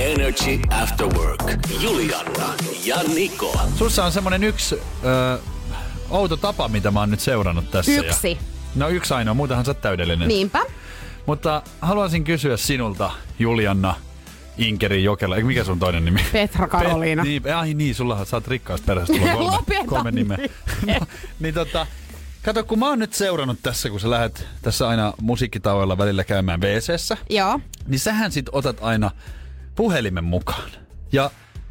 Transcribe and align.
Energy 0.00 0.60
After 0.82 1.06
Work. 1.06 1.42
Juliana 1.80 2.54
ja 2.84 2.96
Niko. 3.14 3.60
Sussa 3.76 4.04
on 4.04 4.12
semmonen 4.12 4.44
yksi 4.44 4.74
ö, 4.74 5.38
outo 6.10 6.36
tapa, 6.36 6.68
mitä 6.68 6.90
mä 6.90 7.00
oon 7.00 7.10
nyt 7.10 7.20
seurannut 7.20 7.70
tässä. 7.70 7.92
Yksi. 7.92 8.30
Ja, 8.30 8.36
no 8.74 8.88
yksi 8.88 9.14
ainoa, 9.14 9.34
muutenhan 9.34 9.64
sä 9.64 9.70
oot 9.70 9.80
täydellinen. 9.80 10.28
Niinpä. 10.28 10.62
Mutta 11.26 11.62
haluaisin 11.80 12.24
kysyä 12.24 12.56
sinulta, 12.56 13.10
Julianna 13.38 13.94
Inkeri 14.58 15.04
Jokela. 15.04 15.36
Eikö 15.36 15.46
mikä 15.46 15.64
sun 15.64 15.78
toinen 15.78 16.04
nimi? 16.04 16.20
Petra 16.32 16.68
Karoliina. 16.68 17.22
Pet, 17.22 17.28
niin, 17.28 17.54
ai 17.54 17.74
niin, 17.74 17.94
sulla 17.94 18.24
sä 18.24 18.36
oot 18.36 18.48
rikkaasta 18.48 18.86
perästä, 18.86 19.12
sulla 19.16 19.32
kolme, 19.32 19.50
Lopeta 19.50 19.84
kolme 19.86 20.10
nimeä. 20.10 20.38
No, 20.86 21.06
niin 21.40 21.54
tota, 21.54 21.86
kato, 22.42 22.64
kun 22.64 22.78
mä 22.78 22.88
oon 22.88 22.98
nyt 22.98 23.14
seurannut 23.14 23.58
tässä, 23.62 23.90
kun 23.90 24.00
sä 24.00 24.10
lähdet 24.10 24.46
tässä 24.62 24.88
aina 24.88 25.12
musiikkitauoilla 25.20 25.98
välillä 25.98 26.24
käymään 26.24 26.60
wc 26.60 27.16
Joo. 27.30 27.60
niin 27.86 28.00
sähän 28.00 28.32
sit 28.32 28.46
otat 28.52 28.76
aina 28.80 29.10
puhelimen 29.80 30.24
mukaan. 30.24 30.70
Ja 31.12 31.30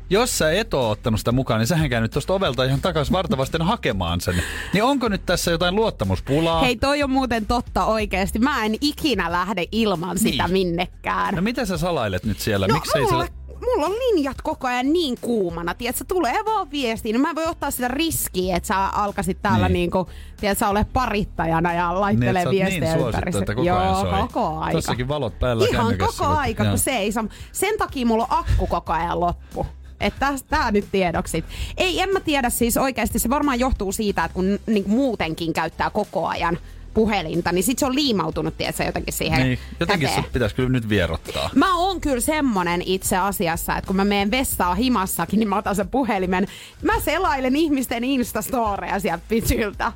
jos 0.09 0.37
sä 0.37 0.51
et 0.51 0.73
oo 0.73 0.89
ottanut 0.89 1.19
sitä 1.19 1.31
mukaan, 1.31 1.59
niin 1.59 1.67
sähän 1.67 1.89
käynyt 1.89 2.11
tuosta 2.11 2.33
ovelta 2.33 2.63
ihan 2.63 2.81
takaisin 2.81 3.13
vartavasten 3.13 3.61
hakemaan 3.61 4.21
sen. 4.21 4.43
Niin 4.73 4.83
onko 4.83 5.09
nyt 5.09 5.25
tässä 5.25 5.51
jotain 5.51 5.75
luottamuspulaa? 5.75 6.61
Hei, 6.61 6.75
toi 6.75 7.03
on 7.03 7.09
muuten 7.09 7.45
totta 7.45 7.85
oikeesti. 7.85 8.39
Mä 8.39 8.65
en 8.65 8.75
ikinä 8.81 9.31
lähde 9.31 9.65
ilman 9.71 10.17
sitä 10.19 10.43
Niin. 10.43 10.51
minnekään. 10.51 11.35
No 11.35 11.41
mitä 11.41 11.65
sä 11.65 11.77
salailet 11.77 12.23
nyt 12.25 12.39
siellä? 12.39 12.67
No 12.67 12.73
Miksei 12.73 13.01
mulla, 13.01 13.25
sä... 13.25 13.31
mulla 13.75 13.85
on 13.85 13.91
linjat 13.93 14.41
koko 14.43 14.67
ajan 14.67 14.93
niin 14.93 15.17
kuumana, 15.21 15.73
tiedätkö, 15.73 16.05
tulee 16.07 16.45
vaan 16.45 16.71
viestiin. 16.71 17.13
No 17.15 17.19
mä 17.21 17.35
voi 17.35 17.45
ottaa 17.45 17.71
sitä 17.71 17.87
riskiä, 17.87 18.57
että 18.57 18.67
sä 18.67 18.85
alkaisit 18.87 19.41
täällä 19.41 19.67
Niin. 19.67 19.73
niin. 19.73 19.79
niinku, 19.81 20.09
tiedätkö, 20.41 20.67
ole 20.67 20.85
parittajana 20.93 21.73
ja 21.73 21.89
Niin, 21.89 22.01
laittelee 22.01 22.43
oot 22.45 22.51
niin 22.51 22.65
viestejä 22.65 22.93
suosittu, 22.93 23.07
ympäri. 23.27 23.37
että 23.39 23.55
koko 23.55 23.67
Joo, 23.67 23.77
ajan 23.77 23.95
soi. 23.95 24.19
koko 24.21 24.57
aika. 24.59 24.71
Tossakin 24.77 25.07
valot 25.07 25.39
päällä 25.39 25.65
Ihan 25.71 25.97
koko 25.97 26.25
aika, 26.25 26.63
joo. 26.63 26.71
kun 26.71 26.79
se 26.79 26.91
ei 26.91 27.11
saa. 27.11 27.25
Sen 27.51 27.77
takia 27.77 28.05
mulla 28.05 28.23
on 28.23 28.37
akku 28.39 28.67
koko 28.67 28.93
ajan 28.93 29.19
loppu. 29.19 29.65
Että 29.99 30.33
tää 30.49 30.71
nyt 30.71 30.85
tiedoksit. 30.91 31.45
Ei, 31.77 32.01
en 32.01 32.09
mä 32.09 32.19
tiedä 32.19 32.49
siis 32.49 32.77
oikeasti. 32.77 33.19
Se 33.19 33.29
varmaan 33.29 33.59
johtuu 33.59 33.91
siitä, 33.91 34.23
että 34.25 34.35
kun 34.35 34.59
niin 34.67 34.83
muutenkin 34.89 35.53
käyttää 35.53 35.89
koko 35.89 36.27
ajan 36.27 36.57
puhelinta, 36.93 37.51
niin 37.51 37.63
sit 37.63 37.79
se 37.79 37.85
on 37.85 37.95
liimautunut, 37.95 38.57
tiedätkö, 38.57 38.83
jotenkin 38.83 39.13
siihen 39.13 39.41
Niin, 39.47 39.59
jotenkin 39.79 40.07
käteen. 40.07 40.23
sut 40.23 40.33
pitäisi 40.33 40.55
kyllä 40.55 40.69
nyt 40.69 40.89
vierottaa. 40.89 41.49
Mä 41.55 41.75
oon 41.77 42.01
kyllä 42.01 42.19
semmonen 42.21 42.81
itse 42.85 43.17
asiassa, 43.17 43.77
että 43.77 43.87
kun 43.87 43.95
mä 43.95 44.05
menen 44.05 44.31
vessaan 44.31 44.77
himassakin, 44.77 45.39
niin 45.39 45.49
mä 45.49 45.57
otan 45.57 45.75
sen 45.75 45.87
puhelimen. 45.87 46.47
Mä 46.81 46.99
selailen 46.99 47.55
ihmisten 47.55 48.03
instastoreja 48.03 48.99
sieltä 48.99 49.23
pityltä. 49.29 49.91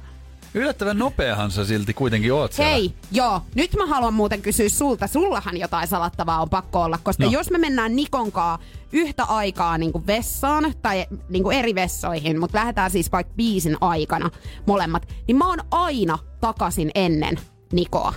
Yllättävän 0.53 0.97
nopeahan 0.97 1.51
sä 1.51 1.65
silti 1.65 1.93
kuitenkin 1.93 2.33
oot 2.33 2.53
siellä. 2.53 2.71
Hei, 2.71 2.93
joo, 3.11 3.41
nyt 3.55 3.75
mä 3.75 3.85
haluan 3.85 4.13
muuten 4.13 4.41
kysyä 4.41 4.69
sulta. 4.69 5.07
Sullahan 5.07 5.57
jotain 5.57 5.87
salattavaa 5.87 6.41
on 6.41 6.49
pakko 6.49 6.81
olla, 6.81 6.99
koska 7.03 7.23
No. 7.23 7.29
jos 7.31 7.49
me 7.51 7.57
mennään 7.57 7.95
Nikonkaa 7.95 8.59
yhtä 8.91 9.23
aikaa 9.23 9.77
niin 9.77 9.91
kuin 9.91 10.07
vessaan 10.07 10.73
tai 10.81 11.05
niin 11.29 11.43
kuin 11.43 11.57
eri 11.57 11.75
vessoihin, 11.75 12.39
mutta 12.39 12.57
lähdetään 12.57 12.91
siis 12.91 13.11
vaikka 13.11 13.33
biisin 13.35 13.77
aikana 13.81 14.29
molemmat, 14.65 15.07
niin 15.27 15.37
mä 15.37 15.47
oon 15.47 15.59
aina 15.71 16.17
takaisin 16.41 16.91
ennen 16.95 17.39
Nikoa. 17.71 18.13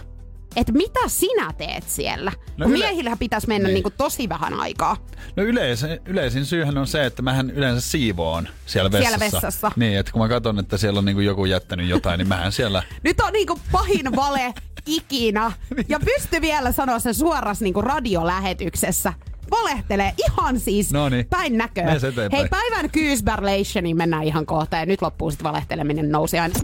Et 0.57 0.71
mitä 0.73 1.01
sinä 1.07 1.53
teet 1.59 1.85
siellä? 1.89 2.33
No 2.57 2.67
kun 2.67 2.75
yle- 2.77 2.85
miehillähän 2.85 3.19
pitäisi 3.19 3.49
mennä 3.49 3.69
Niin. 3.69 3.75
niin. 3.75 3.85
Niin 3.85 3.93
tosi 3.99 4.29
vähän 4.29 4.55
aikaa. 4.61 4.97
No 5.37 5.43
yleisin, 5.43 5.89
yleisin 6.07 6.47
syyhän 6.47 6.79
on 6.79 6.87
se, 6.87 7.07
että 7.07 7.23
mähän 7.23 7.51
yleensä 7.51 7.89
siivoon 7.91 8.49
siellä 8.67 8.93
vessassa. 8.93 9.19
Siellä 9.19 9.33
vessassa. 9.33 9.73
Niin, 9.77 9.99
että 9.99 10.13
kun 10.13 10.23
mä 10.23 10.29
katson, 10.29 10.59
että 10.59 10.77
siellä 10.77 10.99
on 10.99 11.05
niinku 11.05 11.21
joku 11.21 11.45
jättänyt 11.45 11.89
jotain, 11.89 12.19
niin 12.19 12.29
mähän 12.29 12.53
siellä... 12.53 12.83
Nyt 13.05 13.21
on 13.21 13.33
niinku 13.33 13.61
pahin 13.73 14.17
vale 14.17 14.55
ikinä. 14.87 15.53
Ja 15.89 16.01
pysty 16.01 16.41
vielä 16.41 16.73
sanoa 16.73 16.99
sen 16.99 17.15
suorassa 17.15 17.65
niinku 17.65 17.83
radiolähetyksessä. 17.83 19.13
Valehtelee 19.51 20.13
ihan 20.29 20.61
siis 20.61 20.93
Noniin. 20.93 21.27
päin 21.27 21.59
näköä. 21.59 21.97
Hei, 22.33 22.49
päivän 22.51 22.91
kyysberlationiin 22.91 23.97
mennään 23.97 24.23
ihan 24.23 24.47
kohta 24.47 24.77
ja 24.77 24.87
nyt 24.87 25.03
loppuu 25.03 25.31
sitten 25.31 25.45
valehteleminen 25.45 26.11
nousi 26.11 26.39
aina. 26.39 26.55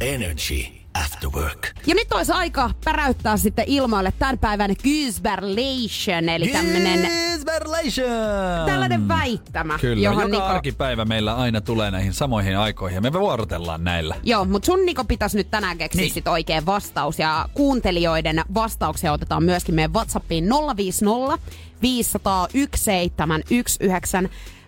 Energy 0.00 0.79
After 0.94 1.30
Work. 1.30 1.68
Ja 1.86 1.94
nyt 1.94 2.12
olisi 2.12 2.32
aika 2.32 2.70
päräyttää 2.84 3.36
sitten 3.36 3.64
ilmoille 3.68 4.12
tämän 4.18 4.38
päivän 4.38 4.76
kyysberlation, 4.82 6.28
eli 6.28 6.48
tämmönen 6.48 7.10
Inspiration! 7.32 8.66
tällainen 8.66 9.08
väittämä. 9.08 9.78
Kyllä, 9.78 10.02
johon 10.04 10.22
joka 10.22 10.30
Niko... 10.30 10.44
arkipäivä 10.44 11.04
meillä 11.04 11.36
aina 11.36 11.60
tulee 11.60 11.90
näihin 11.90 12.12
samoihin 12.12 12.58
aikoihin 12.58 12.94
ja 12.94 13.00
me 13.00 13.12
vuorotellaan 13.12 13.84
näillä. 13.84 14.14
Joo, 14.22 14.44
mutta 14.44 14.66
sun 14.66 14.86
Niko 14.86 15.04
pitäisi 15.04 15.36
nyt 15.36 15.50
tänään 15.50 15.78
keksiä 15.78 16.00
Niin. 16.02 16.14
sit 16.14 16.28
oikein 16.28 16.66
vastaus. 16.66 17.18
Ja 17.18 17.48
kuuntelijoiden 17.54 18.44
vastauksia 18.54 19.12
otetaan 19.12 19.44
myöskin 19.44 19.74
meidän 19.74 19.92
Whatsappiin 19.94 20.48
050 20.76 21.38
500 21.82 22.48
1719. 22.48 24.22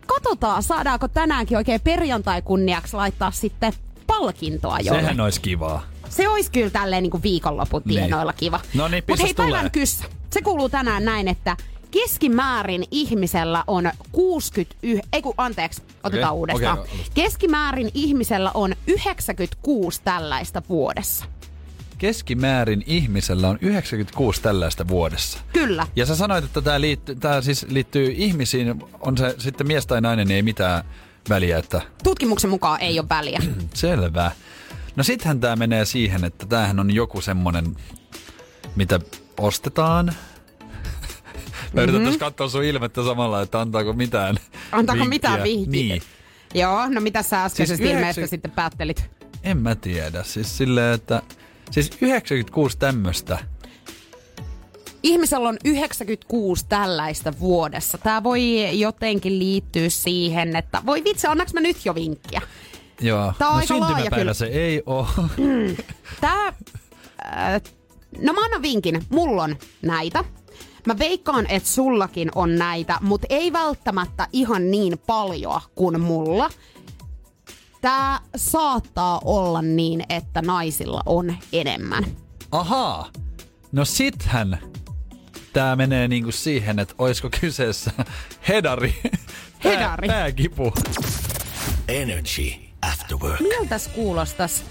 Katsotaan, 0.06 0.62
saadaanko 0.62 1.08
tänäänkin 1.08 1.56
oikein 1.56 1.80
perjantai 1.80 2.42
kunniaksi 2.42 2.96
laittaa 2.96 3.30
sitten 3.30 3.72
palkintoa 4.06 4.78
jolle. 4.80 5.00
Sehän 5.00 5.20
olisi 5.20 5.40
kivaa. 5.40 5.91
Se 6.16 6.28
olisi 6.28 6.50
kyllä 6.50 6.70
tälleen 6.70 7.02
niin 7.02 7.22
viikonlopun 7.22 7.82
Niin. 7.84 7.98
tienoilla 8.00 8.32
kiva. 8.32 8.60
No 8.74 8.88
niin, 8.88 9.04
Mut 9.08 9.22
hei, 9.22 9.34
päivän 9.34 9.70
kyssä. 9.70 10.04
Se 10.30 10.42
kuuluu 10.42 10.68
tänään 10.68 11.04
näin, 11.04 11.28
että 11.28 11.56
keskimäärin 11.90 12.84
ihmisellä 12.90 13.64
on 13.66 13.90
69, 14.12 15.06
ei 15.12 15.22
kun 15.22 15.34
anteeksi, 15.36 15.82
otetaan 16.04 16.32
Okei, 16.32 16.38
uudestaan. 16.38 16.78
okei, 16.78 16.92
alusta. 16.94 17.12
Keskimäärin 17.14 17.90
ihmisellä 17.94 18.50
on 18.54 18.74
96 18.86 20.00
tällaista 20.04 20.62
vuodessa. 20.68 21.24
Keskimäärin 21.98 22.82
ihmisellä 22.86 23.48
on 23.48 23.58
96 23.60 24.42
tällaista 24.42 24.88
vuodessa. 24.88 25.38
Kyllä. 25.52 25.86
Ja 25.96 26.06
sä 26.06 26.16
sanoit, 26.16 26.44
että 26.44 26.60
tämä 26.62 26.80
liittyy, 26.80 27.14
tää 27.14 27.40
siis 27.42 27.66
liittyy 27.68 28.12
ihmisiin, 28.16 28.74
on 29.00 29.18
se 29.18 29.34
sitten 29.38 29.66
mies 29.66 29.86
tai 29.86 30.00
nainen, 30.00 30.28
niin 30.28 30.36
ei 30.36 30.42
mitään 30.42 30.84
väliä, 31.28 31.58
että 31.58 31.80
Tutkimuksen 32.04 32.50
mukaan 32.50 32.80
ei 32.80 32.98
ole 32.98 33.08
väliä. 33.08 33.40
selvää. 33.74 34.30
No 34.96 35.02
sittenhän 35.04 35.40
tämä 35.40 35.56
menee 35.56 35.84
siihen, 35.84 36.24
että 36.24 36.46
tämähän 36.46 36.80
on 36.80 36.90
joku 36.90 37.20
semmonen, 37.20 37.76
mitä 38.76 39.00
ostetaan. 39.38 40.12
Mä 41.72 41.82
yritän 41.82 42.04
tässä 42.04 42.18
katsoa 42.20 42.48
sun 42.48 42.64
ilmettä 42.64 43.04
samalla, 43.04 43.42
että 43.42 43.60
antaako 43.60 43.92
mitään 43.92 44.36
Antaako 44.72 44.98
vinkkiä. 45.00 45.08
mitään 45.08 45.42
vihjeitä? 45.42 45.70
Niin. 45.70 46.02
Joo, 46.54 46.88
no 46.88 47.00
mitä 47.00 47.22
sä 47.22 47.44
äskeisestä 47.44 47.76
Siis 47.76 47.88
siis 47.88 47.96
ilmeestä 47.98 48.20
yhdeksän- 48.20 48.30
sitten 48.30 48.50
päättelit? 48.50 49.10
En 49.42 49.56
mä 49.58 49.74
tiedä. 49.74 50.22
Siis 50.22 50.58
silleen, 50.58 50.94
että... 50.94 51.22
Siis 51.70 51.90
96 52.00 52.78
tämmöstä. 52.78 53.38
Ihmisellä 55.02 55.48
on 55.48 55.56
96 55.64 56.66
tällaista 56.68 57.32
vuodessa. 57.40 57.98
Tämä 57.98 58.22
voi 58.22 58.68
jotenkin 58.80 59.38
liittyä 59.38 59.88
siihen, 59.88 60.56
että 60.56 60.82
voi 60.86 61.04
vitsi, 61.04 61.26
annaks 61.26 61.54
mä 61.54 61.60
nyt 61.60 61.84
jo 61.84 61.94
vinkkiä? 61.94 62.40
Joo. 63.02 63.32
Tää 63.38 63.48
on 63.48 63.54
no 63.54 63.60
aika 63.60 63.80
laaja 63.80 64.10
kyllä. 64.10 64.34
se 64.34 64.46
ei 64.46 64.82
oo. 64.86 65.08
Tää, 66.20 66.46
äh, 66.46 67.62
no 68.20 68.32
mä 68.32 68.44
annan 68.44 68.62
vinkin, 68.62 69.02
mulla 69.08 69.42
on 69.42 69.56
näitä. 69.82 70.24
Mä 70.86 70.98
veikkaan, 70.98 71.46
että 71.48 71.68
sullakin 71.68 72.30
on 72.34 72.56
näitä, 72.58 72.98
mutta 73.00 73.26
ei 73.30 73.52
välttämättä 73.52 74.28
ihan 74.32 74.70
niin 74.70 74.98
paljon 75.06 75.60
kuin 75.74 76.00
mulla. 76.00 76.50
Tää 77.80 78.20
saattaa 78.36 79.20
olla 79.24 79.62
niin, 79.62 80.04
että 80.08 80.42
naisilla 80.42 81.02
on 81.06 81.36
enemmän. 81.52 82.04
Ahaa. 82.52 83.08
No 83.72 83.84
sithän 83.84 84.58
tää 85.52 85.76
menee 85.76 86.08
niinku 86.08 86.32
siihen, 86.32 86.78
että 86.78 86.94
oisko 86.98 87.28
kyseessä 87.40 87.90
hedari. 88.48 88.94
Pää- 89.62 89.70
Hedari. 89.72 90.08
Pääkipu. 90.08 90.72
Energy 91.88 92.71
After 92.82 93.18
Work. 93.22 93.40
Miltäs 93.40 93.88
kuulostas 93.88 94.64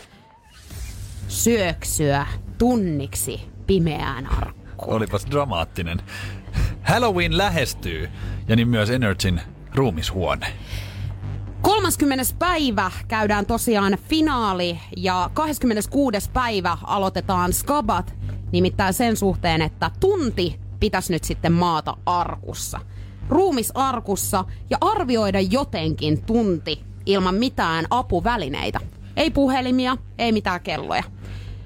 syöksyä 1.27 2.27
tunniksi 2.57 3.41
pimeään 3.67 4.27
arkkuun? 4.27 4.95
Olipas 4.95 5.25
dramaattinen. 5.31 6.01
Halloween 6.83 7.37
lähestyy 7.37 8.09
ja 8.47 8.55
niin 8.55 8.67
myös 8.67 8.89
Energyn 8.89 9.41
ruumishuone. 9.75 10.53
30. 11.61 12.23
päivä 12.39 12.91
käydään 13.07 13.45
tosiaan 13.45 13.97
finaali 14.09 14.79
ja 14.97 15.29
26. 15.33 16.31
päivä 16.33 16.77
aloitetaan 16.83 17.53
skabat. 17.53 18.15
Nimittäin 18.51 18.93
sen 18.93 19.17
suhteen, 19.17 19.61
että 19.61 19.91
tunti 19.99 20.59
pitäisi 20.79 21.13
nyt 21.13 21.23
sitten 21.23 21.51
maata 21.51 21.97
arkussa. 22.05 22.79
Ruumisarkussa 23.29 24.45
ja 24.69 24.77
arvioida 24.81 25.39
jotenkin 25.39 26.25
tunti 26.25 26.90
ilman 27.05 27.35
mitään 27.35 27.85
apuvälineitä. 27.89 28.79
Ei 29.15 29.31
puhelimia, 29.31 29.97
ei 30.17 30.31
mitään 30.31 30.61
kelloja. 30.61 31.03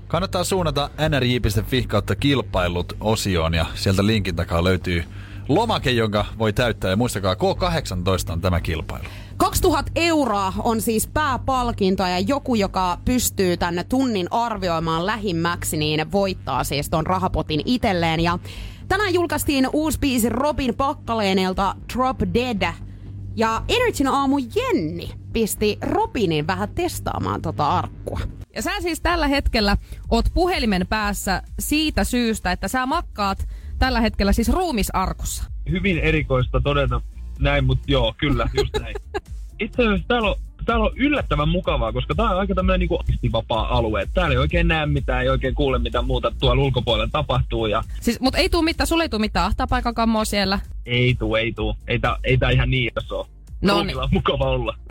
Kannattaa 0.08 0.44
suunnata 0.44 0.90
nrj.fi 1.10 1.84
kautta 1.84 2.16
kilpailut 2.16 2.94
osioon 3.00 3.54
ja 3.54 3.66
sieltä 3.76 4.06
linkin 4.06 4.36
takaa 4.36 4.64
löytyy 4.64 5.04
lomake, 5.50 5.92
jonka 5.92 6.26
voi 6.38 6.54
täyttää. 6.54 6.90
Ja 6.90 6.96
muistakaa, 6.96 7.34
K18 7.34 8.32
on 8.32 8.42
tämä 8.42 8.62
kilpailu. 8.62 9.06
2000 9.38 9.92
euroa 9.96 10.54
on 10.64 10.82
siis 10.82 11.08
pääpalkinto 11.08 12.04
ja 12.04 12.20
joku, 12.20 12.56
joka 12.56 12.98
pystyy 13.06 13.58
tänne 13.58 13.84
tunnin 13.84 14.28
arvioimaan 14.32 15.06
lähimmäksi, 15.06 15.78
niin 15.78 16.12
voittaa 16.12 16.64
siis 16.64 16.90
ton 16.90 17.06
rahapotin 17.06 17.62
itselleen. 17.66 18.20
Ja 18.20 18.40
tänään 18.88 19.14
julkaistiin 19.14 19.70
uusi 19.74 20.00
biisi 20.00 20.30
Robin 20.30 20.76
Pakkaleenelta 20.76 21.76
Drop 21.94 22.20
Dead. 22.34 22.74
Ja 23.36 23.64
Energyn 23.68 24.08
aamu 24.08 24.38
Jenni 24.56 25.10
pisti 25.34 25.78
Robinin 25.82 26.48
vähän 26.48 26.70
testaamaan 26.70 27.42
tota 27.42 27.68
arkkua. 27.68 28.20
Ja 28.56 28.62
sä 28.62 28.72
siis 28.82 29.02
tällä 29.02 29.28
hetkellä 29.28 29.78
oot 30.10 30.26
puhelimen 30.34 30.88
päässä 30.88 31.42
siitä 31.60 32.04
syystä, 32.04 32.52
että 32.52 32.68
sä 32.68 32.86
makkaat 32.86 33.48
tällä 33.80 34.02
hetkellä 34.02 34.34
siis 34.34 34.50
ruumisarkussa. 34.50 35.44
Hyvin 35.70 36.00
erikoista 36.00 36.62
todeta 36.62 37.02
näin, 37.40 37.66
mutta 37.66 37.84
joo, 37.88 38.16
kyllä, 38.18 38.50
just 38.58 38.80
näin. 38.80 38.96
Itse 39.60 39.84
asiassa 39.84 40.08
täällä 40.08 40.30
on, 40.30 40.36
täällä 40.66 40.86
on 40.86 40.92
yllättävän 40.96 41.50
mukavaa, 41.50 41.94
koska 41.94 42.16
tää 42.16 42.30
on 42.30 42.40
aika 42.40 42.56
tämmöinen 42.56 42.80
niinku 42.80 43.00
vapaa 43.32 43.78
alue. 43.78 44.08
Täällä 44.14 44.34
ei 44.34 44.38
oikein 44.38 44.68
näe 44.68 44.86
mitään, 44.86 45.22
ei 45.22 45.30
oikein 45.30 45.56
kuule 45.56 45.80
mitä 45.80 46.02
muuta 46.02 46.32
tuolla 46.40 46.64
ulkopuolella 46.64 47.10
tapahtuu 47.12 47.66
ja 47.66 47.84
Siis, 48.02 48.20
mut 48.20 48.36
ei 48.36 48.50
tuu 48.50 48.62
mitään, 48.62 48.88
sulle 48.88 49.04
ei 49.04 49.10
tuu 49.10 49.20
mitään 49.20 49.46
ahtapaikakammoa 49.46 50.26
siellä. 50.26 50.60
ei 50.86 51.16
tuu, 51.20 51.36
ei 51.36 51.52
tuu. 51.52 51.76
Ei 51.88 52.00
tää, 52.00 52.18
ei 52.24 52.38
tää 52.38 52.50
ihan 52.50 52.70
niin 52.70 52.92
iso 53.04 53.20
ole. 53.20 53.28
No 53.62 53.74
Ruumilla 53.74 54.04
on 54.04 54.10
mukava 54.12 54.46
olla. 54.46 54.76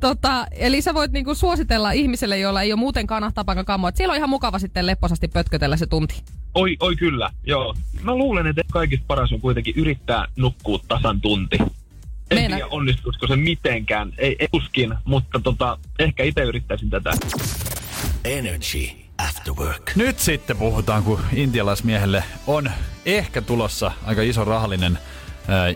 Tota, 0.00 0.46
eli 0.50 0.82
sä 0.82 0.94
voit 0.94 1.12
niinku 1.12 1.34
suositella 1.34 1.92
ihmiselle, 1.92 2.38
jolla 2.38 2.62
ei 2.62 2.72
ole 2.72 2.78
muutenkaan 2.78 3.24
ahtapaikakammoa, 3.24 3.88
että 3.88 3.96
siellä 3.96 4.12
on 4.12 4.16
ihan 4.16 4.30
mukava 4.30 4.58
sitten 4.58 4.86
lepposasti 4.86 5.28
pötkötellä 5.28 5.76
se 5.76 5.86
tunti. 5.86 6.22
Oi, 6.54 6.76
oi 6.80 6.96
kyllä, 6.96 7.30
joo. 7.46 7.74
Mä 8.02 8.14
luulen, 8.14 8.46
että 8.46 8.62
kaikista 8.72 9.04
paras 9.06 9.32
on 9.32 9.40
kuitenkin 9.40 9.74
yrittää 9.76 10.26
nukkua 10.36 10.78
tasan 10.88 11.20
tunti. 11.20 11.58
En 12.30 12.38
Meina- 12.38 12.56
tiedä, 12.56 12.68
onnistuisiko 12.70 13.26
se 13.26 13.36
mitenkään. 13.36 14.12
Ei, 14.18 14.36
ei 14.38 14.48
tuskin, 14.52 14.94
mutta 15.04 15.40
tota, 15.40 15.78
ehkä 15.98 16.22
itse 16.24 16.42
yrittäisin 16.42 16.90
tätä. 16.90 17.10
Energy 18.24 18.88
After 19.28 19.54
Work. 19.54 19.96
Nyt 19.96 20.18
sitten 20.18 20.56
puhutaan, 20.56 21.02
kun 21.02 21.20
intialaismiehelle 21.34 22.24
on 22.46 22.70
ehkä 23.06 23.42
tulossa 23.42 23.92
aika 24.04 24.22
iso 24.22 24.44
rahallinen 24.44 24.98
ää, 25.48 25.74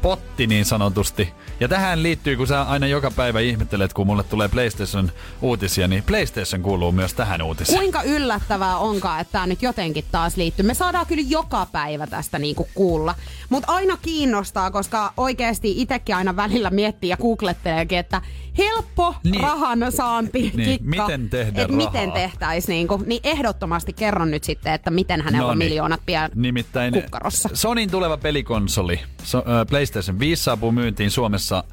jättipotti 0.00 0.46
niin 0.46 0.64
sanotusti. 0.64 1.28
Ja 1.60 1.68
tähän 1.68 2.02
liittyy, 2.02 2.36
kun 2.36 2.46
sä 2.46 2.62
aina 2.62 2.86
joka 2.86 3.10
päivä 3.10 3.40
ihmettelet, 3.40 3.92
kun 3.92 4.06
mulle 4.06 4.22
tulee 4.22 4.48
PlayStation 4.48 5.12
uutisia, 5.42 5.88
niin 5.88 6.02
PlayStation 6.02 6.62
kuuluu 6.62 6.92
myös 6.92 7.14
tähän 7.14 7.42
uutiseen. 7.42 7.78
Kuinka 7.78 8.02
yllättävää 8.02 8.76
onkaan, 8.76 9.20
että 9.20 9.32
tämä 9.32 9.46
nyt 9.46 9.62
jotenkin 9.62 10.04
taas 10.12 10.36
liittyy. 10.36 10.66
Me 10.66 10.74
saadaan 10.74 11.06
kyllä 11.06 11.24
joka 11.28 11.66
päivä 11.72 12.06
tästä 12.06 12.38
niinku 12.38 12.68
kuulla. 12.74 13.14
Mutta 13.48 13.72
aina 13.72 13.96
kiinnostaa, 14.02 14.70
koska 14.70 15.12
oikeasti 15.16 15.82
itsekin 15.82 16.16
aina 16.16 16.36
välillä 16.36 16.70
miettii 16.70 17.10
ja 17.10 17.16
googletteleekin, 17.16 17.98
että 17.98 18.22
helppo 18.60 19.14
Niin. 19.24 19.32
niin. 19.32 19.42
rahan 19.44 19.78
saanti 19.96 20.40
Niin, 20.56 20.78
kikka. 20.78 20.90
miten 21.02 21.30
tehdä 21.30 21.62
et 21.62 21.70
miten 21.70 22.12
tehtäisiin. 22.12 22.74
Niinku, 22.74 23.02
niin 23.06 23.20
ehdottomasti 23.24 23.92
kerron 23.92 24.30
nyt 24.30 24.44
sitten, 24.44 24.72
että 24.72 24.90
miten 24.90 25.20
hänellä 25.20 25.46
on 25.46 25.48
Noniin. 25.58 25.68
miljoonat 25.70 26.00
pian 26.06 26.30
Nimittäin 26.34 26.94
kukkarossa. 26.94 27.48
Sonin 27.54 27.90
tuleva 27.90 28.16
pelikonsoli 28.16 29.00
so, 29.24 29.38
äh, 29.38 29.44
PlayStation 29.70 30.18
5 30.18 30.42
saapuu 30.44 30.72
myyntiin 30.72 31.10
Suomessa 31.10 31.64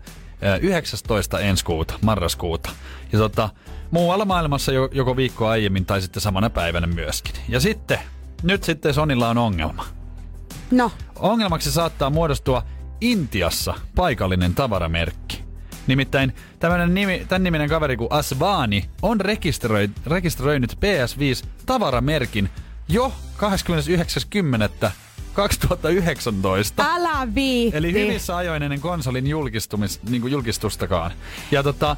äh, 0.43 0.59
19. 0.61 1.39
ensi 1.39 1.65
kuuta, 1.65 1.93
marraskuuta. 2.01 2.69
Ja 3.13 3.19
tota, 3.19 3.49
muualla 3.91 4.25
maailmassa 4.25 4.71
jo, 4.71 4.89
joko 4.91 5.15
viikkoa 5.15 5.49
aiemmin 5.51 5.85
tai 5.85 6.01
sitten 6.01 6.21
samana 6.21 6.49
päivänä 6.49 6.87
myöskin. 6.87 7.35
Ja 7.49 7.59
sitten, 7.59 7.99
nyt 8.43 8.63
sitten 8.63 8.93
Sonilla 8.93 9.29
on 9.29 9.37
ongelma. 9.37 9.85
No, 10.71 10.91
Ongelmaksi 11.15 11.71
saattaa 11.71 12.09
muodostua 12.09 12.63
Intiassa 13.01 13.73
paikallinen 13.95 14.53
tavaramerkki. 14.55 15.46
Nimittäin 15.87 16.35
tämmönen 16.59 16.93
nimi, 16.93 17.25
tämän 17.29 17.43
niminen 17.43 17.69
kaveri 17.69 17.97
kuin 17.97 18.11
Asvani 18.11 18.85
on 19.01 19.21
rekisteröi, 19.21 19.89
rekisteröinyt 20.05 20.71
PS5 20.71 21.47
tavaramerkin 21.65 22.49
jo 22.89 23.13
29.10.2019. 23.37 23.43
älä 26.79 27.27
viitti. 27.35 27.77
Eli 27.77 27.93
hyvissä 27.93 28.37
ajoin 28.37 28.63
ennen 28.63 28.81
konsolin 28.81 29.27
julkistumis, 29.27 29.99
niin 30.09 30.31
julkistustakaan. 30.31 31.11
Ja 31.51 31.63
tota, 31.63 31.95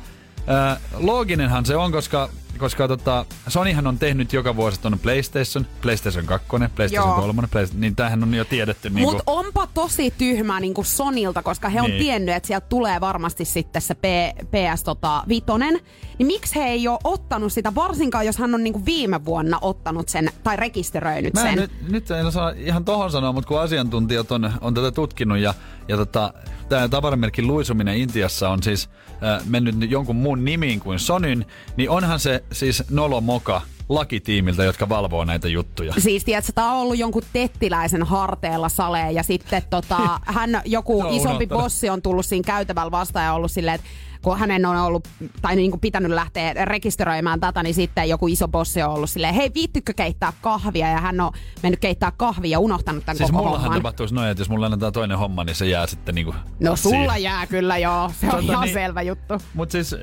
ää, 0.47 0.79
looginenhan 0.97 1.65
se 1.65 1.75
on, 1.75 1.91
koska, 1.91 2.29
koska 2.59 2.87
tota, 2.87 3.25
Sonyhan 3.47 3.87
on 3.87 3.99
tehnyt 3.99 4.33
joka 4.33 4.55
vuosi 4.55 4.81
tuonne 4.81 4.97
PlayStation, 5.01 5.65
PlayStation 5.81 6.25
2, 6.25 6.47
PlayStation 6.75 7.09
Joo. 7.09 7.21
3, 7.21 7.47
PlayStation, 7.51 7.81
niin 7.81 7.95
tämähän 7.95 8.23
on 8.23 8.33
jo 8.33 8.45
tiedetty. 8.45 8.89
Niin 8.89 9.03
Mutta 9.03 9.23
onpa 9.27 9.67
tosi 9.73 10.13
tyhmää 10.17 10.59
niin 10.59 10.73
Sonilta, 10.83 11.43
koska 11.43 11.69
he 11.69 11.81
on 11.81 11.89
Niin. 11.89 11.99
tiennyt, 12.03 12.35
että 12.35 12.47
sieltä 12.47 12.67
tulee 12.69 13.01
varmasti 13.01 13.45
sitten 13.45 13.81
se 13.81 13.95
P, 13.95 14.03
PS 14.51 14.83
tota. 14.83 15.23
Niin 15.27 16.27
miksi 16.27 16.55
he 16.55 16.63
ei 16.65 16.87
ole 16.87 16.99
ottanut 17.03 17.53
sitä, 17.53 17.75
varsinkaan 17.75 18.25
jos 18.25 18.37
hän 18.37 18.55
on 18.55 18.63
niin 18.63 18.85
viime 18.85 19.25
vuonna 19.25 19.57
ottanut 19.61 20.09
sen 20.09 20.29
tai 20.43 20.55
rekisteröinyt 20.55 21.33
Mä 21.33 21.41
en 21.41 21.47
sen. 21.47 21.57
nyt, 21.57 21.91
nyt 21.91 22.11
en 22.11 22.25
osaa 22.25 22.49
ihan 22.55 22.85
tohon 22.85 23.11
sanoa, 23.11 23.31
mutta 23.31 23.47
kun 23.47 23.61
asiantuntijat 23.61 24.31
on, 24.31 24.53
on 24.61 24.73
tätä 24.73 24.91
tutkinut 24.91 25.37
ja, 25.37 25.53
ja 25.87 25.97
tota, 25.97 26.33
tämä 26.69 26.87
tavaramerkin 26.87 27.47
luisuminen 27.47 27.97
Intiassa 27.97 28.49
on 28.49 28.63
siis 28.63 28.89
äh, 29.23 29.45
mennyt 29.47 29.77
nyt 29.77 29.91
jonkun 29.91 30.15
muun 30.15 30.45
nimiin 30.45 30.79
kuin 30.79 30.99
Sonyn, 30.99 31.45
niin 31.77 31.89
onhan 31.89 32.19
se 32.19 32.43
siis 32.51 32.83
Nolo 32.89 33.21
Moka 33.21 33.61
lakitiimiltä, 33.89 34.63
jotka 34.63 34.89
valvoo 34.89 35.25
näitä 35.25 35.47
juttuja. 35.47 35.93
Siis 35.97 36.23
tiedätkö, 36.23 36.51
tämä 36.55 36.71
on 36.71 36.81
ollut 36.81 36.97
jonkun 36.97 37.23
tettiläisen 37.33 38.03
harteella 38.03 38.69
salee 38.69 39.11
ja 39.11 39.23
sitten 39.23 39.63
tota, 39.69 40.19
hän, 40.35 40.61
joku 40.65 41.03
isompi 41.09 41.47
bossi 41.47 41.89
on 41.89 42.01
tullut 42.01 42.25
siinä 42.25 42.43
käytävällä 42.45 42.91
vastaan 42.91 43.25
ja 43.25 43.33
ollut 43.33 43.51
silleen, 43.51 43.75
että 43.75 43.87
kun 44.21 44.39
hänen 44.39 44.65
on 44.65 44.75
ollut, 44.77 45.07
tai 45.41 45.55
niin 45.55 45.71
kuin 45.71 45.81
pitänyt 45.81 46.11
lähteä 46.11 46.53
rekisteröimään 46.65 47.39
tätä, 47.39 47.63
niin 47.63 47.73
sitten 47.75 48.09
joku 48.09 48.27
iso 48.27 48.47
bossi 48.47 48.81
on 48.81 48.89
ollut 48.93 49.09
silleen, 49.09 49.33
hei 49.33 49.51
viittykö 49.53 49.93
keittää 49.93 50.33
kahvia? 50.41 50.87
Ja 50.89 50.97
hän 51.01 51.21
on 51.21 51.31
mennyt 51.63 51.79
keittää 51.79 52.11
kahvia 52.17 52.51
ja 52.51 52.59
unohtanut 52.59 53.05
tämän 53.05 53.17
Siis 53.17 53.31
koko 53.31 53.43
mullahan 53.43 53.61
homman. 53.63 53.79
tapahtuisi 53.79 54.15
noin, 54.15 54.29
että 54.29 54.41
jos 54.41 54.49
mulla 54.49 54.65
annetaan 54.65 54.93
toinen 54.93 55.17
homma, 55.17 55.43
niin 55.43 55.55
se 55.55 55.65
jää 55.67 55.87
sitten 55.87 56.15
niinku... 56.15 56.35
No 56.59 56.75
sulla 56.75 57.17
jää 57.17 57.47
kyllä 57.47 57.77
joo, 57.77 58.11
se 58.19 58.25
on 58.25 58.31
Tota 58.31 58.43
ihan 58.51 58.63
niin- 58.65 58.73
selvä 58.73 59.01
juttu. 59.01 59.33
Mut 59.53 59.71
siis, 59.71 59.95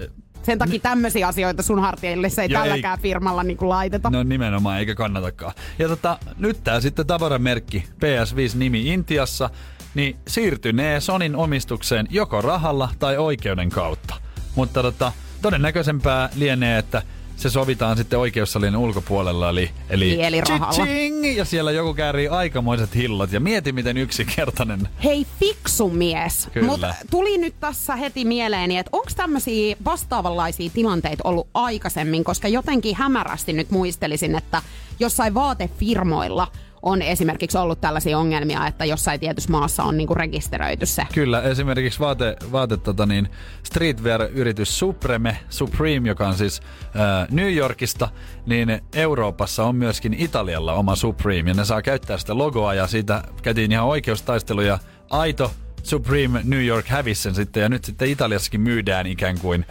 Sen 0.42 0.58
takia 0.58 0.80
tämmöisiä 0.80 1.28
asioita 1.28 1.62
sun 1.62 1.80
hartioille 1.80 2.28
se 2.28 2.42
ei 2.42 2.48
ei- 2.48 2.54
tälläkään 2.54 2.98
firmalla 2.98 3.42
niin 3.42 3.56
kuin 3.56 3.68
laiteta. 3.68 4.10
no 4.10 4.22
nimenomaan, 4.22 4.78
eikä 4.78 4.94
kannatakaan. 4.94 5.52
Ja 5.78 5.88
tota, 5.88 6.18
nyt 6.38 6.64
tää 6.64 6.80
sitten 6.80 7.06
tavaramerkki 7.06 7.84
PS5-nimi 7.94 8.86
Intiassa, 8.92 9.50
niin 9.96 10.16
siirtynee 10.28 11.00
Sonin 11.00 11.36
omistukseen 11.36 12.06
joko 12.10 12.42
rahalla 12.42 12.88
tai 12.98 13.18
oikeuden 13.18 13.70
kautta. 13.70 14.14
Mutta 14.54 14.82
tota, 14.82 15.12
todennäköisempää 15.42 16.28
lienee, 16.34 16.78
että 16.78 17.02
se 17.36 17.50
sovitaan 17.50 17.96
sitten 17.96 18.18
oikeussalin 18.18 18.76
ulkopuolella, 18.76 19.50
eli, 19.50 19.70
eli, 19.90 20.04
Niin, 20.04 20.20
eli 20.24 21.36
ja 21.36 21.44
siellä 21.44 21.72
joku 21.72 21.94
käärii 21.94 22.28
aikamoiset 22.28 22.94
hillot, 22.94 23.32
ja 23.32 23.40
mieti 23.40 23.72
miten 23.72 23.96
yksinkertainen. 23.96 24.88
Hei, 25.04 25.26
fiksu 25.40 25.88
mies. 25.88 26.48
Mutta 26.62 26.94
tuli 27.10 27.38
nyt 27.38 27.54
tässä 27.60 27.96
heti 27.96 28.24
mieleeni, 28.24 28.78
että 28.78 28.90
onko 28.92 29.10
tämmöisiä 29.16 29.76
vastaavanlaisia 29.84 30.70
tilanteita 30.74 31.28
ollut 31.28 31.48
aikaisemmin, 31.54 32.24
koska 32.24 32.48
jotenkin 32.48 32.96
hämärästi 32.96 33.52
nyt 33.52 33.70
muistelisin, 33.70 34.34
että 34.34 34.62
jossain 35.00 35.34
vaatefirmoilla 35.34 36.48
on 36.82 37.02
esimerkiksi 37.02 37.58
ollut 37.58 37.80
tällaisia 37.80 38.18
ongelmia, 38.18 38.66
että 38.66 38.84
jossain 38.84 39.20
tietyssä 39.20 39.50
maassa 39.50 39.84
on 39.84 39.96
niinku 39.96 40.14
rekisteröity 40.14 40.86
se. 40.86 41.06
Kyllä, 41.14 41.42
esimerkiksi 41.42 42.00
vaate, 42.00 42.36
vaate 42.52 42.76
tota 42.76 43.06
niin, 43.06 43.28
streetwear-yritys 43.62 44.78
Supreme, 44.78 45.38
Supreme, 45.48 46.08
joka 46.08 46.28
on 46.28 46.34
siis 46.34 46.60
äh, 46.84 47.28
New 47.30 47.54
Yorkista, 47.54 48.08
niin 48.46 48.80
Euroopassa 48.94 49.64
on 49.64 49.76
myöskin 49.76 50.14
Italialla 50.14 50.74
oma 50.74 50.96
Supreme, 50.96 51.50
ja 51.50 51.54
ne 51.54 51.64
saa 51.64 51.82
käyttää 51.82 52.18
sitä 52.18 52.38
logoa, 52.38 52.74
ja 52.74 52.86
siitä 52.86 53.22
käytiin 53.42 53.72
ihan 53.72 53.86
oikeustaisteluja. 53.86 54.78
Aito 55.10 55.52
Supreme 55.82 56.40
New 56.44 56.64
York 56.64 56.86
hävisi 56.86 57.22
sen 57.22 57.34
sitten, 57.34 57.60
ja 57.60 57.68
nyt 57.68 57.84
sitten 57.84 58.08
Italiassakin 58.08 58.60
myydään 58.60 59.06
ikään 59.06 59.38
kuin, 59.38 59.66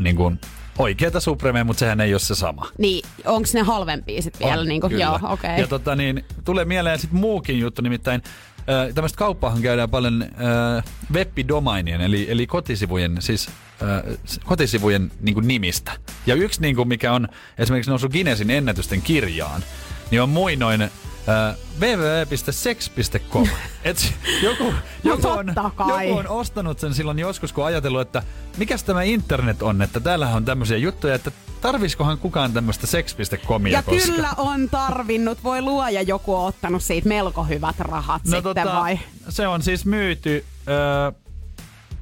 niin 0.00 0.16
kuin 0.16 0.40
oikeata 0.78 1.20
Supreme, 1.20 1.64
mutta 1.64 1.80
sehän 1.80 2.00
ei 2.00 2.14
ole 2.14 2.18
se 2.20 2.34
sama. 2.34 2.68
Niin, 2.78 3.04
onko 3.24 3.48
ne 3.54 3.62
halvempia 3.62 4.22
sitten 4.22 4.46
vielä? 4.48 4.60
On, 4.60 4.68
Niinku, 4.68 4.88
kyllä. 4.88 5.04
joo, 5.04 5.18
okei. 5.22 5.60
Ja 5.60 5.66
tota 5.66 5.96
niin, 5.96 6.24
tulee 6.44 6.64
mieleen 6.64 6.98
sitten 6.98 7.20
muukin 7.20 7.60
juttu, 7.60 7.82
nimittäin 7.82 8.22
äh, 8.58 8.94
tämmöistä 8.94 9.18
kauppaahan 9.18 9.62
käydään 9.62 9.90
paljon 9.90 10.22
äh, 10.22 10.84
webbidomainien, 11.12 12.00
eli, 12.00 12.26
eli 12.30 12.46
kotisivujen, 12.46 13.16
siis 13.20 13.48
äh, 13.48 14.18
kotisivujen 14.44 15.10
niin 15.20 15.34
kuin 15.34 15.48
nimistä. 15.48 15.92
Ja 16.26 16.34
yksi, 16.34 16.60
niin 16.60 16.76
kuin, 16.76 16.88
mikä 16.88 17.12
on 17.12 17.28
esimerkiksi 17.58 17.90
noussut 17.90 18.12
Guinnessin 18.12 18.50
ennätysten 18.50 19.02
kirjaan, 19.02 19.62
niin 20.10 20.22
on 20.22 20.28
muinoin 20.28 20.90
äh, 21.28 21.56
www.sex.com. 21.80 23.48
Et 23.84 24.12
joku, 24.42 24.74
joku, 25.04 25.28
on, 25.28 25.46
kai. 25.76 26.08
joku 26.08 26.18
on 26.18 26.28
ostanut 26.28 26.78
sen 26.78 26.94
silloin 26.94 27.18
joskus, 27.18 27.52
kun 27.52 27.64
ajatellut, 27.64 28.00
että 28.00 28.22
mikäs 28.56 28.82
tämä 28.84 29.02
internet 29.02 29.62
on, 29.62 29.82
että 29.82 30.00
täällähän 30.00 30.36
on 30.36 30.44
tämmöisiä 30.44 30.76
juttuja, 30.76 31.14
että 31.14 31.30
tarviskohan 31.60 32.18
kukaan 32.18 32.52
tämmöistä 32.52 32.86
sex.comia 32.86 33.72
Ja 33.72 33.82
koskaan. 33.82 34.14
kyllä 34.14 34.30
on 34.36 34.68
tarvinnut. 34.70 35.44
Voi 35.44 35.62
luoja, 35.62 36.02
joku 36.02 36.34
on 36.34 36.46
ottanut 36.46 36.82
siitä 36.82 37.08
melko 37.08 37.44
hyvät 37.44 37.78
rahat 37.80 38.22
No 38.26 38.36
sitten 38.36 38.66
vai? 38.66 38.98
se 39.28 39.48
on 39.48 39.62
siis 39.62 39.86
myyty 39.86 40.44
ö, 40.68 41.12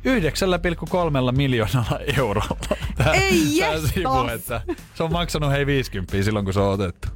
9,3 0.05 1.37
miljoonalla 1.37 1.99
eurolla. 2.17 2.57
Tää, 2.97 3.13
Ei 3.13 3.57
tää 3.61 3.79
sivu, 3.95 4.29
että 4.35 4.61
se 4.95 5.03
on 5.03 5.13
maksanut 5.13 5.51
hei 5.51 5.67
50 5.67 6.23
silloin, 6.23 6.45
kun 6.45 6.55
se 6.55 6.61
on 6.61 6.73
otettu. 6.73 7.09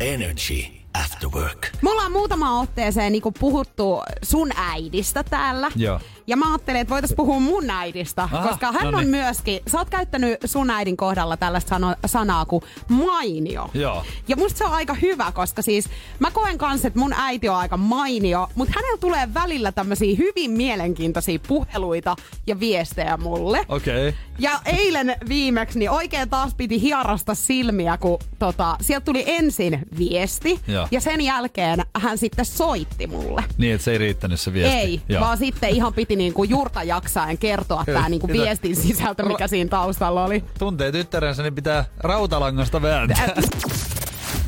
Energy 0.00 0.79
After 0.94 1.28
Work. 1.34 1.68
Me 1.82 1.90
ollaan 1.90 2.12
muutama 2.12 2.60
otteeseen 2.60 3.12
niin 3.12 3.22
puhuttu 3.40 4.02
sun 4.22 4.50
äidistä 4.56 5.24
täällä. 5.24 5.70
Joo. 5.76 6.00
Ja 6.30 6.36
mä 6.36 6.52
ajattelin, 6.52 6.80
että 6.80 6.92
voitais 6.92 7.14
puhua 7.16 7.40
mun 7.40 7.70
äidistä, 7.70 8.22
Aha, 8.22 8.48
koska 8.48 8.72
hän 8.72 8.92
no 8.92 8.98
on 8.98 9.06
myöskin, 9.06 9.60
sä 9.66 9.78
oot 9.78 9.90
käyttänyt 9.90 10.38
sun 10.44 10.70
äidin 10.70 10.96
kohdalla 10.96 11.36
tällaista 11.36 11.68
sano, 11.68 11.94
sanaa 12.06 12.44
kuin 12.44 12.62
mainio. 12.88 13.70
Joo. 13.74 14.04
Ja 14.28 14.36
musta 14.36 14.58
se 14.58 14.64
on 14.64 14.72
aika 14.72 14.94
hyvä, 14.94 15.32
koska 15.32 15.62
siis 15.62 15.90
mä 16.18 16.30
koen 16.30 16.58
kanssa, 16.58 16.88
että 16.88 17.00
mun 17.00 17.12
äiti 17.12 17.48
on 17.48 17.56
aika 17.56 17.76
mainio, 17.76 18.48
mutta 18.54 18.72
hänellä 18.76 18.98
tulee 18.98 19.34
välillä 19.34 19.72
tämmöisiä 19.72 20.16
hyvin 20.18 20.50
mielenkiintoisia 20.50 21.38
puheluita 21.48 22.16
ja 22.46 22.60
viestejä 22.60 23.16
mulle. 23.16 23.64
Okei. 23.68 24.08
Okay. 24.08 24.20
Ja 24.38 24.60
eilen 24.64 25.16
viimeksi 25.28 25.78
niin 25.78 25.90
oikein 25.90 26.30
taas 26.30 26.54
piti 26.54 26.80
hierasta 26.80 27.34
silmiä, 27.34 27.96
kun 27.96 28.18
tota, 28.38 28.76
sieltä 28.80 29.04
tuli 29.04 29.24
ensin 29.26 29.78
viesti 29.98 30.60
Joo. 30.68 30.88
ja 30.90 31.00
sen 31.00 31.20
jälkeen 31.20 31.84
hän 31.96 32.18
sitten 32.18 32.44
soitti 32.44 33.06
mulle. 33.06 33.44
Niin, 33.58 33.74
että 33.74 33.84
se 33.84 33.92
ei 33.92 33.98
riittänyt 33.98 34.40
se 34.40 34.52
viesti. 34.52 34.78
Ei, 34.78 35.00
Joo. 35.08 35.20
vaan 35.20 35.38
sitten 35.38 35.70
ihan 35.70 35.94
piti 35.94 36.16
niinku 36.20 36.44
juurta 36.44 36.82
jaksaen 36.82 37.38
kertoa 37.38 37.84
tämä 37.86 38.08
niinku 38.08 38.26
sitä- 38.26 38.42
viestin 38.42 38.76
sisältö, 38.76 39.22
mikä 39.24 39.46
siinä 39.48 39.70
taustalla 39.70 40.24
oli. 40.24 40.44
Tuntee 40.58 40.92
tyttärensä, 40.92 41.42
niin 41.42 41.54
pitää 41.54 41.84
rautalangasta 41.98 42.82
vääntää. 42.82 43.34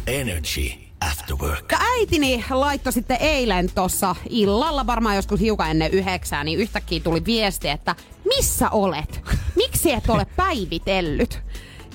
Energy 0.07 0.73
After 1.11 1.37
Work. 1.37 1.73
Ja 1.73 1.79
äitini 1.93 2.45
laittoi 2.51 2.93
sitten 2.93 3.17
eilen 3.21 3.71
tuossa 3.75 4.17
illalla, 4.29 4.87
varmaan 4.87 5.17
joskus 5.17 5.41
hiukan 5.41 5.71
ennen 5.71 5.91
yhdeksää, 5.91 6.45
niin 6.45 6.59
yhtäkkiä 6.59 7.01
tuli 7.01 7.25
viesti, 7.25 7.69
että 7.69 7.95
missä 8.25 8.71
olet? 8.71 9.21
Miksi 9.57 9.93
et 9.93 10.11
ole 10.11 10.27
päivitellyt? 10.37 11.41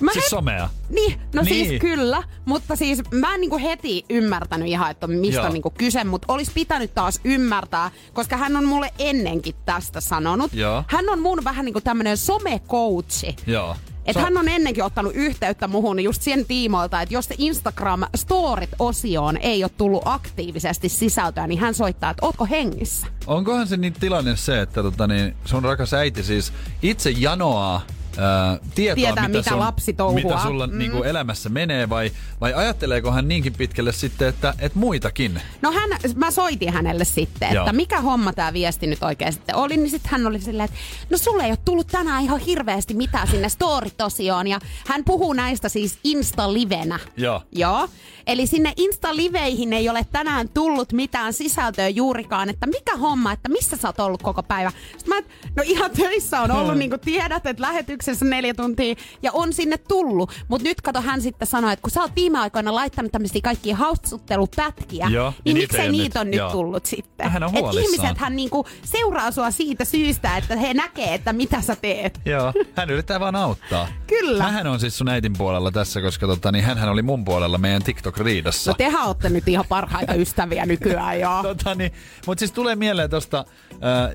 Mä 0.00 0.12
Siis 0.12 0.26
somea? 0.30 0.68
Niin, 0.88 1.20
no 1.34 1.42
Niin. 1.42 1.66
siis 1.66 1.80
kyllä, 1.80 2.22
mutta 2.44 2.76
siis 2.76 3.02
mä 3.10 3.34
en 3.34 3.40
niinku 3.40 3.58
heti 3.58 4.04
ymmärtänyt 4.10 4.68
ihan, 4.68 4.90
että 4.90 5.06
mistä 5.06 5.36
Joo. 5.40 5.46
on 5.46 5.52
niinku 5.52 5.70
kyse, 5.70 6.04
mutta 6.04 6.32
olisi 6.32 6.50
pitänyt 6.54 6.94
taas 6.94 7.20
ymmärtää, 7.24 7.90
koska 8.12 8.36
hän 8.36 8.56
on 8.56 8.64
mulle 8.64 8.92
ennenkin 8.98 9.54
tästä 9.66 10.00
sanonut. 10.00 10.52
Joo. 10.54 10.84
Hän 10.88 11.08
on 11.08 11.20
mun 11.20 11.44
vähän 11.44 11.64
niinku 11.64 11.80
tämmönen 11.80 12.16
somecoachi. 12.16 13.36
Joo. 13.46 13.76
Että 14.06 14.20
Se- 14.20 14.24
hän 14.24 14.36
on 14.36 14.48
ennenkin 14.48 14.84
ottanut 14.84 15.12
yhteyttä 15.14 15.68
muhun 15.68 16.00
just 16.04 16.22
sen 16.22 16.44
tiimoilta, 16.46 17.02
että 17.02 17.14
jos 17.14 17.24
se 17.26 17.34
Instagram 17.38 18.02
Storit-osioon 18.16 19.36
ei 19.36 19.64
ole 19.64 19.70
tullut 19.76 20.02
aktiivisesti 20.04 20.88
sisältöä, 20.88 21.46
niin 21.46 21.60
hän 21.60 21.74
soittaa, 21.74 22.10
että 22.10 22.26
ootko 22.26 22.46
hengissä? 22.46 23.06
Onkohan 23.26 23.66
se 23.66 23.76
niin 23.76 23.92
tilanne 23.92 24.36
se, 24.36 24.60
että 24.60 24.82
tota, 24.82 25.06
niin, 25.06 25.36
sun 25.44 25.64
rakas 25.64 25.94
äiti 25.94 26.22
siis 26.22 26.52
itse 26.82 27.10
janoaa 27.10 27.82
ää, 28.16 28.58
tietoa, 28.74 28.94
Tietää, 28.94 29.28
mitä, 29.28 29.38
mitä 29.38 29.50
sun, 29.50 29.58
lapsi 29.58 29.92
touhuaa. 29.92 30.22
mitä 30.22 30.42
sulla 30.42 30.66
mm. 30.66 30.78
niinku, 30.78 31.02
elämässä 31.02 31.48
menee, 31.48 31.88
vai, 31.88 32.10
vai 32.40 32.54
ajatteleeko 32.54 33.12
hän 33.12 33.28
niinkin 33.28 33.52
pitkälle 33.52 33.92
sitten, 33.92 34.28
että, 34.28 34.54
että 34.58 34.78
muitakin? 34.78 35.40
No 35.62 35.72
hän, 35.72 35.90
mä 36.14 36.30
soitin 36.30 36.72
hänelle 36.72 37.04
sitten, 37.04 37.54
Joo. 37.54 37.64
että 37.64 37.72
mikä 37.72 38.00
homma 38.00 38.32
tämä 38.32 38.52
viesti 38.52 38.86
nyt 38.86 39.02
oikein 39.02 39.32
sitten 39.32 39.56
oli, 39.56 39.76
niin 39.76 39.90
sitten 39.90 40.10
hän 40.10 40.26
oli 40.26 40.40
silleen, 40.40 40.64
että 40.64 40.76
no 41.10 41.18
sulle 41.18 41.44
ei 41.44 41.50
ole 41.50 41.58
tullut 41.64 41.86
tänään 41.86 42.24
ihan 42.24 42.38
hirveästi 42.40 42.94
mitään 42.94 43.28
sinne 43.28 43.48
story-tosioon, 43.48 44.46
ja 44.46 44.60
hän 44.86 45.04
puhuu 45.04 45.32
näistä 45.32 45.68
siis 45.68 45.98
Insta-livenä. 46.04 46.98
Joo. 47.16 47.42
Joo. 47.52 47.88
Eli 48.26 48.46
sinne 48.46 48.72
Insta-liveihin 48.76 49.72
ei 49.72 49.88
ole 49.88 50.06
tänään 50.12 50.48
tullut 50.48 50.92
mitään 50.92 51.32
sisältöä 51.32 51.88
juurikaan, 51.88 52.48
että 52.48 52.66
mikä 52.66 52.96
homma, 52.96 53.32
että 53.32 53.48
missä 53.48 53.76
sä 53.76 53.88
oot 53.88 54.00
ollut 54.00 54.22
koko 54.22 54.42
päivä. 54.42 54.72
Sitten 54.98 55.08
mä, 55.08 55.18
et, 55.18 55.26
no 55.56 55.62
ihan 55.66 55.90
töissä 55.90 56.40
on 56.40 56.50
ollut, 56.50 56.78
niin 56.78 56.90
kuin 56.90 57.00
tiedät, 57.00 57.46
että 57.46 57.62
lähetyksessä 57.98 58.24
neljä 58.24 58.54
tuntia 58.54 58.94
ja 59.22 59.30
on 59.32 59.52
sinne 59.52 59.78
tullut. 59.78 60.32
Mutta 60.48 60.64
nyt 60.68 60.80
kato, 60.80 61.00
hän 61.00 61.20
sitten 61.22 61.48
sanoi, 61.48 61.72
että 61.72 61.82
kun 61.82 61.90
sä 61.90 62.00
oot 62.02 62.12
viime 62.16 62.38
aikoina 62.38 62.74
laittanut 62.74 63.12
tämmöisiä 63.12 63.40
kaikkia 63.44 63.76
haustuttelupätkiä, 63.76 65.06
Joo, 65.10 65.30
niin 65.30 65.44
niin 65.44 65.54
niitä 65.54 65.72
miksei 65.72 65.92
niitä 65.92 66.04
nyt- 66.18 66.26
on 66.26 66.30
nyt 66.30 66.38
joo. 66.38 66.50
tullut 66.50 66.86
sitten. 66.86 67.30
Hän 67.30 67.42
on 67.42 67.50
Et 67.54 67.60
huolissaan. 67.62 67.94
ihmiset 67.94 68.18
hän 68.18 68.36
niinku 68.36 68.66
seuraa 68.84 69.30
sua 69.30 69.50
siitä 69.50 69.84
syystä, 69.84 70.36
että 70.36 70.56
he 70.56 70.74
näkee, 70.74 71.14
että 71.14 71.32
mitä 71.32 71.60
sä 71.60 71.76
teet. 71.76 72.20
Joo. 72.24 72.52
Hän 72.76 72.90
yrittää 72.90 73.20
vaan 73.20 73.36
auttaa. 73.36 73.88
Kyllä. 74.06 74.44
Mähän 74.44 74.66
on 74.66 74.80
siis 74.80 74.98
sun 74.98 75.08
äitin 75.08 75.32
puolella 75.38 75.70
tässä, 75.70 76.00
koska 76.02 76.26
tota, 76.26 76.52
niin 76.52 76.64
hänhän 76.64 76.88
oli 76.88 77.02
mun 77.02 77.24
puolella 77.24 77.58
meidän 77.58 77.82
TikTok-riidassa. 77.82 78.70
No 78.70 78.74
tehän 78.74 79.06
olette 79.06 79.28
nyt 79.30 79.48
ihan 79.48 79.64
parhaita 79.68 80.14
ystäviä 80.24 80.66
nykyään, 80.66 81.20
joo. 81.20 81.42
Tota, 81.42 81.74
niin, 81.74 81.92
mutta 82.26 82.38
siis 82.40 82.52
tulee 82.52 82.76
mieleen 82.76 83.10
tosta, 83.10 83.44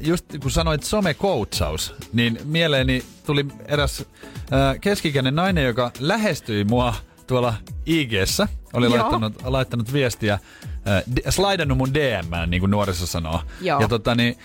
just 0.01 0.25
kun 0.41 0.51
sanoit 0.51 0.83
some-coachaus, 0.83 1.93
niin 2.13 2.39
mieleeni 2.45 3.03
tuli 3.25 3.45
eräs 3.73 3.99
äh, 4.01 4.79
keskikäinen 4.81 5.35
nainen, 5.35 5.65
joka 5.65 5.91
lähestyi 5.99 6.63
mua 6.63 6.93
tuolla 7.27 7.53
IG-ssä, 7.85 8.47
oli 8.73 8.85
Joo. 8.85 8.97
laittanut, 8.97 9.33
laittanut 9.43 9.93
viestiä, 9.93 10.33
äh, 10.33 11.03
d- 11.15 11.31
slaidannut 11.31 11.77
mun 11.77 11.93
DM, 11.93 12.49
niin 12.49 12.59
kuin 12.59 12.71
nuoriso 12.71 13.05
sanoo. 13.05 13.41
Joo. 13.61 13.81
Ja 13.81 13.87
tota, 13.87 14.15
niin, 14.15 14.37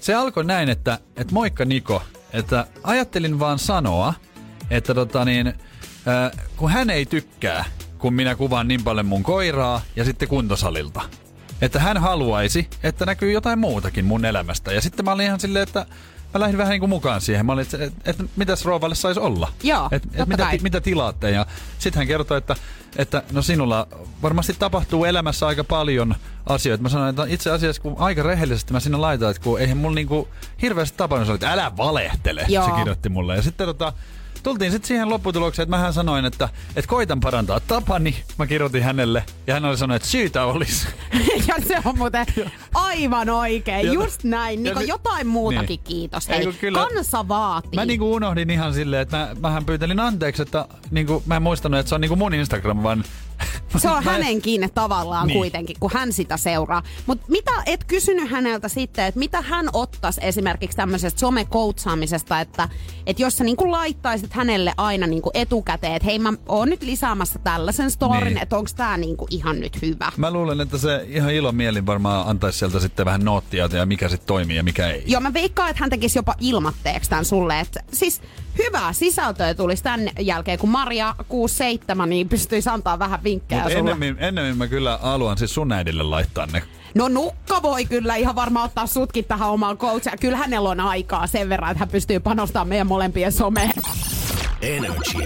se 0.00 0.14
alkoi 0.14 0.44
näin, 0.44 0.68
että, 0.68 0.98
että 1.16 1.34
moikka 1.34 1.64
Niko, 1.64 2.02
että 2.32 2.66
ajattelin 2.82 3.38
vaan 3.38 3.58
sanoa, 3.58 4.14
että 4.70 4.94
tota 4.94 5.24
niin, 5.24 5.46
äh, 5.46 6.46
kun 6.56 6.70
hän 6.70 6.90
ei 6.90 7.06
tykkää, 7.06 7.64
kun 7.98 8.14
minä 8.14 8.34
kuvaan 8.34 8.68
niin 8.68 8.84
paljon 8.84 9.06
mun 9.06 9.22
koiraa 9.22 9.80
ja 9.96 10.04
sitten 10.04 10.28
kuntosalilta. 10.28 11.00
Että 11.62 11.80
hän 11.80 11.96
haluaisi, 11.96 12.68
että 12.82 13.06
näkyy 13.06 13.32
jotain 13.32 13.58
muutakin 13.58 14.04
mun 14.04 14.24
elämästä. 14.24 14.72
Ja 14.72 14.80
sitten 14.80 15.04
mä 15.04 15.12
olin 15.12 15.26
ihan 15.26 15.40
silleen, 15.40 15.62
että 15.62 15.86
mä 16.34 16.40
lähdin 16.40 16.58
vähän 16.58 16.70
niin 16.70 16.80
kuin 16.80 16.90
mukaan 16.90 17.20
siihen. 17.20 17.46
Mä 17.46 17.52
olin, 17.52 17.62
että, 17.62 17.84
että, 17.84 18.10
että 18.10 18.24
mitäs 18.36 18.64
rouvalle 18.64 18.94
saisi 18.94 19.20
olla? 19.20 19.52
Joo, 19.62 19.88
et, 19.92 20.02
et 20.14 20.28
mitä, 20.28 20.48
ti, 20.50 20.58
mitä 20.62 20.80
tilaatte? 20.80 21.30
Ja 21.30 21.46
sitten 21.78 22.00
hän 22.00 22.06
kertoi, 22.06 22.38
että, 22.38 22.56
että 22.96 23.22
no 23.32 23.42
sinulla 23.42 23.88
varmasti 24.22 24.56
tapahtuu 24.58 25.04
elämässä 25.04 25.46
aika 25.46 25.64
paljon 25.64 26.14
asioita. 26.46 26.82
Mä 26.82 26.88
sanoin, 26.88 27.10
että 27.10 27.24
itse 27.28 27.50
asiassa 27.50 27.82
kun 27.82 27.96
aika 27.98 28.22
rehellisesti 28.22 28.72
mä 28.72 28.80
sinne 28.80 28.98
laitan, 28.98 29.30
että 29.30 29.42
kun 29.42 29.60
eihän 29.60 29.76
mulla 29.76 29.94
niinku 29.94 30.28
hirveästi 30.62 30.96
tapahtunut, 30.96 31.34
että 31.34 31.52
älä 31.52 31.76
valehtele, 31.76 32.44
Joo. 32.48 32.64
se 32.64 32.70
kirjoitti 32.70 33.08
mulle. 33.08 33.36
Ja 33.36 33.42
sitten 33.42 33.66
tota, 33.66 33.92
tultiin 34.46 34.72
sitten 34.72 34.88
siihen 34.88 35.10
lopputulokseen, 35.10 35.64
että 35.64 35.76
mähän 35.76 35.92
sanoin, 35.92 36.24
että, 36.24 36.48
että 36.76 36.88
koitan 36.88 37.20
parantaa 37.20 37.60
tapani. 37.60 38.16
Mä 38.38 38.46
kirjoitin 38.46 38.82
hänelle 38.82 39.24
ja 39.46 39.54
hän 39.54 39.64
oli 39.64 39.76
sanonut, 39.76 39.96
että 39.96 40.08
syytä 40.08 40.44
olisi. 40.44 40.86
ja 41.48 41.54
se 41.68 41.76
on 41.84 41.98
muuten 41.98 42.26
aivan 42.74 43.30
oikein. 43.30 43.86
Ja- 43.86 43.92
Just 43.92 44.24
näin. 44.24 44.62
Niin 44.62 44.74
ja 44.74 44.80
mi- 44.80 44.88
jotain 44.88 45.26
muutakin 45.26 45.66
niin. 45.68 45.80
kiitos. 45.84 46.28
Ei, 46.28 46.36
Hei, 46.36 46.44
kun 46.44 46.54
kyllä- 46.60 46.78
kansa 46.88 47.28
vaatii. 47.28 47.70
Mä 47.74 47.84
niinku 47.84 48.14
unohdin 48.14 48.50
ihan 48.50 48.74
silleen, 48.74 49.02
että 49.02 49.16
mä, 49.16 49.28
mähän 49.40 49.64
pyytelin 49.64 50.00
anteeksi, 50.00 50.42
että 50.42 50.68
niinku, 50.90 51.22
mä 51.26 51.36
en 51.36 51.42
muistanut, 51.42 51.80
että 51.80 51.88
se 51.88 51.94
on 51.94 52.00
niinku 52.00 52.16
mun 52.16 52.34
Instagram, 52.34 52.82
vaan... 52.82 53.04
Se 53.78 53.88
on 53.90 54.04
hänenkin 54.04 54.70
tavallaan 54.74 55.26
Niin. 55.26 55.38
kuitenkin, 55.38 55.76
kun 55.80 55.90
hän 55.94 56.12
sitä 56.12 56.36
seuraa. 56.36 56.82
Mutta 57.06 57.24
mitä 57.28 57.50
et 57.66 57.84
kysynyt 57.84 58.30
häneltä 58.30 58.68
sitten, 58.68 59.04
että 59.04 59.18
mitä 59.18 59.40
hän 59.42 59.68
ottaisi 59.72 60.20
esimerkiksi 60.24 60.76
tämmöisestä 60.76 61.20
somekoutsaamisesta, 61.20 62.40
että, 62.40 62.68
että 63.06 63.22
jos 63.22 63.36
sä 63.38 63.44
niinku 63.44 63.72
laittaisit 63.72 64.32
hänelle 64.32 64.72
aina 64.76 65.06
niinku 65.06 65.30
etukäteen, 65.34 65.92
että 65.94 66.06
hei 66.06 66.18
mä 66.18 66.32
oon 66.48 66.68
nyt 66.70 66.82
lisäämässä 66.82 67.38
tällaisen 67.38 67.90
storin, 67.90 68.24
Niin. 68.24 68.42
että 68.42 68.56
onko 68.56 68.70
tää 68.76 68.96
niinku 68.96 69.26
ihan 69.30 69.60
nyt 69.60 69.82
hyvä. 69.82 70.12
Mä 70.16 70.30
luulen, 70.30 70.60
että 70.60 70.78
se 70.78 71.06
ihan 71.08 71.32
ilomielin 71.34 71.86
varmaan 71.86 72.28
antaisi 72.28 72.58
sieltä 72.58 72.80
sitten 72.80 73.06
vähän 73.06 73.24
noottia 73.24 73.68
ja 73.72 73.86
mikä 73.86 74.08
sitten 74.08 74.26
toimii 74.26 74.56
ja 74.56 74.62
mikä 74.62 74.88
ei. 74.90 75.02
Joo, 75.06 75.20
mä 75.20 75.32
veikkaan, 75.32 75.70
että 75.70 75.80
hän 75.82 75.90
tekisi 75.90 76.18
jopa 76.18 76.34
ilmatteeksi 76.40 77.10
tämän 77.10 77.24
sulle. 77.24 77.60
Että 77.60 77.80
siis 77.92 78.20
hyvää 78.58 78.92
sisältöä 78.92 79.54
tulisi 79.54 79.82
tämän 79.82 80.08
jälkeen, 80.20 80.58
kun 80.58 80.70
Maria 80.70 81.14
67 81.28 82.10
niin 82.10 82.28
pystyisi 82.28 82.68
antaa 82.68 82.98
vähän 82.98 83.20
vinkkejä 83.26 83.62
Mutta 83.62 83.78
sulle. 83.78 83.90
ennemmin, 83.90 84.24
ennemmin 84.24 84.56
mä 84.56 84.66
kyllä 84.66 84.98
haluan 85.02 85.38
siis 85.38 85.54
sun 85.54 85.72
äidille 85.72 86.02
laittaa 86.02 86.46
ne. 86.46 86.62
No 86.94 87.08
Nukka 87.08 87.62
voi 87.62 87.84
kyllä 87.84 88.16
ihan 88.16 88.34
varmaan 88.34 88.64
ottaa 88.64 88.86
sutkin 88.86 89.24
tähän 89.24 89.50
omaan 89.50 89.78
coachia. 89.78 90.12
Kyllä 90.20 90.36
hänellä 90.36 90.68
on 90.68 90.80
aikaa 90.80 91.26
sen 91.26 91.48
verran, 91.48 91.70
että 91.70 91.78
hän 91.78 91.88
pystyy 91.88 92.20
panostamaan 92.20 92.68
meidän 92.68 92.86
molempien 92.86 93.32
someen. 93.32 93.72
Energy 94.62 95.22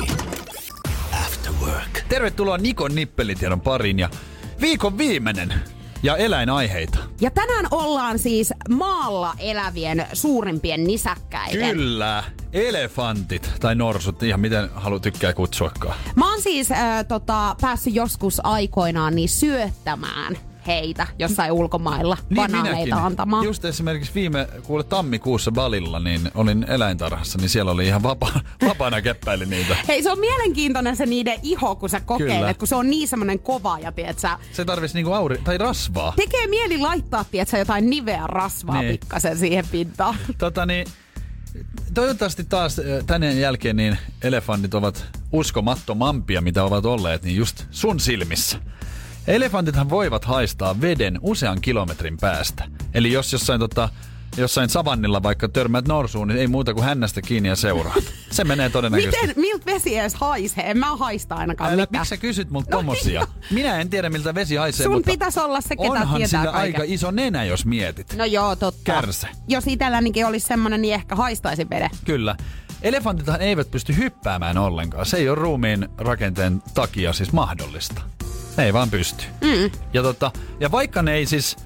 After 1.24 1.52
Work. 1.66 2.00
Tervetuloa 2.08 2.58
Nikon 2.58 2.94
nippelitiedon 2.94 3.60
pariin 3.60 3.98
ja 3.98 4.10
viikon 4.60 4.98
viimeinen. 4.98 5.54
Ja 6.02 6.16
eläinaiheita. 6.16 6.98
Ja 7.20 7.30
tänään 7.30 7.66
ollaan 7.70 8.18
siis 8.18 8.52
maalla 8.70 9.34
elävien 9.38 10.06
suurimpien 10.12 10.84
nisäkkäiden. 10.84 11.76
Kyllä. 11.76 12.24
Elefantit 12.52 13.50
tai 13.60 13.74
norsut, 13.74 14.22
ihan 14.22 14.40
miten 14.40 14.70
halu 14.74 15.00
tykkää 15.00 15.32
kutsuakaan. 15.32 15.94
Mä 16.16 16.30
oon 16.30 16.42
siis 16.42 16.72
äh, 16.72 17.06
tota, 17.08 17.56
päässyt 17.60 17.94
joskus 17.94 18.40
aikoinaan 18.44 19.14
niin 19.14 19.28
syöttämään 19.28 20.36
heitä 20.66 21.06
jossain 21.18 21.52
ulkomailla 21.52 22.16
banaaneita 22.34 22.96
antamaan. 22.96 23.44
Just 23.44 23.64
esimerkiksi 23.64 24.14
viime 24.14 24.48
kuule 24.62 24.84
tammikuussa 24.84 25.52
Balilla, 25.52 26.00
niin 26.00 26.20
olin 26.34 26.64
eläintarhassa, 26.68 27.38
niin 27.38 27.48
siellä 27.48 27.70
oli 27.70 27.86
ihan 27.86 28.02
vapa, 28.02 28.32
vapaana 28.68 29.02
käppäili 29.02 29.46
niitä. 29.46 29.76
Hei, 29.88 30.02
se 30.02 30.10
on 30.10 30.18
mielenkiintoinen 30.20 30.96
se 30.96 31.06
niiden 31.06 31.38
iho, 31.42 31.76
kun 31.76 31.88
sä 31.88 32.00
kokeilet, 32.00 32.36
Kyllä. 32.38 32.54
kun 32.54 32.68
se 32.68 32.74
on 32.74 32.90
niin 32.90 33.08
semmonen 33.08 33.38
kova 33.38 33.78
ja 33.78 33.92
tiedät 33.92 34.18
sä, 34.18 34.38
Se 34.52 34.64
tarvitsisi 34.64 34.98
niinku 34.98 35.12
auri, 35.12 35.38
tai 35.44 35.58
rasvaa. 35.58 36.12
tekee 36.16 36.46
mieli 36.46 36.78
laittaa, 36.78 37.24
tiedät 37.24 37.48
sä, 37.48 37.58
jotain 37.58 37.90
niveä 37.90 38.26
rasvaa 38.26 38.82
Niin. 38.82 38.92
pikkasen 38.98 39.38
siihen 39.38 39.64
pintaan. 39.72 40.14
Tota 40.38 40.66
niin, 40.66 40.86
toivottavasti 41.94 42.44
taas 42.44 42.80
tänne 43.06 43.32
jälkeen 43.32 43.76
niin 43.76 43.98
elefantit 44.22 44.74
ovat 44.74 45.06
uskomattomampia, 45.32 46.40
mitä 46.40 46.64
ovat 46.64 46.86
olleet, 46.86 47.22
niin 47.22 47.36
just 47.36 47.64
sun 47.70 48.00
silmissä. 48.00 48.58
Elefantithan 49.26 49.90
voivat 49.90 50.24
haistaa 50.24 50.80
veden 50.80 51.18
usean 51.22 51.60
kilometrin 51.60 52.16
päästä. 52.20 52.64
Eli 52.94 53.12
jos 53.12 53.32
jossain, 53.32 53.60
tota, 53.60 53.88
jossain 54.36 54.68
savannilla 54.68 55.22
vaikka 55.22 55.48
törmäät 55.48 55.88
norsuun, 55.88 56.28
niin 56.28 56.38
ei 56.40 56.46
muuta 56.46 56.74
kuin 56.74 56.84
hännästä 56.84 57.22
kiinni 57.22 57.48
ja 57.48 57.56
seuraa. 57.56 57.94
Se 58.30 58.44
menee 58.44 58.70
todennäköisesti. 58.70 59.26
Miten, 59.26 59.40
miltä 59.40 59.66
vesi 59.66 59.96
edes 59.98 60.14
haisee? 60.14 60.70
En 60.70 60.78
mä 60.78 60.96
haista 60.96 61.34
ainakaan 61.34 61.72
Älä, 61.72 61.82
mitään. 61.82 62.00
miksi 62.00 62.08
sä 62.08 62.16
kysyt 62.16 62.50
multa 62.50 62.70
No 62.70 62.76
tommosia? 62.76 63.12
joo. 63.20 63.26
Minä 63.50 63.80
en 63.80 63.90
tiedä, 63.90 64.10
miltä 64.10 64.34
vesi 64.34 64.56
haisee, 64.56 64.84
Sun 64.84 64.92
mutta 64.94 65.10
pitäisi 65.10 65.40
olla 65.40 65.60
se, 65.60 65.76
ketä 65.76 65.82
onhan 65.90 66.16
tietää 66.16 66.40
sillä 66.42 66.52
kaiken. 66.52 66.80
aika 66.80 66.92
iso 66.94 67.10
nenä, 67.10 67.44
jos 67.44 67.66
mietit. 67.66 68.14
No 68.16 68.24
joo, 68.24 68.56
totta. 68.56 68.80
Kärsä. 68.84 69.28
Jos 69.48 69.66
itsellänikin 69.66 70.26
olisi 70.26 70.46
semmonen, 70.46 70.82
niin 70.82 70.94
ehkä 70.94 71.16
haistaisi 71.16 71.66
veden. 71.70 71.90
Kyllä. 72.04 72.36
Elefantithan 72.82 73.40
eivät 73.40 73.70
pysty 73.70 73.96
hyppäämään 73.96 74.58
ollenkaan. 74.58 75.06
Se 75.06 75.16
ei 75.16 75.28
ole 75.28 75.38
ruumiin 75.38 75.88
rakenteen 75.98 76.62
takia 76.74 77.12
siis 77.12 77.32
mahdollista. 77.32 78.02
Ne 78.56 78.64
ei 78.64 78.72
vaan 78.72 78.90
pysty. 78.90 79.24
Mm. 79.40 79.70
Ja, 79.92 80.02
tota, 80.02 80.30
ja 80.60 80.70
vaikka 80.70 81.02
ne 81.02 81.14
ei 81.14 81.26
siis 81.26 81.56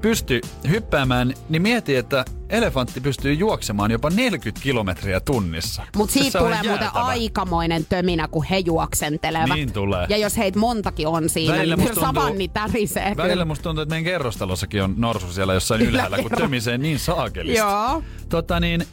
pysty 0.00 0.40
hyppäämään, 0.68 1.34
niin 1.48 1.62
mieti, 1.62 1.96
että 1.96 2.24
elefantti 2.50 3.00
pystyy 3.00 3.32
juoksemaan 3.34 3.90
jopa 3.90 4.10
40 4.10 4.62
kilometriä 4.62 5.20
tunnissa. 5.20 5.82
Mutta 5.96 6.12
siitä 6.12 6.30
Se 6.30 6.38
tulee 6.38 6.62
muuten 6.68 6.94
aikamoinen 6.94 7.86
töminä, 7.88 8.28
kun 8.28 8.44
he 8.44 8.58
juoksentelevat. 8.58 9.54
Niin 9.56 9.72
tulee. 9.72 10.06
Ja 10.08 10.16
jos 10.16 10.36
heitä 10.36 10.58
montakin 10.58 11.06
on 11.08 11.28
siinä, 11.28 11.54
Välillä 11.56 11.76
niin 11.76 11.86
tuntuu- 11.86 12.04
savanni 12.04 12.48
tärisee. 12.48 13.14
Välillä 13.16 13.44
musta 13.44 13.62
tuntuu, 13.62 13.82
että 13.82 13.92
meidän 13.92 14.04
kerrostalossakin 14.04 14.82
on 14.82 14.94
norsu 14.96 15.32
siellä 15.32 15.54
jossain 15.54 15.80
ylhäällä, 15.80 16.18
kun 16.18 16.30
tömisee 16.30 16.78
niin 16.78 16.98
saakelisti. 16.98 17.58
Joo. 17.58 18.02
Tota 18.28 18.60
niin, 18.60 18.86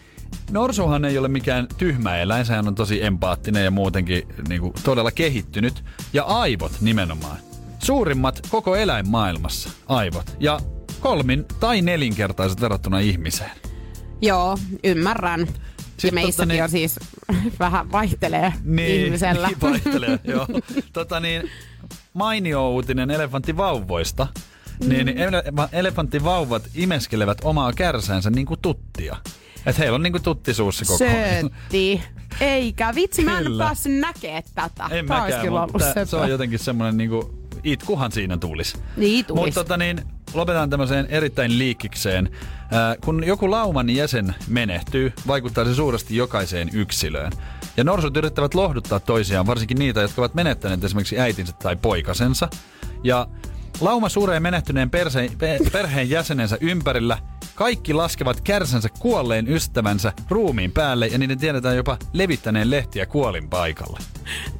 norsuhan 0.51 1.05
ei 1.05 1.17
ole 1.17 1.27
mikään 1.27 1.67
tyhmä 1.77 2.17
eläin, 2.17 2.45
sehän 2.45 2.67
on 2.67 2.75
tosi 2.75 3.03
empaattinen 3.03 3.63
ja 3.63 3.71
muutenkin 3.71 4.27
niin 4.47 4.61
kuin, 4.61 4.73
todella 4.83 5.11
kehittynyt. 5.11 5.83
Ja 6.13 6.23
aivot 6.23 6.71
nimenomaan. 6.81 7.38
Suurimmat 7.79 8.41
koko 8.50 8.75
eläinmaailmassa, 8.75 9.69
aivot. 9.88 10.38
Ja 10.39 10.59
kolmin 11.00 11.45
tai 11.59 11.81
nelinkertaiset 11.81 12.61
verrattuna 12.61 13.00
ihmiseen. 13.00 13.51
Joo, 14.21 14.57
ymmärrän. 14.83 15.39
ja 15.39 15.45
Sitten 15.97 16.13
meissäkin 16.13 16.35
tota 16.35 16.45
niin- 16.45 16.63
on 16.63 16.69
siis 16.69 17.00
vähän 17.59 17.91
vaihtelee 17.91 18.53
ihmisellä. 18.88 19.47
Niin 19.47 19.61
vaihtelee, 19.61 20.19
joo. 20.33 20.47
Tota 20.93 21.19
niin, 21.19 21.50
mainio 22.13 22.69
uutinen 22.69 23.11
elefanttivauvoista. 23.11 24.27
Niin 24.88 25.07
ele- 25.07 25.69
elefanttivauvat 25.71 26.63
imeskelevät 26.75 27.38
omaa 27.43 27.73
kärsäänsä 27.73 28.29
niin 28.29 28.45
kuin 28.45 28.59
tuttia. 28.61 29.15
Et 29.65 29.77
heillä 29.79 29.95
on 29.95 30.03
niin 30.03 30.13
kuin 30.13 30.23
tutti 30.23 30.53
suussa 30.53 30.85
koko 30.85 31.03
ajan. 31.03 31.39
Söötti. 31.41 32.01
Eikä, 32.41 32.95
vitsi, 32.95 33.23
mä 33.25 33.37
en 33.37 33.43
Kyllä. 33.43 33.63
päässyt 33.63 33.93
näkemään 33.99 34.43
tätä. 34.55 34.83
En 34.91 35.07
Tää 35.07 35.19
mäkään, 35.21 35.41
kyllä 35.41 35.61
mutta 35.61 35.77
ollut 35.77 35.93
tää- 35.93 36.05
se 36.05 36.15
on 36.15 36.29
jotenkin 36.29 36.59
semmoinen 36.59 36.97
niinku, 36.97 37.47
itkuhan 37.63 38.11
siinä 38.11 38.37
tulisi. 38.37 38.77
Niin 38.97 39.25
tulis. 39.25 39.41
Mutta 39.43 39.63
tota 39.63 39.77
niin, 39.77 40.01
lopetan 40.33 40.69
tämmöiseen 40.69 41.05
erittäin 41.09 41.57
liikkikseen. 41.57 42.29
Äh, 42.61 42.97
kun 43.05 43.23
joku 43.23 43.51
lauman 43.51 43.89
jäsen 43.89 44.35
menehtyy, 44.47 45.13
vaikuttaa 45.27 45.65
se 45.65 45.75
suuresti 45.75 46.15
jokaiseen 46.15 46.69
yksilöön. 46.74 47.31
Ja 47.77 47.83
norsut 47.83 48.17
yrittävät 48.17 48.53
lohduttaa 48.53 49.00
toisiaan, 49.00 49.47
varsinkin 49.47 49.79
niitä, 49.79 50.01
jotka 50.01 50.21
ovat 50.21 50.33
menettäneet 50.35 50.83
esimerkiksi 50.83 51.19
äitinsä 51.19 51.53
tai 51.53 51.75
poikasensa. 51.75 52.50
Ja 53.03 53.27
lauma 53.81 54.09
suree 54.09 54.39
menehtyneen 54.39 54.89
perse, 54.89 55.29
pe, 55.37 55.59
perheen 55.71 56.09
jäsenensä 56.09 56.57
ympärillä. 56.61 57.17
Kaikki 57.55 57.94
laskevat 57.94 58.42
kärsänsä 58.42 58.90
kuolleen 59.00 59.48
ystävänsä 59.48 60.14
ruumiin 60.29 60.72
päälle 60.72 61.07
ja 61.07 61.18
niiden 61.18 61.37
tiedetään 61.37 61.75
jopa 61.75 61.98
levittäneen 62.14 62.70
lehtiä 62.70 63.05
kuolin 63.05 63.50
paikalle. 63.50 64.00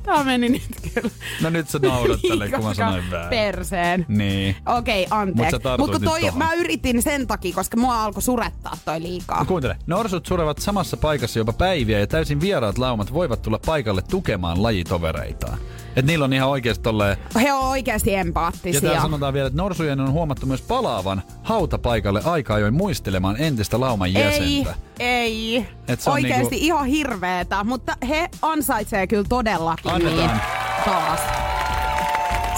Tää 0.04 0.23
meni 0.23 0.49
nyt 0.49 0.63
kyllä. 0.93 1.10
No 1.41 1.49
nyt 1.49 1.69
sä 1.69 1.80
naurat 1.80 2.19
tälle, 2.27 2.49
kun 2.49 2.63
mä 2.63 2.73
sanoin 2.73 3.12
väärin. 3.12 3.30
Perseen. 3.30 4.06
Niin. 4.08 4.56
Okei, 4.65 5.01
Mut 5.01 5.10
sä 5.10 5.15
anteeksi. 5.15 5.58
Mutta 5.77 5.99
nyt 5.99 6.10
toi, 6.10 6.21
tohon. 6.21 6.38
mä 6.38 6.54
yritin 6.54 7.01
sen 7.01 7.27
takia, 7.27 7.56
koska 7.56 7.77
mua 7.77 8.04
alkoi 8.04 8.21
surettaa 8.21 8.77
toi 8.86 9.01
liikaa. 9.01 9.39
No 9.39 9.45
kuuntele, 9.45 9.77
norsut 9.88 10.25
surevat 10.25 10.58
samassa 10.58 10.97
paikassa 10.97 11.39
jopa 11.39 11.54
päiviä 11.54 11.99
ja 11.99 12.08
täysin 12.08 12.41
vieraat 12.41 12.77
laumat 12.77 13.13
voivat 13.13 13.41
tulla 13.41 13.60
paikalle 13.65 14.01
tukemaan 14.01 14.63
lajitovereitaan. 14.63 15.58
Et 15.95 16.06
niillä 16.06 16.25
on 16.25 16.34
ihan 16.34 16.49
oikeasti 16.49 16.84
tolleen... 16.84 17.17
He 17.41 17.54
on 17.54 17.67
oikeasti 17.67 18.12
Ja 18.12 18.19
empaattisia. 18.19 18.82
täällä 18.82 19.01
sanotaan 19.01 19.34
vielä, 19.34 19.47
että 19.47 19.58
norsujen 19.62 19.99
on 19.99 20.12
huomattu 20.12 20.45
myös 20.45 20.62
palaavan 20.62 21.21
hautapaikalle 21.43 22.21
aika 22.25 22.54
ajoin 22.54 22.73
muistelemaan 22.73 23.36
entistä 23.39 23.80
lauman 23.80 24.08
ei, 24.08 24.13
jäsentä. 24.13 24.75
ei. 24.99 25.67
Et 25.88 26.01
se 26.01 26.10
on 26.10 26.13
Oikeasti 26.13 26.41
niinku- 26.56 26.65
ihan 26.65 26.86
hirveetä, 26.86 27.63
mutta 27.63 27.95
he 28.10 28.30
ansaitsee 28.41 29.08
kyllä 29.08 29.25
todellakin 29.30 29.91
Annetaan. 29.91 30.17
niin 30.17 30.41
taas. 30.86 31.19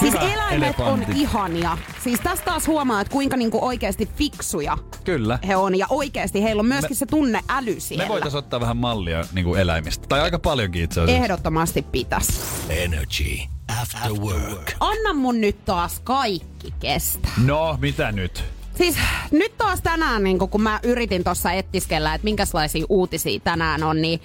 Siis 0.00 0.14
Hyvä 0.14 0.32
eläimet 0.32 0.80
on 0.80 0.86
elefantti. 0.86 1.20
ihania. 1.20 1.78
Siis 2.04 2.20
tästä 2.20 2.44
taas 2.44 2.66
huomaa, 2.66 3.00
että 3.00 3.12
kuinka 3.12 3.36
niinku 3.36 3.64
oikeasti 3.66 4.08
fiksuja 4.16 4.78
Kyllä. 5.04 5.38
he 5.48 5.56
on. 5.56 5.78
Ja 5.78 5.86
oikeasti 5.90 6.42
heillä 6.42 6.60
on 6.60 6.66
myöskin 6.66 6.90
Me- 6.90 6.94
se 6.94 7.06
tunneäly 7.06 7.80
siellä. 7.80 8.04
Me 8.04 8.08
voitaisiin 8.08 8.38
ottaa 8.38 8.60
vähän 8.60 8.76
mallia 8.76 9.24
niin 9.32 9.44
kuin 9.44 9.60
eläimistä. 9.60 10.06
Tai 10.08 10.20
aika 10.20 10.38
paljonkin 10.38 10.82
itse 10.82 11.00
asiassa. 11.00 11.22
Ehdottomasti 11.24 11.82
pitäisi. 11.82 12.32
Energy 12.68 13.38
After 13.82 14.12
Work. 14.12 14.72
Anna 14.80 15.12
mun 15.14 15.40
nyt 15.40 15.64
taas 15.64 16.00
kaikki 16.04 16.74
kestä. 16.80 17.28
No, 17.44 17.78
mitä 17.80 18.12
nyt? 18.12 18.44
Siis 18.78 18.96
nyt 19.30 19.58
taas 19.58 19.80
tänään, 19.82 20.24
niin 20.24 20.38
kun 20.38 20.62
mä 20.62 20.80
yritin 20.82 21.24
tuossa 21.24 21.52
ettiskellä, 21.52 22.14
että 22.14 22.24
minkälaisia 22.24 22.86
uutisia 22.88 23.40
tänään 23.40 23.82
on, 23.82 24.02
niin 24.02 24.20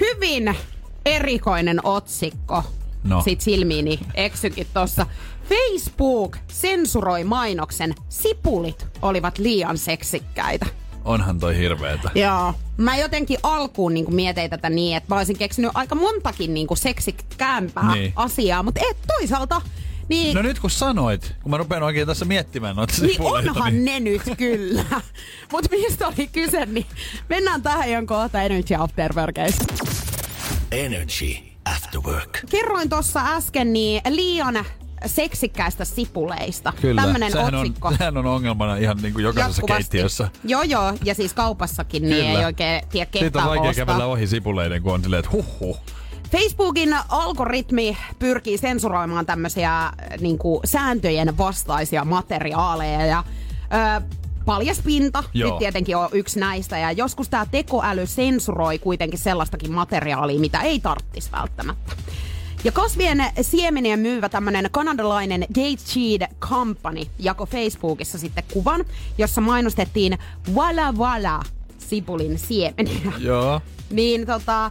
hyvin 0.00 0.56
erikoinen 1.06 1.80
otsikko 1.86 2.64
No. 3.08 3.22
sit 3.22 3.40
silmiini 3.40 4.00
eksykin 4.14 4.66
tuossa. 4.74 5.06
Facebook 5.48 6.36
sensuroi 6.52 7.24
mainoksen. 7.24 7.94
Sipulit 8.08 8.86
olivat 9.02 9.38
liian 9.38 9.78
seksikkäitä. 9.78 10.66
Onhan 11.04 11.40
toi 11.40 11.56
hirveetä. 11.58 12.10
Joo. 12.14 12.54
Mä 12.76 12.96
jotenkin 12.96 13.38
alkuun 13.42 13.94
niin 13.94 14.14
mietin 14.14 14.50
tätä 14.50 14.70
niin, 14.70 14.96
että 14.96 15.14
mä 15.14 15.18
olisin 15.18 15.38
keksinyt 15.38 15.70
aika 15.74 15.94
montakin 15.94 16.54
niin 16.54 16.66
seksikkäämpää 16.74 17.94
Niin. 17.94 18.12
asiaa, 18.16 18.62
mutta 18.62 18.80
et 18.90 18.96
toisaalta 19.06 19.60
niin 20.08 20.34
No 20.34 20.42
nyt 20.42 20.58
kun 20.58 20.70
sanoit, 20.70 21.34
kun 21.42 21.50
mä 21.50 21.56
rupean 21.56 21.82
oikein 21.82 22.06
tässä 22.06 22.24
miettimään 22.24 22.76
noita 22.76 22.94
Niin 23.00 23.10
sipuleita, 23.12 23.50
onhan 23.50 23.84
ne 23.84 24.00
nyt 24.00 24.22
kyllä. 24.38 24.84
Mutta 25.52 25.70
mistä 25.70 26.06
oli 26.08 26.26
kyse, 26.32 26.66
niin 26.66 26.86
mennään 27.28 27.62
tähän 27.62 27.92
jon 27.92 28.06
kohta 28.06 28.42
Energy 28.42 28.74
After. 28.74 29.12
Energy 30.72 31.47
After 31.96 32.00
Work. 32.12 32.38
Kerroin 32.50 32.88
tuossa 32.88 33.20
äsken 33.26 33.72
niin 33.72 34.00
liian 34.08 34.64
seksikkäistä 35.06 35.84
sipuleista. 35.84 36.72
Kyllä, 36.80 37.02
Tämmönen 37.02 37.32
sehän 37.32 37.54
otsikko. 37.54 37.88
on, 37.88 37.96
sehän 37.98 38.16
on 38.16 38.26
ongelmana 38.26 38.76
ihan 38.76 38.96
niin 39.02 39.14
kuin 39.14 39.22
jokaisessa 39.24 39.60
Jatkuvasti. 39.62 39.82
keittiössä. 39.82 40.28
Joo, 40.44 40.62
joo. 40.62 40.92
Ja 41.04 41.14
siis 41.14 41.34
kaupassakin 41.34 42.02
niin 42.02 42.26
Kyllä. 42.26 42.38
ei 42.40 42.44
oikein 42.44 42.82
tiedä 42.90 43.10
Siitä 43.18 43.38
on 43.38 43.48
vaikea 43.48 43.70
ostaa. 43.70 43.86
kävellä 43.86 44.06
ohi 44.06 44.26
sipuleiden, 44.26 44.82
kun 44.82 44.92
on 44.94 45.02
silleen, 45.02 45.20
että 45.20 45.30
huh 45.32 45.46
huh. 45.60 45.80
Facebookin 46.32 46.96
algoritmi 47.08 47.96
pyrkii 48.18 48.58
sensuroimaan 48.58 49.26
tämmöisiä 49.26 49.92
niin 50.20 50.38
kuin, 50.38 50.60
sääntöjen 50.64 51.38
vastaisia 51.38 52.04
materiaaleja 52.04 53.06
ja 53.06 53.24
ö, 53.98 54.02
paljas 54.48 54.80
pinta 54.84 55.24
Joo. 55.34 55.50
nyt 55.50 55.58
tietenkin 55.58 55.96
on 55.96 56.08
yksi 56.12 56.40
näistä 56.40 56.78
ja 56.78 56.92
joskus 56.92 57.28
tämä 57.28 57.46
tekoäly 57.50 58.06
sensuroi 58.06 58.78
kuitenkin 58.78 59.18
sellaistakin 59.18 59.72
materiaalia, 59.72 60.40
mitä 60.40 60.60
ei 60.60 60.80
tarttis 60.80 61.32
välttämättä. 61.32 61.92
Ja 62.64 62.72
kasvien 62.72 63.24
siemeniä 63.40 63.96
myyvä 63.96 64.28
tämmönen 64.28 64.68
kanadalainen 64.70 65.46
Cheat 65.84 66.30
Company 66.40 67.00
jako 67.18 67.46
Facebookissa 67.46 68.18
sitten 68.18 68.44
kuvan, 68.52 68.84
jossa 69.18 69.40
mainostettiin 69.40 70.18
Walla 70.54 70.92
Walla 70.92 71.42
sipulin 71.78 72.38
siemeniä. 72.38 73.12
Joo. 73.18 73.60
Niin 73.90 74.26
tota, 74.26 74.70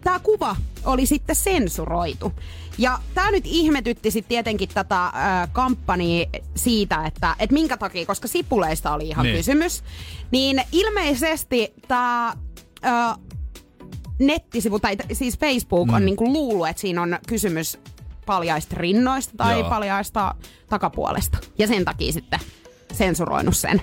tämä 0.00 0.18
kuva 0.18 0.56
oli 0.84 1.06
sitten 1.06 1.36
sensuroitu. 1.36 2.32
Ja 2.78 2.98
tämä 3.14 3.30
nyt 3.30 3.44
ihmetytti 3.46 4.10
sitten 4.10 4.28
tietenkin 4.28 4.68
tätä 4.68 5.12
kampanjaa 5.52 6.26
siitä, 6.56 7.06
että 7.06 7.36
et 7.38 7.50
minkä 7.50 7.76
takia, 7.76 8.06
koska 8.06 8.28
sipuleista 8.28 8.92
oli 8.94 9.08
ihan 9.08 9.22
Niin. 9.22 9.32
niin. 9.32 9.38
kysymys. 9.38 9.82
Niin 10.30 10.62
ilmeisesti 10.72 11.74
tämä 11.88 12.34
nettisivu, 14.18 14.78
tai 14.80 14.96
t- 14.96 15.06
siis 15.12 15.38
Facebook 15.38 15.88
mm. 15.88 15.94
on 15.94 16.06
niinku 16.06 16.32
luullut, 16.32 16.68
että 16.68 16.80
siinä 16.80 17.02
on 17.02 17.18
kysymys 17.26 17.78
paljaista 18.26 18.76
rinnoista 18.78 19.32
tai 19.36 19.58
Joo. 19.60 19.68
paljaista 19.68 20.34
takapuolesta. 20.68 21.38
Ja 21.58 21.66
sen 21.66 21.84
takia 21.84 22.12
sitten 22.12 22.40
sensuroinut 22.92 23.56
sen. 23.56 23.82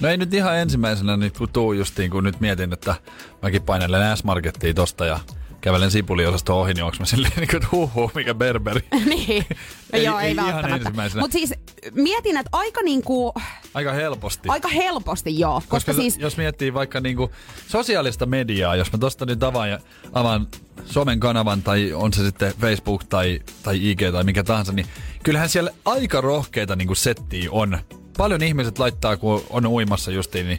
No 0.00 0.08
ei 0.08 0.16
nyt 0.16 0.34
ihan 0.34 0.56
ensimmäisenä 0.58 1.16
nyt 1.16 1.38
kun 1.38 1.48
tuu 1.52 1.72
justiin, 1.72 2.10
kun 2.10 2.24
nyt 2.24 2.40
mietin, 2.40 2.72
että 2.72 2.94
mäkin 3.42 3.62
painelen 3.62 4.16
S-Markettiin 4.16 4.74
tosta 4.74 5.06
ja 5.06 5.20
kävelen 5.60 5.90
sipuliosasto 5.90 6.60
ohi, 6.60 6.74
niin 6.74 6.84
onks 6.84 7.00
mä 7.00 7.06
silleen 7.06 7.32
niin 7.36 7.48
kuin, 7.48 7.56
että 7.56 7.68
huhu, 7.72 8.10
mikä 8.14 8.34
berberi. 8.34 8.80
niin. 9.04 9.44
Ei- 9.92 10.04
Joo, 10.04 10.18
ei, 10.18 10.28
ei 10.28 10.36
välttämättä. 10.36 11.18
Mutta 11.20 11.32
siis 11.32 11.54
mietin, 11.94 12.36
että 12.36 12.48
aika 12.52 12.82
niinku, 12.82 13.34
Aika 13.74 13.92
helposti. 13.92 14.48
aika 14.48 14.68
helposti 14.68 15.38
joo. 15.38 15.54
Koska, 15.54 15.68
Koska 15.70 15.92
siis, 15.92 16.16
jos 16.18 16.36
miettii 16.36 16.74
vaikka 16.74 17.00
niinku 17.00 17.30
sosiaalista 17.68 18.26
mediaa, 18.26 18.76
jos 18.76 18.92
mä 18.92 18.98
tosta 18.98 19.26
nyt 19.26 19.42
avaan, 19.42 19.70
ja 19.70 19.78
avaan 20.12 20.46
somen 20.86 21.20
kanavan 21.20 21.62
tai 21.62 21.92
on 21.92 22.12
se 22.12 22.24
sitten 22.24 22.52
Facebook 22.60 23.04
tai, 23.04 23.40
tai 23.62 23.90
IG 23.90 24.00
tai 24.12 24.24
mikä 24.24 24.44
tahansa, 24.44 24.72
niin 24.72 24.86
kyllähän 25.22 25.48
siellä 25.48 25.70
aika 25.84 26.20
rohkeita 26.20 26.76
niinku 26.76 26.94
settiä 26.94 27.48
on. 27.52 27.78
Paljon 28.16 28.42
ihmiset 28.42 28.78
laittaa, 28.78 29.16
kun 29.16 29.44
on 29.50 29.66
uimassa 29.66 30.10
justiin, 30.10 30.46
niin 30.46 30.58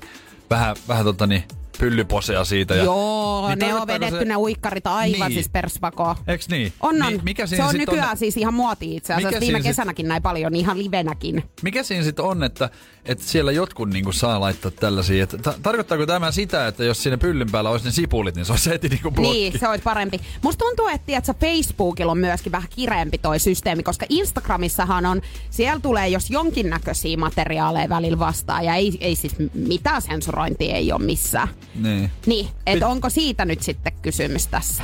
vähän, 0.49 0.75
vähän 0.87 1.05
tota 1.05 1.27
niin, 1.27 1.43
pyllyposea 1.79 2.45
siitä. 2.45 2.75
Ja, 2.75 2.83
joo, 2.83 3.47
niin 3.49 3.59
ne 3.59 3.73
on 3.75 3.87
vedetty 3.87 4.19
se- 4.19 4.25
ne 4.25 4.35
uikkarit 4.37 4.87
aivan 4.87 5.19
Niin. 5.19 5.31
siis 5.33 5.49
perspakoon. 5.49 6.15
Eiks 6.27 6.49
niin? 6.49 6.73
On, 6.79 7.01
on. 7.03 7.13
Mi- 7.13 7.19
mikä 7.23 7.47
se 7.47 7.63
on 7.63 7.75
nykyään 7.75 8.17
siis 8.17 8.37
ihan 8.37 8.53
muoti 8.53 8.95
itse 8.95 9.13
asiassa. 9.13 9.27
Mikä 9.29 9.39
Viime 9.39 9.45
siinä 9.51 9.59
sit- 9.59 9.69
kesänäkin 9.69 10.07
näin 10.07 10.21
paljon, 10.21 10.51
niin 10.51 10.59
ihan 10.61 10.77
livenäkin. 10.83 11.43
Mikä 11.61 11.83
siinä 11.83 12.03
sitten 12.03 12.25
on, 12.25 12.43
että, 12.43 12.69
että 13.05 13.23
siellä 13.23 13.51
jotkut 13.51 13.89
niinku 13.89 14.11
saa 14.11 14.39
laittaa 14.39 14.71
tällaisia? 14.71 15.23
Että, 15.23 15.37
ta- 15.37 15.53
tarkoittaako 15.63 16.05
tämä 16.05 16.31
sitä, 16.31 16.67
että 16.67 16.83
jos 16.83 17.03
siinä 17.03 17.17
pyllyn 17.17 17.51
päällä 17.51 17.69
olisi 17.69 17.85
ne 17.85 17.91
sipulit, 17.91 18.35
niin 18.35 18.45
se 18.45 18.51
olisi 18.53 18.69
heti 18.69 18.89
niinku 18.89 19.11
blokki? 19.11 19.33
Niin, 19.33 19.59
se 19.59 19.67
olisi 19.67 19.83
parempi. 19.83 20.19
Musta 20.41 20.65
tuntuu, 20.65 20.87
että 20.87 21.05
tiedätkö, 21.05 21.33
Facebookilla 21.39 22.11
on 22.11 22.17
myöskin 22.17 22.51
vähän 22.51 22.69
kireempi 22.75 23.17
toi 23.17 23.39
systeemi, 23.39 23.83
koska 23.83 24.05
Instagramissahan 24.09 25.05
on, 25.05 25.21
siellä 25.49 25.79
tulee 25.79 26.07
jos 26.07 26.29
jonkinnäköisiä 26.29 27.17
materiaaleja 27.17 27.89
välillä 27.89 28.19
vastaan, 28.19 28.65
ja 28.65 28.75
ei, 28.75 28.97
ei 29.01 29.15
siis 29.15 29.35
mitään 29.53 30.01
sensurointia 30.01 30.75
ei 30.75 30.91
ole 30.91 31.01
missään. 31.05 31.47
Niin. 31.83 32.11
Niin, 32.25 32.49
että 32.65 32.85
Pit- 32.85 32.89
onko 32.89 33.09
siitä 33.09 33.45
nyt 33.45 33.61
sitten 33.63 33.93
kysymys 34.01 34.47
tässä? 34.47 34.83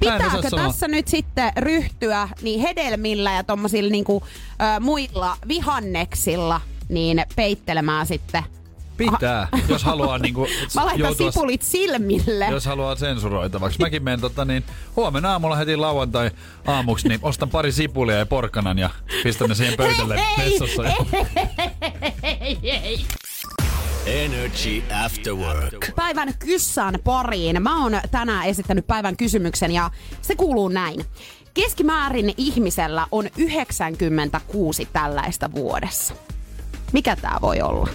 Pitääkö 0.00 0.50
tässä 0.50 0.88
nyt 0.88 1.08
sitten 1.08 1.52
ryhtyä 1.56 2.28
niin 2.42 2.60
hedelmillä 2.60 3.32
ja 3.32 3.44
tommosilla 3.44 3.90
niinku, 3.90 4.22
ö, 4.76 4.80
muilla 4.80 5.36
vihanneksilla 5.48 6.60
niin 6.88 7.22
peittelemään 7.36 8.06
sitten? 8.06 8.42
Pitää, 8.96 9.48
jos 9.68 9.84
haluaa 9.84 10.18
niinku 10.18 10.46
Mä 10.74 10.84
laitan 10.84 11.00
joutua, 11.00 11.32
sipulit 11.32 11.62
silmille. 11.62 12.46
jos 12.50 12.66
haluaa 12.66 12.96
sensuroitavaksi. 12.96 13.78
Mäkin 13.80 14.02
menen 14.02 14.20
tota 14.20 14.44
niin, 14.44 14.64
huomenna 14.96 15.32
aamulla 15.32 15.56
heti 15.56 15.76
lauantai 15.76 16.30
aamuksi, 16.66 17.08
niin 17.08 17.20
ostan 17.22 17.50
pari 17.50 17.72
sipulia 17.72 18.16
ja 18.16 18.26
porkkanan 18.26 18.78
ja 18.78 18.90
pistän 19.22 19.48
ne 19.48 19.54
siihen 19.54 19.74
pöydälle 19.76 20.20
Hei, 20.38 20.50
vessassa. 20.50 20.82
Ja... 20.82 20.94
Ei, 22.22 22.58
ei. 22.62 23.04
Energy 24.06 24.82
After 25.04 25.34
Work. 25.34 25.90
Päivän 25.96 26.34
kyssään 26.38 26.98
pariin. 27.04 27.62
Mä 27.62 27.82
oon 27.82 27.92
tänään 28.10 28.46
esittänyt 28.46 28.86
päivän 28.86 29.16
kysymyksen 29.16 29.70
ja 29.72 29.90
se 30.22 30.36
kuuluu 30.36 30.68
näin. 30.68 31.04
Keskimäärin 31.54 32.34
ihmisellä 32.36 33.06
on 33.12 33.28
96 33.36 34.88
tällaista 34.92 35.52
vuodessa. 35.52 36.14
Mikä 36.92 37.16
tää 37.16 37.38
voi 37.42 37.60
olla? 37.60 37.88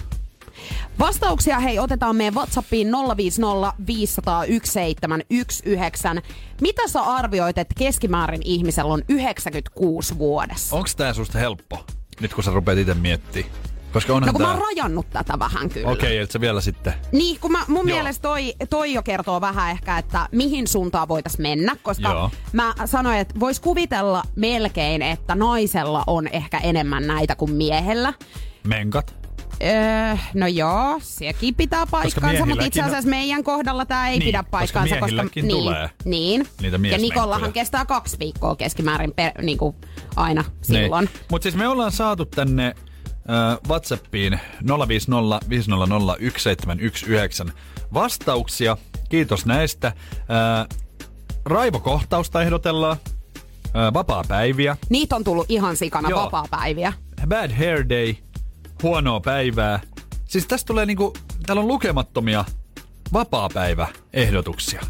Vastauksia 0.98 1.60
hei 1.60 1.78
otetaan 1.78 2.16
meidän 2.16 2.34
Whatsappiin 2.34 2.88
050 3.16 3.72
500 3.86 4.44
1719. 4.46 6.22
Mitä 6.60 6.88
sä 6.88 7.02
arvioit, 7.02 7.58
että 7.58 7.74
keskimäärin 7.78 8.42
ihmisellä 8.44 8.92
on 8.92 9.02
96 9.08 10.18
vuodessa? 10.18 10.76
Onks 10.76 10.96
tää 10.96 11.14
susta 11.14 11.38
helppo, 11.38 11.84
nyt 12.20 12.34
kun 12.34 12.44
sä 12.44 12.50
rupeat 12.50 12.78
itse 12.78 12.94
miettimään? 12.94 13.52
Koska 13.92 14.12
onhan 14.14 14.26
No 14.26 14.32
kun 14.32 14.40
mä 14.42 14.46
tää... 14.48 14.54
oon 14.56 14.62
rajannut 14.66 15.10
tätä 15.10 15.38
vähän 15.38 15.68
kyllä. 15.68 15.88
Okei, 15.90 16.08
okay, 16.12 16.16
et 16.24 16.30
sä 16.30 16.40
vielä 16.40 16.60
sitten... 16.60 16.94
Niin, 17.12 17.40
kun 17.40 17.52
mä, 17.52 17.64
mun 17.68 17.88
Joo. 17.88 17.96
mielestä 17.96 18.22
toi, 18.22 18.54
toi 18.70 18.92
jo 18.92 19.02
kertoo 19.02 19.40
vähän 19.40 19.70
ehkä, 19.70 19.98
että 19.98 20.28
mihin 20.32 20.66
suuntaan 20.66 21.08
voitaisiin 21.08 21.42
mennä, 21.42 21.76
koska 21.82 22.08
Joo. 22.08 22.30
mä 22.52 22.74
sanoin, 22.84 23.18
että 23.18 23.40
vois 23.40 23.60
kuvitella 23.60 24.22
melkein, 24.36 25.02
että 25.02 25.34
naisella 25.34 26.04
on 26.06 26.28
ehkä 26.28 26.58
enemmän 26.58 27.06
näitä 27.06 27.36
kuin 27.36 27.52
miehellä. 27.52 28.12
Menkat. 28.64 29.14
Öö, 29.62 30.16
no 30.34 30.46
joo, 30.46 30.98
sekin 31.02 31.54
pitää 31.54 31.86
paikkansa, 31.86 32.46
mutta 32.46 32.64
itse 32.64 32.80
miehilläkin- 32.80 32.84
asiassa 32.84 33.10
meidän 33.10 33.44
kohdalla 33.44 33.84
tämä 33.86 34.08
ei 34.08 34.18
Niin, 34.18 34.26
pidä 34.28 34.38
koska 34.38 34.50
paikkansa, 34.50 34.94
koska, 34.94 35.06
miehilläkin 35.06 35.46
niin, 35.48 35.58
tulee 35.58 35.90
niin. 36.04 36.46
niitä 36.60 36.78
ja. 36.90 36.98
Nikollahan 36.98 37.52
kestää 37.52 37.84
kaksi 37.84 38.16
viikkoa 38.18 38.56
keskimäärin 38.56 39.12
per, 39.12 39.32
niin 39.42 39.58
kuin 39.58 39.76
aina 40.16 40.44
silloin. 40.62 41.04
Niin. 41.04 41.24
Mutta 41.30 41.42
siis 41.42 41.54
me 41.56 41.68
ollaan 41.68 41.92
saatu 41.92 42.24
tänne 42.26 42.74
WhatsAppiin 43.68 44.40
050 44.88 45.40
500 45.48 45.86
1719 45.88 47.44
vastauksia. 47.94 48.76
Kiitos 49.08 49.46
näistä. 49.46 49.86
Äh, 49.86 50.68
raivokohtausta 51.44 52.42
ehdotellaan. 52.42 52.96
Äh, 53.66 53.92
vapaa-päiviä. 53.94 54.76
Niitä 54.88 55.16
on 55.16 55.24
tullut 55.24 55.46
ihan 55.48 55.76
sikana 55.76 56.08
Joo. 56.10 56.22
vapaa-päiviä. 56.24 56.92
Bad 57.28 57.50
hair 57.58 57.88
day. 57.88 58.14
Huonoa 58.82 59.20
päivää. 59.20 59.80
Siis 60.28 60.46
tästä 60.46 60.66
tulee 60.66 60.86
niinku, 60.86 61.12
täällä 61.46 61.60
on 61.60 61.68
lukemattomia 61.68 62.44
vapaa-päivä-ehdotuksia. 63.12 64.80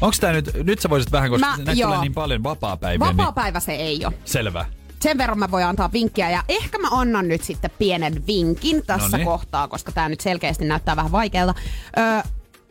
Onks 0.00 0.20
tää 0.20 0.32
nyt, 0.32 0.50
nyt 0.54 0.78
sä 0.78 0.90
voisit 0.90 1.12
vähän, 1.12 1.30
koska 1.30 1.46
Mä- 1.46 1.56
näitä 1.56 1.72
joo. 1.72 1.88
tulee 1.90 2.00
niin 2.00 2.14
paljon 2.14 2.42
vapaa-päiviä, 2.42 3.06
niin 3.06 3.16
Vapaa-päivä 3.16 3.60
se 3.60 3.72
ei 3.72 4.04
ole. 4.06 4.14
selvä. 4.24 4.66
Sen 5.02 5.18
verran 5.18 5.38
mä 5.38 5.50
voin 5.50 5.64
antaa 5.66 5.92
vinkkiä 5.92 6.30
ja 6.30 6.42
ehkä 6.48 6.78
mä 6.78 6.88
annan 6.90 7.28
nyt 7.28 7.42
sitten 7.44 7.70
pienen 7.78 8.26
vinkin 8.26 8.86
tässä 8.86 9.08
Noniin. 9.10 9.26
kohtaa, 9.26 9.68
koska 9.68 9.92
tämä 9.92 10.08
nyt 10.08 10.20
selkeästi 10.20 10.64
näyttää 10.64 10.96
vähän 10.96 11.12
vaikealta. 11.12 11.54
Öö, 11.98 12.22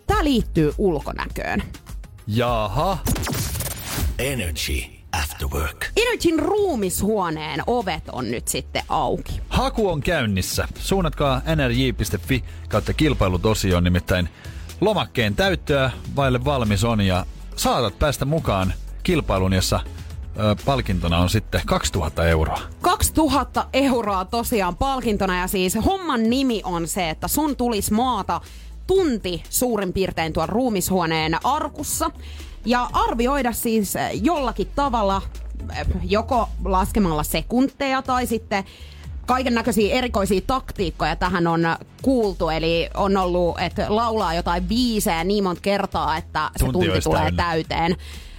Tämä 0.07 0.23
liittyy 0.23 0.73
ulkonäköön. 0.77 1.63
Jaha. 2.27 2.97
Energy 4.19 4.83
After 5.11 5.47
Work. 5.47 5.85
Energyn 5.97 6.39
ruumishuoneen 6.39 7.63
ovet 7.67 8.03
on 8.11 8.31
nyt 8.31 8.47
sitten 8.47 8.83
auki. 8.89 9.41
Haku 9.49 9.89
on 9.89 10.01
käynnissä. 10.01 10.67
Suunnatkaa 10.79 11.41
nrj.fi 11.55 12.43
kautta 12.69 12.93
kilpailut 12.93 13.45
osioon, 13.45 13.83
nimittäin 13.83 14.29
lomakkeen 14.81 15.35
täyttöä 15.35 15.91
vaille 16.15 16.45
valmis 16.45 16.83
on 16.83 17.01
ja 17.01 17.25
saatat 17.55 17.99
päästä 17.99 18.25
mukaan 18.25 18.73
kilpailun, 19.03 19.53
jossa 19.53 19.79
palkintona 20.65 21.17
on 21.17 21.29
sitten 21.29 21.61
2000 21.65 22.27
euroa. 22.27 22.59
2000 22.81 23.65
euroa 23.73 24.25
tosiaan 24.25 24.75
palkintona 24.75 25.39
ja 25.39 25.47
siis 25.47 25.77
homman 25.85 26.29
nimi 26.29 26.61
on 26.63 26.87
se, 26.87 27.09
että 27.09 27.27
sun 27.27 27.55
tulisi 27.55 27.93
maata 27.93 28.41
tunti 28.87 29.43
suurin 29.49 29.93
piirtein 29.93 30.33
tuon 30.33 30.49
ruumishuoneen 30.49 31.45
arkussa 31.45 32.11
ja 32.65 32.89
arvioida 32.93 33.51
siis 33.51 33.93
jollakin 34.21 34.67
tavalla 34.75 35.21
joko 36.03 36.49
laskemalla 36.65 37.23
sekunteja 37.23 38.01
tai 38.01 38.25
sitten 38.25 38.63
kaiken 39.25 39.53
näköisiä 39.53 39.95
erikoisia 39.95 40.41
taktiikkoja 40.47 41.15
tähän 41.15 41.47
on 41.47 41.61
kuultu. 42.01 42.49
Eli 42.49 42.89
on 42.93 43.17
ollut, 43.17 43.59
että 43.59 43.85
laulaa 43.89 44.33
jotain 44.33 44.63
biisejä 44.63 45.23
niin 45.23 45.43
monta 45.43 45.61
kertaa, 45.61 46.17
että 46.17 46.51
se 46.55 46.65
Tunti 46.65 46.87
tunti 46.87 47.01
tulee 47.01 47.21
täynnä. 47.21 47.43
täyteen. 47.43 47.95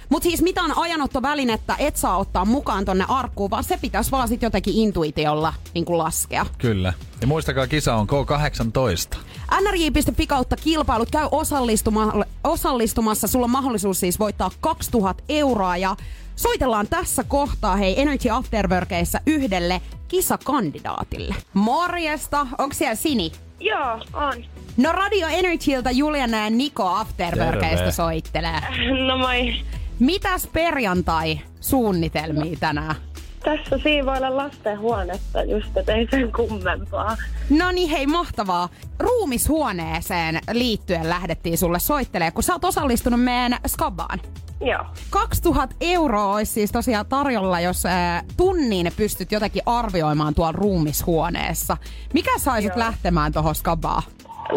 Mutta 0.09 0.23
siis 0.29 0.41
mitään 0.41 0.77
ajanottovälinettä 0.77 1.75
et 1.79 1.95
saa 1.95 2.17
ottaa 2.17 2.45
mukaan 2.45 2.85
tonne 2.85 3.05
arkkuun, 3.07 3.49
vaan 3.49 3.63
se 3.63 3.77
pitäisi 3.77 4.11
vaan 4.11 4.27
sit 4.27 4.41
jotenkin 4.41 4.73
intuitiolla 4.75 5.53
niin 5.73 5.85
laskea. 5.87 6.45
Kyllä. 6.57 6.93
Ja 7.21 7.27
muistakaa, 7.27 7.67
kisa 7.67 7.95
on 7.95 8.07
K18. 8.09 9.17
nrj.fi 9.61 10.27
kautta 10.27 10.55
kilpailut 10.55 11.11
käy 11.11 11.25
osallistuma- 11.31 12.25
osallistumassa. 12.43 13.27
Sulla 13.27 13.43
on 13.45 13.49
mahdollisuus 13.51 13.99
siis 13.99 14.19
voittaa 14.19 14.51
2000 14.61 15.23
euroa 15.29 15.77
ja 15.77 15.95
soitellaan 16.35 16.87
tässä 16.87 17.23
kohtaa 17.23 17.75
hei 17.75 18.01
Energy 18.01 18.29
Afterworkeissa 18.29 19.19
yhdelle 19.25 19.81
kisakandidaatille. 20.07 21.35
Morjesta, 21.53 22.47
onko 22.57 22.73
siellä 22.73 22.95
Sini? 22.95 23.31
Joo, 23.59 23.93
on. 24.13 24.45
No 24.77 24.91
Radio 24.91 25.27
Energyltä 25.27 25.91
Juliana 25.91 26.37
ja 26.37 26.49
Niko 26.49 26.87
Afterworkeista 26.87 27.91
soittelee. 27.91 28.61
No 29.07 29.17
moi. 29.17 29.53
Mitäs 29.99 30.47
perjantai 30.47 31.39
suunnitelmia 31.59 32.57
tänään? 32.59 32.95
Tässä 33.43 33.77
siivoilla 33.83 34.37
lastenhuonetta 34.37 35.43
just, 35.43 35.77
et 35.77 35.89
ei 35.89 36.07
sen 36.11 36.31
kummempaa. 36.31 37.17
No 37.49 37.71
niin, 37.71 37.89
hei, 37.89 38.07
mahtavaa. 38.07 38.69
Ruumishuoneeseen 38.99 40.39
liittyen 40.51 41.09
lähdettiin 41.09 41.57
sulle 41.57 41.79
soittelemaan, 41.79 42.33
kun 42.33 42.43
sä 42.43 42.53
oot 42.53 42.63
osallistunut 42.65 43.23
meidän 43.23 43.57
skabaan. 43.67 44.19
Joo. 44.61 44.85
2000 45.09 45.75
euroa 45.81 46.33
olisi 46.35 46.51
siis 46.51 46.71
tosiaan 46.71 47.05
tarjolla, 47.05 47.59
jos 47.59 47.85
ää, 47.85 48.23
tunnin 48.37 48.91
pystyt 48.97 49.31
jotenkin 49.31 49.61
arvioimaan 49.65 50.35
tuolla 50.35 50.51
ruumishuoneessa. 50.51 51.77
Mikä 52.13 52.31
saisit 52.39 52.69
Joo. 52.69 52.79
lähtemään 52.79 53.31
tuohon 53.33 53.55
skabaan? 53.55 54.03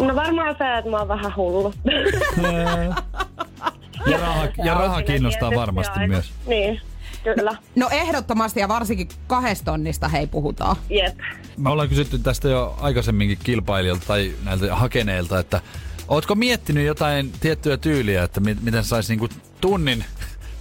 No 0.01 0.15
varmaan 0.15 0.55
se, 0.57 0.77
että 0.77 0.91
mä 0.91 0.97
oon 0.97 1.07
vähän 1.07 1.35
hullu. 1.35 1.73
Ja 4.07 4.17
raha, 4.17 4.47
ja 4.63 4.73
raha 4.73 5.01
kiinnostaa 5.01 5.39
tietysti 5.49 5.59
varmasti 5.59 5.99
aina. 5.99 6.07
myös. 6.13 6.31
Niin, 6.47 6.81
kyllä. 7.23 7.55
No 7.75 7.89
ehdottomasti 7.91 8.59
ja 8.59 8.67
varsinkin 8.67 9.07
kahdesta 9.27 9.65
tonnista 9.65 10.07
hei 10.07 10.27
puhutaan. 10.27 10.75
Jep. 10.89 11.17
Me 11.57 11.69
ollaan 11.69 11.89
kysytty 11.89 12.19
tästä 12.19 12.49
jo 12.49 12.77
aikaisemminkin 12.81 13.37
kilpailijoilta 13.43 14.05
tai 14.07 14.33
näiltä 14.43 14.75
hakeneilta, 14.75 15.39
että 15.39 15.61
ootko 16.07 16.35
miettinyt 16.35 16.85
jotain 16.85 17.31
tiettyä 17.39 17.77
tyyliä, 17.77 18.23
että 18.23 18.39
mi- 18.39 18.57
miten 18.61 18.83
saisi 18.83 19.11
niinku 19.13 19.29
tunnin 19.61 20.05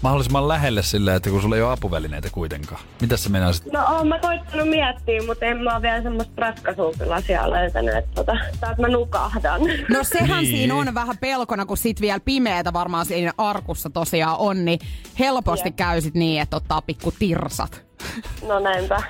mahdollisimman 0.03 0.49
lähelle 0.49 0.83
silleen, 0.83 1.17
että 1.17 1.31
kun 1.31 1.43
sulla 1.43 1.57
ei 1.57 1.62
ole 1.62 1.73
apuvälineitä 1.73 2.29
kuitenkaan. 2.33 2.81
Mitä 3.01 3.17
sä 3.17 3.31
meinasit? 3.31 3.73
No 3.73 3.85
oon 3.97 4.09
mä 4.09 4.19
koittanut 4.19 4.69
miettiä, 4.69 5.23
mutta 5.27 5.45
en 5.47 5.59
mä 5.62 5.75
oo 5.75 5.83
vielä 5.83 6.03
semmoista 6.03 6.33
ratkaisua 6.37 6.93
kyllä 6.99 7.15
asiaa 7.15 7.51
löytänyt, 7.51 7.95
että, 7.97 8.11
tota, 8.15 8.33
että 8.55 8.75
mä 8.79 8.88
nukahdan. 8.88 9.61
No 9.88 10.05
sehän 10.05 10.43
Niin. 10.45 10.57
siinä 10.57 10.75
on 10.75 10.95
vähän 10.95 11.19
pelkona, 11.19 11.67
kun 11.67 11.77
sit 11.77 12.01
vielä 12.01 12.21
pimeätä 12.21 12.73
varmaan 12.73 13.07
siinä 13.07 13.33
arkussa 13.38 13.91
tosiaan 13.91 14.37
on, 14.38 14.65
niin 14.65 14.79
helposti 15.19 15.69
Jep. 15.69 15.77
käy 15.77 16.01
sit 16.01 16.15
niin, 16.15 16.43
että 16.43 16.57
ottaa 16.57 16.83
pikku 16.83 17.12
tirsat. 17.19 17.85
No 18.49 18.59
näinpä. 18.59 19.03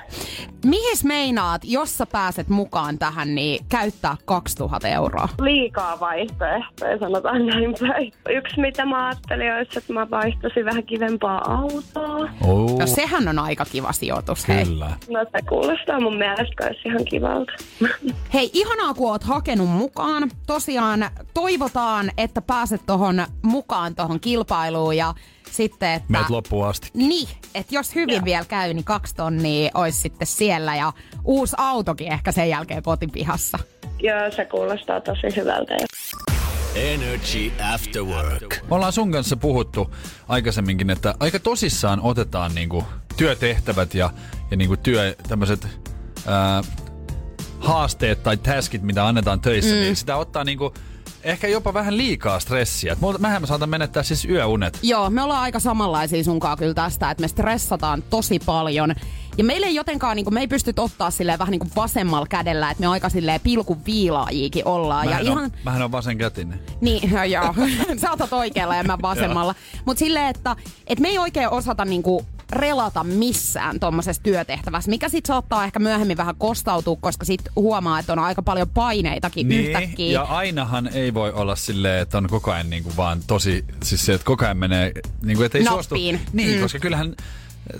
Mihin 0.65 0.97
meinaat, 1.03 1.61
jos 1.65 1.97
sä 1.97 2.05
pääset 2.05 2.49
mukaan 2.49 2.99
tähän, 2.99 3.35
niin 3.35 3.65
käyttää 3.69 4.17
2000 4.25 4.87
euroa? 4.87 5.29
Liikaa 5.41 5.99
vaihtoehtoja, 5.99 6.99
sanotaan 6.99 7.45
näin 7.45 7.75
päin. 7.79 8.11
Yksi 8.29 8.59
mitä 8.61 8.85
mä 8.85 9.05
ajattelin 9.07 9.53
olisi, 9.53 9.71
että 9.79 9.93
mä 9.93 10.09
vaihtoisin 10.09 10.65
vähän 10.65 10.83
kivempaa 10.83 11.51
autoa. 11.51 12.29
Oh, 12.41 12.79
No 12.79 12.87
sehän 12.87 13.27
on 13.27 13.39
aika 13.39 13.65
kiva 13.65 13.93
sijoitus, 13.93 14.47
hei. 14.47 14.65
kyllä. 14.65 14.91
No 15.09 15.19
se 15.31 15.41
kuulostaa 15.49 15.99
mun 15.99 16.17
mielestä 16.17 16.65
olisi 16.67 16.81
ihan 16.87 17.05
kivalta. 17.05 17.51
Hei, 18.33 18.49
ihanaa 18.53 18.93
kun 18.93 19.11
oot 19.11 19.23
hakenut 19.23 19.69
mukaan. 19.69 20.31
Tosiaan 20.47 21.05
toivotaan, 21.33 22.11
että 22.17 22.41
pääset 22.41 22.81
tohon 22.85 23.25
mukaan 23.41 23.95
tohon 23.95 24.19
kilpailuun 24.19 24.97
ja 24.97 25.13
sitten, 25.53 25.91
että... 25.91 26.11
Meet 26.11 26.29
loppuun 26.29 26.67
asti. 26.67 26.89
Niin, 26.93 27.27
että 27.55 27.75
jos 27.75 27.95
hyvin 27.95 28.15
Joo. 28.15 28.25
vielä 28.25 28.45
käy, 28.45 28.73
niin 28.73 28.83
kaksi 28.83 29.15
tonnia 29.15 29.71
olisi 29.73 30.01
sitten 30.01 30.27
siellä 30.27 30.75
ja 30.75 30.93
uusi 31.23 31.55
autokin 31.57 32.11
ehkä 32.11 32.31
sen 32.31 32.49
jälkeen 32.49 32.83
kotipihassa. 32.83 33.59
Joo, 33.99 34.31
se 34.35 34.45
kuulostaa 34.45 35.01
tosi 35.01 35.35
hyvältä. 35.35 35.73
Energy 36.75 37.51
After 37.73 38.03
Work. 38.03 38.61
Me 38.69 38.75
ollaan 38.75 38.93
sun 38.93 39.11
kanssa 39.11 39.37
puhuttu 39.37 39.95
aikaisemminkin, 40.27 40.89
että 40.89 41.15
aika 41.19 41.39
tosissaan 41.39 41.99
otetaan 42.01 42.55
niinku 42.55 42.83
työtehtävät 43.17 43.93
ja, 43.93 44.09
ja 44.51 44.57
niinku 44.57 44.77
työ, 44.77 45.15
tämmöiset 45.27 45.67
ää, 46.27 46.63
haasteet 47.59 48.23
tai 48.23 48.37
taskit, 48.37 48.81
mitä 48.81 49.07
annetaan 49.07 49.41
töissä, 49.41 49.75
mm. 49.75 49.81
niin 49.81 49.95
sitä 49.95 50.15
ottaa 50.15 50.43
niinku 50.43 50.73
ehkä 51.23 51.47
jopa 51.47 51.73
vähän 51.73 51.97
liikaa 51.97 52.39
stressiä. 52.39 52.97
Mulla- 52.99 53.17
Mähän 53.19 53.41
mä 53.41 53.47
saatan 53.47 53.69
menettää 53.69 54.03
siis 54.03 54.25
yöunet. 54.25 54.79
Joo, 54.81 55.09
me 55.09 55.21
ollaan 55.21 55.41
aika 55.41 55.59
samanlaisia 55.59 56.23
sunkaan 56.23 56.57
kyllä 56.57 56.73
tästä, 56.73 57.11
että 57.11 57.21
me 57.21 57.27
stressataan 57.27 58.03
tosi 58.09 58.39
paljon. 58.45 58.95
Ja 59.37 59.43
meillä 59.43 59.67
ei 59.67 59.75
jotenkaan, 59.75 60.15
niin 60.15 60.23
kuin, 60.25 60.33
me 60.33 60.39
ei 60.39 60.47
pysty 60.47 60.73
ottaa 60.77 61.11
silleen 61.11 61.39
vähän 61.39 61.51
niin 61.51 61.59
kuin 61.59 61.71
vasemmalla 61.75 62.27
kädellä, 62.27 62.71
että 62.71 62.81
me 62.81 62.87
aika 62.87 63.09
silleen 63.09 63.41
pilkun 63.43 63.85
viilaajiikin 63.85 64.67
ollaan. 64.67 65.05
Mähän, 65.07 65.25
ja 65.25 65.31
on, 65.31 65.37
ihan, 65.39 65.51
mähän 65.63 65.81
on 65.81 65.91
vasenkätinen. 65.91 66.59
Niin, 66.81 67.11
joo. 67.31 67.53
Sä 68.01 68.11
otat 68.11 68.33
oikealla 68.33 68.75
ja 68.75 68.83
mä 68.83 68.97
vasemmalla. 69.01 69.55
Mutta 69.85 69.99
silleen, 69.99 70.27
että 70.27 70.55
et 70.87 70.99
me 70.99 71.07
ei 71.07 71.17
oikein 71.17 71.49
osata 71.49 71.85
niinku 71.85 72.25
relata 72.49 73.03
missään 73.03 73.79
tuommoisessa 73.79 74.23
työtehtävässä, 74.23 74.89
mikä 74.89 75.09
sit 75.09 75.25
saattaa 75.25 75.65
ehkä 75.65 75.79
myöhemmin 75.79 76.17
vähän 76.17 76.35
kostautua, 76.37 76.97
koska 77.01 77.25
sit 77.25 77.41
huomaa, 77.55 77.99
että 77.99 78.13
on 78.13 78.19
aika 78.19 78.41
paljon 78.41 78.69
paineitakin 78.69 79.51
yhtäkkiä. 79.51 79.95
Niin, 79.97 80.11
ja 80.11 80.21
ainahan 80.21 80.87
ei 80.87 81.13
voi 81.13 81.31
olla 81.31 81.55
silleen, 81.55 82.01
että 82.01 82.17
on 82.17 82.27
koko 82.27 82.51
ajan 82.51 82.69
niinku 82.69 82.91
vaan 82.97 83.19
tosi, 83.27 83.65
siis 83.83 84.05
se, 84.05 84.13
että 84.13 84.25
koko 84.25 84.45
ajan 84.45 84.57
menee, 84.57 84.91
niinku, 85.23 85.43
että 85.43 85.57
ei 85.57 85.65
suostu. 85.65 85.95
Nappiin. 85.95 86.21
Niin, 86.33 86.55
Mm. 86.55 86.61
koska 86.61 86.79
kyllähän 86.79 87.15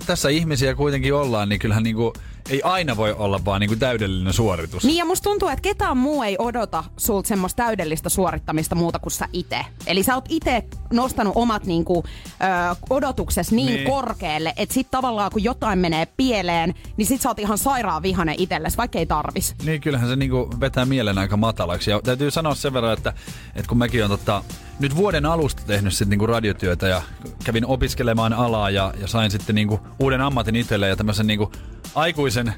tässä 0.06 0.28
ihmisiä 0.28 0.74
kuitenkin 0.74 1.14
ollaan, 1.14 1.48
niin 1.48 1.58
kyllähän 1.58 1.82
niinku, 1.82 2.12
ei 2.50 2.62
aina 2.62 2.96
voi 2.96 3.12
olla 3.12 3.44
vaan 3.44 3.60
niinku 3.60 3.76
täydellinen 3.76 4.32
suoritus. 4.32 4.84
Niin 4.84 4.96
ja 4.96 5.04
musta 5.04 5.24
tuntuu, 5.30 5.48
että 5.48 5.62
ketään 5.62 5.96
muu 5.96 6.22
ei 6.22 6.36
odota 6.38 6.84
sulta 6.96 7.28
semmoista 7.28 7.62
täydellistä 7.62 8.08
suorittamista 8.08 8.74
muuta 8.74 8.98
kuin 8.98 9.12
sä 9.12 9.28
itse. 9.32 9.58
Eli 9.86 10.02
sä 10.02 10.14
oot 10.14 10.24
itse 10.28 10.64
nostanut 10.92 11.32
omat 11.36 11.64
niinku, 11.66 12.04
ö, 12.06 12.76
odotuksesi 12.90 13.54
niin, 13.56 13.66
Niin. 13.66 13.90
korkealle, 13.90 14.52
että 14.56 14.74
sit 14.74 14.90
tavallaan 14.90 15.30
kun 15.30 15.44
jotain 15.44 15.78
menee 15.78 16.06
pieleen, 16.16 16.74
niin 16.96 17.06
sit 17.06 17.20
sä 17.20 17.28
oot 17.28 17.38
ihan 17.38 17.58
sairaan 17.58 18.02
vihanen 18.02 18.34
itsellesi, 18.38 18.76
vaikka 18.76 18.98
ei 18.98 19.06
tarvis. 19.06 19.54
Niin 19.64 19.80
kyllähän 19.80 20.08
se 20.08 20.16
niinku 20.16 20.50
vetää 20.60 20.84
mielen 20.84 21.18
aika 21.18 21.36
matalaksi. 21.36 21.90
Ja 21.90 22.00
täytyy 22.02 22.30
sanoa 22.30 22.54
sen 22.54 22.72
verran, 22.72 22.92
että, 22.92 23.12
että 23.54 23.68
kun 23.68 23.78
mäkin 23.78 24.04
on 24.04 24.10
tota, 24.10 24.42
nyt 24.80 24.96
vuoden 24.96 25.26
alusta 25.26 25.62
tehnyt 25.66 25.94
sit 25.94 26.08
niinku 26.08 26.26
radiotyötä 26.26 26.88
ja 26.88 27.02
kävin 27.44 27.66
opiskelemaan 27.66 28.32
alaa 28.32 28.70
ja, 28.70 28.94
ja 29.00 29.06
sain 29.06 29.30
sitten 29.30 29.54
niinku 29.54 29.80
uuden 29.98 30.20
ammatin 30.20 30.56
itselleen 30.56 30.90
ja 30.90 30.96
tämmöisen 30.96 31.26
niinku 31.26 31.52
aikuisen 31.94 32.33
äh, 32.40 32.54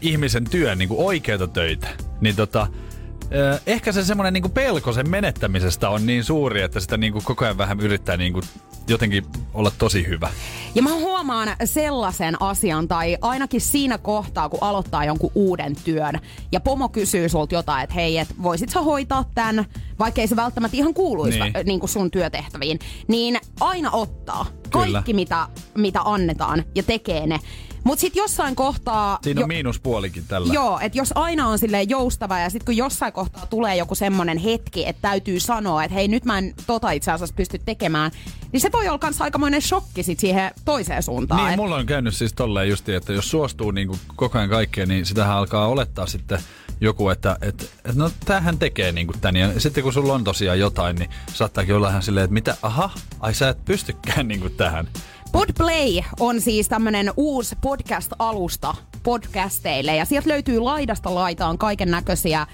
ihmisen 0.00 0.44
työn 0.44 0.78
niinku 0.78 1.06
oikeita 1.06 1.46
töitä. 1.46 1.88
Niin 2.20 2.36
tota, 2.36 2.60
äh, 2.62 3.60
ehkä 3.66 3.92
se 3.92 4.04
semmoinen 4.04 4.32
niinku 4.32 4.48
pelko 4.48 4.92
sen 4.92 5.10
menettämisestä 5.10 5.88
on 5.88 6.06
niin 6.06 6.24
suuri, 6.24 6.62
että 6.62 6.80
sitä 6.80 6.96
niinku 6.96 7.20
koko 7.24 7.44
ajan 7.44 7.58
vähän 7.58 7.80
yrittää 7.80 8.16
niinku 8.16 8.40
jotenkin 8.88 9.24
olla 9.54 9.72
tosi 9.78 10.06
hyvä. 10.08 10.30
Ja 10.74 10.82
mä 10.82 10.94
huomaan 10.94 11.48
sellaisen 11.64 12.42
asian, 12.42 12.88
tai 12.88 13.16
ainakin 13.20 13.60
siinä 13.60 13.98
kohtaa, 13.98 14.48
kun 14.48 14.58
aloittaa 14.62 15.04
jonkun 15.04 15.30
uuden 15.34 15.76
työn, 15.84 16.20
ja 16.52 16.60
pomo 16.60 16.88
kysyy 16.88 17.28
sulta 17.28 17.54
jotain, 17.54 17.82
että 17.84 17.94
hei, 17.94 18.18
et 18.18 18.28
voisit 18.42 18.70
sä 18.70 18.80
hoitaa 18.80 19.24
tämän, 19.34 19.64
vaikkei 19.98 20.26
se 20.26 20.36
välttämättä 20.36 20.76
ihan 20.76 20.94
kuuluisi 20.94 21.38
Niin. 21.40 21.52
niin. 21.52 21.66
Niin 21.66 21.88
sun 21.88 22.10
työtehtäviin, 22.10 22.78
niin 23.08 23.38
aina 23.60 23.90
ottaa 23.90 24.46
Kyllä. 24.70 24.92
kaikki, 24.92 25.14
mitä, 25.14 25.46
mitä 25.74 26.00
annetaan, 26.04 26.64
ja 26.74 26.82
tekee 26.82 27.26
ne. 27.26 27.40
Mutta 27.84 28.00
sitten 28.00 28.20
jossain 28.20 28.56
kohtaa... 28.56 29.18
Siinä 29.22 29.40
on 29.42 29.48
miinuspuolikin 29.48 30.24
tällä. 30.28 30.54
Joo, 30.54 30.78
että 30.82 30.98
jos 30.98 31.12
aina 31.14 31.48
on 31.48 31.58
silleen 31.58 31.88
joustava 31.90 32.38
ja 32.38 32.50
sitten 32.50 32.64
kun 32.66 32.76
jossain 32.76 33.12
kohtaa 33.12 33.46
tulee 33.46 33.76
joku 33.76 33.94
semmoinen 33.94 34.38
hetki, 34.38 34.86
että 34.88 35.02
täytyy 35.02 35.40
sanoa, 35.40 35.84
että 35.84 35.94
hei 35.94 36.08
nyt 36.08 36.24
mä 36.24 36.38
en 36.38 36.54
tota 36.66 36.90
itse 36.90 37.10
asiassa 37.12 37.34
pysty 37.34 37.58
tekemään, 37.64 38.10
niin 38.52 38.60
se 38.60 38.72
voi 38.72 38.88
olla 38.88 38.98
kans 38.98 39.20
aikamoinen 39.22 39.62
shokki 39.62 40.02
sit 40.02 40.20
siihen 40.20 40.50
toiseen 40.64 41.02
suuntaan. 41.02 41.40
Niin, 41.40 41.50
Et- 41.50 41.56
mulla 41.56 41.76
on 41.76 41.86
käynyt 41.86 42.14
siis 42.14 42.32
tolleen 42.32 42.68
justi, 42.68 42.94
että 42.94 43.12
jos 43.12 43.30
suostuu 43.30 43.70
niin 43.70 43.88
kuin 43.88 44.00
koko 44.16 44.38
ajan 44.38 44.50
kaikkeen, 44.50 44.88
niin 44.88 45.06
sitähän 45.06 45.36
alkaa 45.36 45.68
olettaa 45.68 46.06
sitten 46.06 46.38
joku, 46.80 47.08
että 47.08 47.36
et, 47.42 47.70
et 47.84 47.94
no 47.94 48.10
tämähän 48.24 48.58
tekee 48.58 48.92
niin 48.92 49.06
kuin 49.06 49.20
tän. 49.20 49.36
Ja 49.36 49.60
sitten 49.60 49.84
kun 49.84 49.92
sulla 49.92 50.14
on 50.14 50.24
tosiaan 50.24 50.58
jotain, 50.58 50.96
niin 50.96 51.10
saattaakin 51.34 51.74
olla 51.74 51.88
ihan 51.90 52.02
silleen, 52.02 52.24
että 52.24 52.34
mitä, 52.34 52.56
aha, 52.62 52.90
ai 53.20 53.34
sä 53.34 53.48
et 53.48 53.64
pystykään 53.64 54.28
niin 54.28 54.40
kuin 54.40 54.54
tähän. 54.56 54.88
Podplay 55.32 56.02
on 56.20 56.40
siis 56.40 56.68
tämmönen 56.68 57.10
uusi 57.16 57.56
podcast-alusta 57.60 58.74
podcasteille 59.02 59.96
ja 59.96 60.04
sieltä 60.04 60.28
löytyy 60.28 60.58
laidasta 60.58 61.14
laitaan 61.14 61.58
kaiken 61.58 61.90
näköisiä 61.90 62.46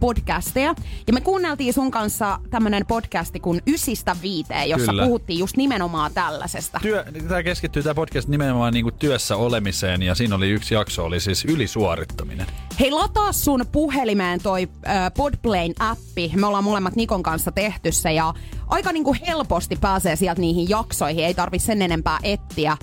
podcasteja. 0.00 0.74
Ja 1.06 1.12
me 1.12 1.20
kuunneltiin 1.20 1.72
sun 1.72 1.90
kanssa 1.90 2.38
tämmönen 2.50 2.86
podcasti 2.86 3.40
kuin 3.40 3.62
Ysistä 3.66 4.16
viiteen, 4.22 4.68
jossa 4.68 4.92
Kyllä. 4.92 5.04
puhuttiin 5.04 5.38
just 5.38 5.56
nimenomaan 5.56 6.10
tällaisesta. 6.14 6.78
Työ, 6.82 7.04
tämä 7.28 7.42
keskittyy 7.42 7.82
tämä 7.82 7.94
podcast 7.94 8.28
nimenomaan 8.28 8.72
niin 8.72 8.84
kuin 8.84 8.94
työssä 8.94 9.36
olemiseen 9.36 10.02
ja 10.02 10.14
siinä 10.14 10.34
oli 10.34 10.50
yksi 10.50 10.74
jakso, 10.74 11.04
oli 11.04 11.20
siis 11.20 11.44
ylisuorittaminen. 11.44 12.46
Hei, 12.80 12.90
lataa 12.90 13.32
sun 13.32 13.64
puhelimeen 13.72 14.40
toi 14.42 14.68
äh, 14.88 15.12
Podplayn 15.16 15.72
appi. 15.78 16.32
Me 16.36 16.46
ollaan 16.46 16.64
molemmat 16.64 16.96
Nikon 16.96 17.22
kanssa 17.22 17.52
tehty 17.52 17.92
se 17.92 18.12
ja 18.12 18.34
aika 18.66 18.92
niinku 18.92 19.16
helposti 19.26 19.76
pääsee 19.80 20.16
sieltä 20.16 20.40
niihin 20.40 20.68
jaksoihin. 20.68 21.24
Ei 21.24 21.34
tarvi 21.34 21.58
sen 21.58 21.82
enempää 21.82 22.18
etsiä. 22.22 22.76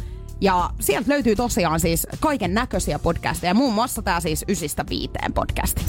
Ja 0.43 0.69
sieltä 0.79 1.09
löytyy 1.09 1.35
tosiaan 1.35 1.79
siis 1.79 2.07
kaiken 2.19 2.53
näköisiä 2.53 2.99
podcasteja. 2.99 3.53
Muun 3.53 3.73
muassa 3.73 4.01
tää 4.01 4.19
siis 4.19 4.45
Ysistä 4.49 4.85
viiteen 4.89 5.33
podcasti. 5.33 5.81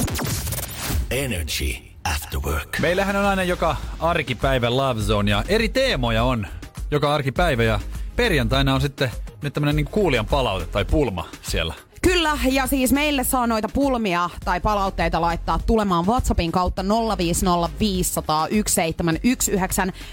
Energy 1.11 1.77
After 2.05 2.41
Work. 2.41 2.79
Meillähän 2.79 3.17
on 3.17 3.25
aina 3.25 3.43
joka 3.43 3.77
arkipäivä 4.01 4.77
Love 4.77 5.01
Zone 5.01 5.31
ja 5.31 5.45
eri 5.49 5.69
teemoja 5.69 6.25
on 6.25 6.47
joka 6.91 7.15
arkipäivä 7.15 7.63
ja 7.63 7.81
perjantaina 8.17 8.75
on 8.75 8.81
sitten 8.81 9.11
nyt 9.43 9.55
tämmönen 9.55 9.77
niin 9.77 9.87
kuulijan 9.87 10.27
palaute 10.27 10.67
tai 10.67 10.85
pulma 10.85 11.29
siellä. 11.43 11.75
Kyllä, 12.05 12.39
ja 12.51 12.67
siis 12.67 12.93
meille 12.93 13.25
saa 13.25 13.47
noita 13.47 13.69
pulmia 13.69 14.31
tai 14.45 14.61
palautteita 14.61 15.21
laittaa 15.21 15.59
tulemaan 15.67 16.07
WhatsAppin 16.07 16.53
kautta 16.53 16.83
050501719. 16.83 16.87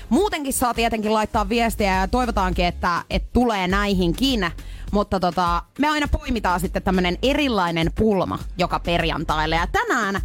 Muutenkin 0.10 0.54
saa 0.54 0.73
tietenkin 0.73 1.13
laittaa 1.13 1.49
viestiä 1.49 1.95
ja 1.95 2.08
toivotaankin, 2.08 2.65
että, 2.65 3.04
että 3.10 3.30
tulee 3.34 3.67
näihinkin. 3.67 4.51
Mutta 4.91 5.19
tota, 5.19 5.63
me 5.80 5.89
aina 5.89 6.08
poimitaan 6.08 6.60
sitten 6.60 6.84
tämmönen 6.84 7.17
erilainen 7.23 7.91
pulma 7.95 8.39
joka 8.58 8.80
perjantaille. 8.80 9.56
Ja 9.56 9.67
tänään 9.67 10.21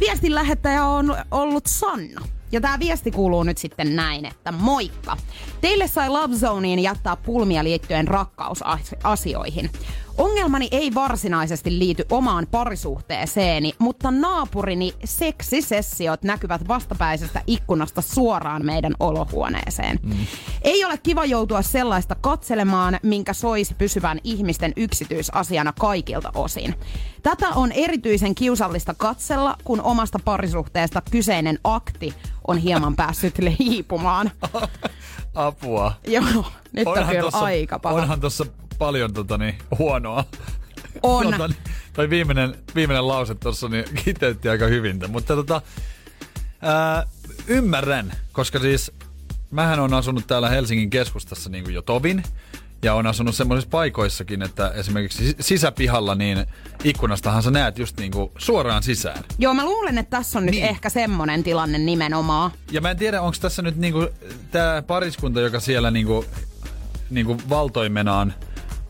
viestin 0.00 0.34
lähettäjä 0.34 0.86
on 0.86 1.16
ollut 1.30 1.66
Sanna. 1.66 2.20
Ja 2.52 2.60
tämä 2.60 2.78
viesti 2.78 3.10
kuuluu 3.10 3.42
nyt 3.42 3.58
sitten 3.58 3.96
näin, 3.96 4.24
että 4.24 4.52
moikka. 4.52 5.16
Teille 5.60 5.88
sai 5.88 6.08
Love 6.08 6.36
Zoneen 6.36 6.78
jättää 6.78 7.16
pulmia 7.16 7.64
liittyen 7.64 8.08
rakkausasioihin. 8.08 9.70
Ongelmani 10.18 10.68
ei 10.70 10.94
varsinaisesti 10.94 11.78
liity 11.78 12.04
omaan 12.10 12.46
parisuhteeseeni, 12.50 13.72
mutta 13.78 14.10
naapurini 14.10 14.94
seksisessiot 15.04 16.22
näkyvät 16.22 16.68
vastapäisestä 16.68 17.42
ikkunasta 17.46 18.02
suoraan 18.02 18.66
meidän 18.66 18.94
olohuoneeseen. 19.00 19.98
Mm. 20.02 20.26
Ei 20.62 20.84
ole 20.84 20.98
kiva 20.98 21.24
joutua 21.24 21.62
sellaista 21.62 22.14
katselemaan, 22.14 22.98
minkä 23.02 23.32
soisi 23.32 23.74
pysyvän 23.74 24.20
ihmisten 24.24 24.72
yksityisasiana 24.76 25.72
kaikilta 25.80 26.32
osin. 26.34 26.74
Tätä 27.22 27.48
on 27.48 27.72
erityisen 27.72 28.34
kiusallista 28.34 28.94
katsella, 28.94 29.56
kun 29.64 29.80
omasta 29.80 30.18
parisuhteesta 30.24 31.02
kyseinen 31.10 31.58
akti 31.64 32.14
on 32.48 32.58
hieman 32.58 32.96
päässyt 33.04 33.34
hiipumaan. 33.58 34.30
Apua. 35.34 35.92
Joo, 36.06 36.44
nyt 36.72 36.86
onhan 36.86 37.04
on 37.04 37.10
kyllä 37.10 37.22
tossa, 37.22 37.38
aika 37.38 37.78
paha. 37.78 37.94
Onhan 37.94 38.20
tuossa 38.20 38.46
paljon 38.78 39.12
tota, 39.14 39.38
niin, 39.38 39.54
huonoa. 39.78 40.24
On. 41.02 41.24
Tota, 41.30 41.48
niin, 41.48 41.56
toi 41.92 42.10
viimeinen, 42.10 42.54
viimeinen 42.74 43.08
lause 43.08 43.34
tuossa 43.34 43.68
niin 43.68 43.84
kiteytti 44.04 44.48
aika 44.48 44.66
hyvin. 44.66 45.00
Mutta 45.08 45.34
tota, 45.36 45.62
ää, 46.62 47.06
ymmärrän, 47.46 48.12
koska 48.32 48.58
siis 48.58 48.92
mähän 49.50 49.80
on 49.80 49.94
asunut 49.94 50.26
täällä 50.26 50.48
Helsingin 50.48 50.90
keskustassa 50.90 51.50
niin 51.50 51.64
kuin 51.64 51.74
jo 51.74 51.82
tovin. 51.82 52.22
Ja 52.82 52.94
on 52.94 53.06
asunut 53.06 53.34
semmoisissa 53.34 53.70
paikoissakin, 53.70 54.42
että 54.42 54.68
esimerkiksi 54.70 55.32
sis- 55.32 55.36
sisäpihalla 55.40 56.14
niin 56.14 56.46
ikkunastahan 56.84 57.42
sä 57.42 57.50
näet 57.50 57.78
just 57.78 57.96
niinku 57.96 58.32
suoraan 58.38 58.82
sisään. 58.82 59.24
Joo, 59.38 59.54
mä 59.54 59.64
luulen, 59.64 59.98
että 59.98 60.16
tässä 60.16 60.38
on 60.38 60.46
nyt 60.46 60.54
Niin. 60.54 60.64
ehkä 60.64 60.88
semmonen 60.88 61.42
tilanne 61.42 61.78
nimenomaan. 61.78 62.50
Ja 62.70 62.80
mä 62.80 62.90
en 62.90 62.96
tiedä, 62.96 63.20
onko 63.22 63.36
tässä 63.40 63.62
nyt 63.62 63.76
niinku 63.76 64.08
tämä 64.50 64.82
pariskunta, 64.86 65.40
joka 65.40 65.60
siellä 65.60 65.90
niinku, 65.90 66.24
niinku 67.10 67.36
valtoimenaan 67.48 68.34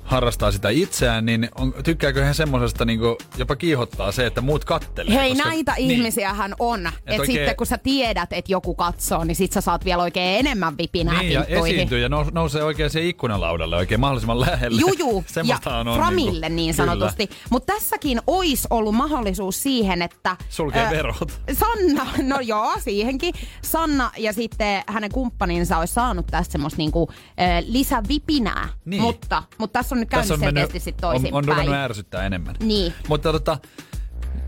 harrastaa 0.05 0.53
sitä 0.53 0.69
itseään, 0.69 1.27
niin 1.27 1.49
on, 1.59 1.75
tykkääkö 1.85 2.25
he 2.25 2.35
semmosesta 2.35 2.85
niinku 2.85 3.17
jopa 3.37 3.57
kiihottaa 3.57 4.12
se, 4.12 4.27
että 4.27 4.40
muut 4.40 4.64
kattelee? 4.64 5.14
Hei, 5.14 5.31
koska- 5.35 5.49
näitä 5.49 5.75
niin. 5.79 5.90
ihmisiähän 5.90 6.55
on. 6.59 6.87
Että 6.87 7.11
oikein- 7.11 7.27
sitten 7.27 7.57
kun 7.57 7.67
sä 7.67 7.79
tiedät, 7.79 8.33
että 8.33 8.53
joku 8.53 8.75
katsoo, 8.75 9.25
niin 9.25 9.37
sit 9.37 9.53
sä 9.53 9.61
saat 9.61 9.85
vielä 9.85 10.03
oikein 10.03 10.38
enemmän 10.38 10.79
vipinää 10.79 11.21
Niin, 11.21 11.33
ja 11.33 11.45
esiintyy 11.45 11.99
ja 11.99 12.09
nous, 12.09 12.33
nousee 12.33 12.62
oikein 12.64 12.90
siihen 12.90 13.09
ikkunalaudalle 13.11 13.77
oikein 13.77 14.01
mahdollisimman 14.01 14.40
lähelle. 14.40 14.81
Juju 14.81 15.25
ja 15.45 15.59
on, 15.81 15.88
on 15.88 15.97
framille 15.99 16.49
niinku- 16.49 16.57
niin 16.57 16.75
kyllä. 16.77 16.87
sanotusti. 16.87 17.31
Mutta 17.51 17.73
tässäkin 17.75 18.21
olisi 18.27 18.69
ollut 18.71 18.95
mahdollisuus 18.95 19.62
siihen, 19.62 20.03
että... 20.03 20.37
Sulkee 20.49 20.87
ö, 20.87 20.90
verot. 20.90 21.40
Sanna, 21.61 22.07
no 22.23 22.40
joo, 22.40 22.73
siihenkin. 22.79 23.35
Sanna 23.62 24.11
ja 24.19 24.33
sitten 24.33 24.83
hänen 24.87 25.11
kumppaninsa 25.12 25.79
olisi 25.79 25.95
saanut 25.95 26.27
tästä 26.27 26.53
semmoista 26.53 26.79
niinku, 26.79 27.09
ö, 27.11 27.64
lisävipinää. 27.67 28.69
Niin. 28.85 29.03
Mutta, 29.03 29.43
mutta 29.59 29.79
tässä 29.79 29.94
on 29.95 30.01
nyt 30.01 30.11
käynyt 30.11 30.41
selkeästi 30.41 30.81
sitten 30.81 31.09
on, 31.09 31.13
toisinpäin. 31.13 31.35
on 31.35 31.45
ruvennut 31.45 31.75
ärsyttää 31.75 32.27
enemmän. 32.27 32.55
Niin. 32.61 32.93
Mutta 33.09 33.33
tota, 33.33 33.59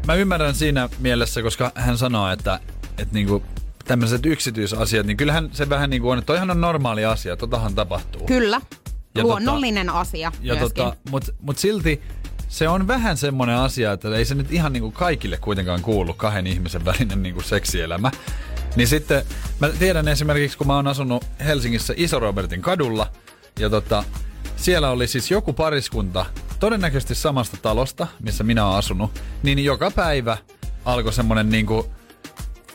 mä 0.07 0.15
ymmärrän 0.15 0.55
siinä 0.55 0.89
mielessä, 0.99 1.43
koska 1.43 1.73
hän 1.75 1.99
sanoo, 1.99 2.31
että, 2.31 2.61
että 2.99 3.15
niinku, 3.15 3.43
tämmöiset 3.85 4.27
yksityisasiat, 4.27 5.07
niin 5.07 5.17
kyllähän 5.17 5.49
se 5.53 5.69
vähän 5.69 5.91
niin 5.91 6.03
kuin 6.03 6.13
on, 6.13 6.19
että 6.19 6.27
toihan 6.27 6.51
on 6.51 6.61
normaali 6.61 7.05
asia, 7.05 7.37
totahan 7.37 7.75
tapahtuu. 7.75 8.27
Kyllä. 8.27 8.61
Ja 9.15 9.23
Luonnollinen 9.23 9.91
asia 9.91 10.33
ja 10.41 10.55
myöskin. 10.55 10.85
tota, 10.85 10.97
mut, 11.11 11.35
mut 11.41 11.59
silti 11.59 12.03
se 12.49 12.69
on 12.69 12.89
vähän 12.89 13.17
semmoinen 13.17 13.57
asia, 13.57 13.93
että 13.93 14.17
ei 14.17 14.25
se 14.25 14.35
nyt 14.35 14.53
ihan 14.53 14.73
niinku 14.73 14.91
kaikille 14.91 15.37
kuitenkaan 15.37 15.83
kuulu 15.83 16.15
kahden 16.15 16.47
ihmisen 16.47 16.85
välinen 16.85 17.23
niinku 17.23 17.43
seksielämä. 17.43 18.11
Niin 18.77 18.89
sitten 18.89 19.23
mä 19.61 19.69
tiedän 19.69 20.09
esimerkiksi, 20.09 20.59
kun 20.59 20.67
mä 20.67 20.77
oon 20.77 20.87
asunut 20.87 21.25
Helsingissä 21.45 21.95
Iso-Robertin 21.97 22.63
kadulla, 22.63 23.13
ja 23.59 23.71
tota, 23.71 24.05
siellä 24.57 24.91
oli 24.91 25.07
siis 25.07 25.31
joku 25.31 25.53
pariskunta, 25.53 26.27
todennäköisesti 26.61 27.15
samasta 27.15 27.57
talosta, 27.63 28.07
missä 28.21 28.45
minä 28.45 28.67
oon 28.67 28.79
asunut, 28.79 29.11
niin 29.43 29.65
joka 29.65 29.91
päivä 29.91 30.37
alkoi 30.85 31.13
semmonen 31.13 31.51
niinku 31.51 31.91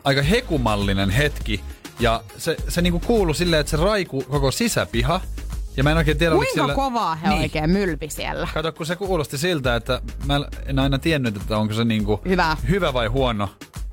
aika 0.03 0.21
hekumallinen 0.21 1.09
hetki, 1.09 1.61
ja 1.99 2.23
se, 2.37 2.57
se 2.67 2.81
niinku 2.81 2.99
kuului 2.99 3.35
silleen, 3.35 3.59
että 3.59 3.71
se 3.71 3.77
raiku 3.77 4.21
koko 4.21 4.51
sisäpiha, 4.51 5.21
ja 5.77 5.83
mä 5.83 5.91
en 5.91 5.97
oikein 5.97 6.17
tiedä, 6.17 6.35
Kuinka 6.35 6.53
siellä... 6.53 6.73
kovaa 6.73 7.15
he 7.15 7.29
niin. 7.29 7.41
oikein 7.41 7.69
mylpi 7.69 8.09
siellä? 8.09 8.47
Kato, 8.53 8.71
kun 8.71 8.85
se 8.85 8.95
kuulosti 8.95 9.37
siltä, 9.37 9.75
että 9.75 10.01
mä 10.25 10.41
en 10.65 10.79
aina 10.79 10.99
tiennyt, 10.99 11.35
että 11.35 11.57
onko 11.57 11.73
se 11.73 11.83
niinku 11.83 12.21
Hyvä. 12.25 12.57
hyvä 12.69 12.93
vai 12.93 13.07
huono. 13.07 13.49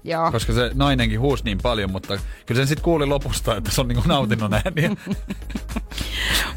Joo. 0.08 0.32
Koska 0.32 0.52
se 0.52 0.70
nainenkin 0.74 1.20
huusi 1.20 1.44
niin 1.44 1.58
paljon, 1.62 1.90
mutta 1.90 2.18
kyllä 2.46 2.58
sen 2.58 2.66
sitten 2.66 2.84
kuuli 2.84 3.06
lopusta, 3.06 3.56
että 3.56 3.70
se 3.70 3.80
on 3.80 3.88
niinku 3.88 4.08
nautinnon 4.08 4.54
ääniä. 4.54 4.90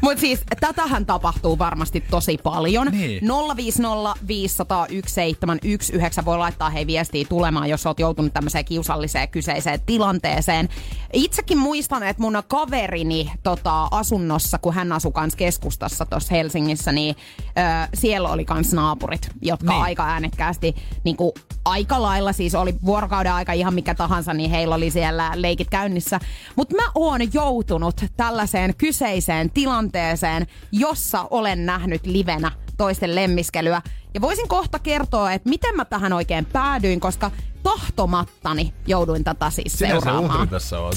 Mutta 0.00 0.20
siis 0.20 0.40
tätähän 0.60 1.06
tapahtuu 1.06 1.58
varmasti 1.58 2.04
tosi 2.10 2.38
paljon. 2.42 2.88
Niin. 2.90 3.28
050 3.56 4.14
501 4.28 5.14
719 5.14 6.24
voi 6.24 6.38
laittaa 6.38 6.70
hei 6.70 6.86
viestiä 6.86 7.26
tulemaan, 7.28 7.68
jos 7.70 7.86
oot 7.86 8.00
joutunut 8.00 8.32
tämmöiseen 8.32 8.64
kiusalliseen 8.64 9.28
kyseiseen 9.28 9.80
tilanteeseen. 9.86 10.68
Itsekin 11.12 11.58
muistan, 11.58 12.02
että 12.02 12.22
mun 12.22 12.42
kaverini 12.48 13.32
tota, 13.42 13.88
asunnossa, 13.90 14.58
kun 14.58 14.74
hän 14.74 14.92
asui 14.92 15.12
kans 15.12 15.36
keskustassa 15.36 16.06
tuossa 16.06 16.34
Helsingissä, 16.34 16.92
niin 16.92 17.16
ö, 17.46 17.88
siellä 17.94 18.28
oli 18.28 18.44
kans 18.44 18.72
naapurit, 18.72 19.28
jotka 19.42 19.72
Niin. 19.72 19.82
aika 19.82 20.06
äänekkäästi, 20.06 20.74
niin 21.04 21.16
kuin, 21.16 21.32
aika 21.64 22.02
lailla 22.02 22.32
siis 22.32 22.54
oli 22.54 22.74
vuorokauden 22.84 23.32
aika 23.42 23.52
ihan 23.52 23.74
mikä 23.74 23.94
tahansa, 23.94 24.34
niin 24.34 24.50
heillä 24.50 24.74
oli 24.74 24.90
siellä 24.90 25.30
leikit 25.34 25.70
käynnissä. 25.70 26.20
Mutta 26.56 26.76
mä 26.76 26.82
oon 26.94 27.20
joutunut 27.32 28.00
tällaiseen 28.16 28.74
kyseiseen 28.76 29.50
tilanteeseen, 29.50 30.46
jossa 30.72 31.26
olen 31.30 31.66
nähnyt 31.66 32.06
livenä 32.06 32.52
toisten 32.76 33.14
lemmiskelyä. 33.14 33.82
Ja 34.14 34.20
voisin 34.20 34.48
kohta 34.48 34.78
kertoa, 34.78 35.32
että 35.32 35.48
miten 35.48 35.76
mä 35.76 35.84
tähän 35.84 36.12
oikein 36.12 36.46
päädyin, 36.46 37.00
koska 37.00 37.30
tahtomattani 37.62 38.74
jouduin 38.86 39.24
tätä 39.24 39.50
siis 39.50 39.72
Sinä 39.78 39.88
se 39.88 39.92
seuraamaan. 40.00 40.48
tässä 40.48 40.80
on. 40.80 40.92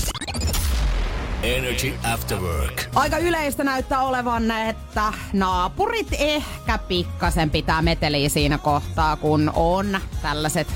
Energy 1.43 1.93
After 2.13 2.37
Work. 2.39 2.81
Aika 2.95 3.17
yleistä 3.17 3.63
näyttää 3.63 4.01
olevan, 4.01 4.51
että 4.51 5.13
naapurit 5.33 6.07
ehkä 6.19 6.77
pikkasen 6.77 7.49
pitää 7.49 7.81
meteliä 7.81 8.29
siinä 8.29 8.57
kohtaa, 8.57 9.15
kun 9.15 9.51
on 9.55 9.99
tällaiset 10.21 10.67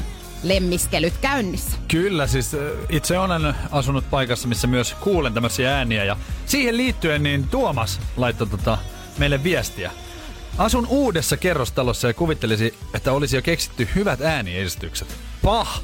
lemmiskelyt 0.44 1.18
käynnissä. 1.22 1.78
Kyllä, 1.88 2.28
siis 2.28 2.54
äh, 2.54 2.60
itse 2.90 3.20
olen 3.20 3.54
asunut 3.72 4.10
paikassa, 4.10 4.48
missä 4.48 4.68
myös 4.68 4.94
kuulen 4.94 5.34
tämmöisiä 5.34 5.78
ääniä. 5.78 6.04
Ja 6.04 6.18
siihen 6.46 6.78
liittyen 6.78 7.24
niin 7.24 7.48
Tuomas 7.48 8.00
laittoi 8.18 8.48
tota 8.48 8.78
meille 9.18 9.44
viestiä. 9.44 9.92
Asun 10.58 10.88
uudessa 10.88 11.38
kerrostalossa 11.38 12.08
ja 12.08 12.14
kuvittelisi, 12.14 12.74
että 12.94 13.12
olisi 13.12 13.36
jo 13.36 13.42
keksitty 13.42 13.88
hyvät 13.96 14.22
ääniesitykset. 14.22 15.08
Pah! 15.44 15.82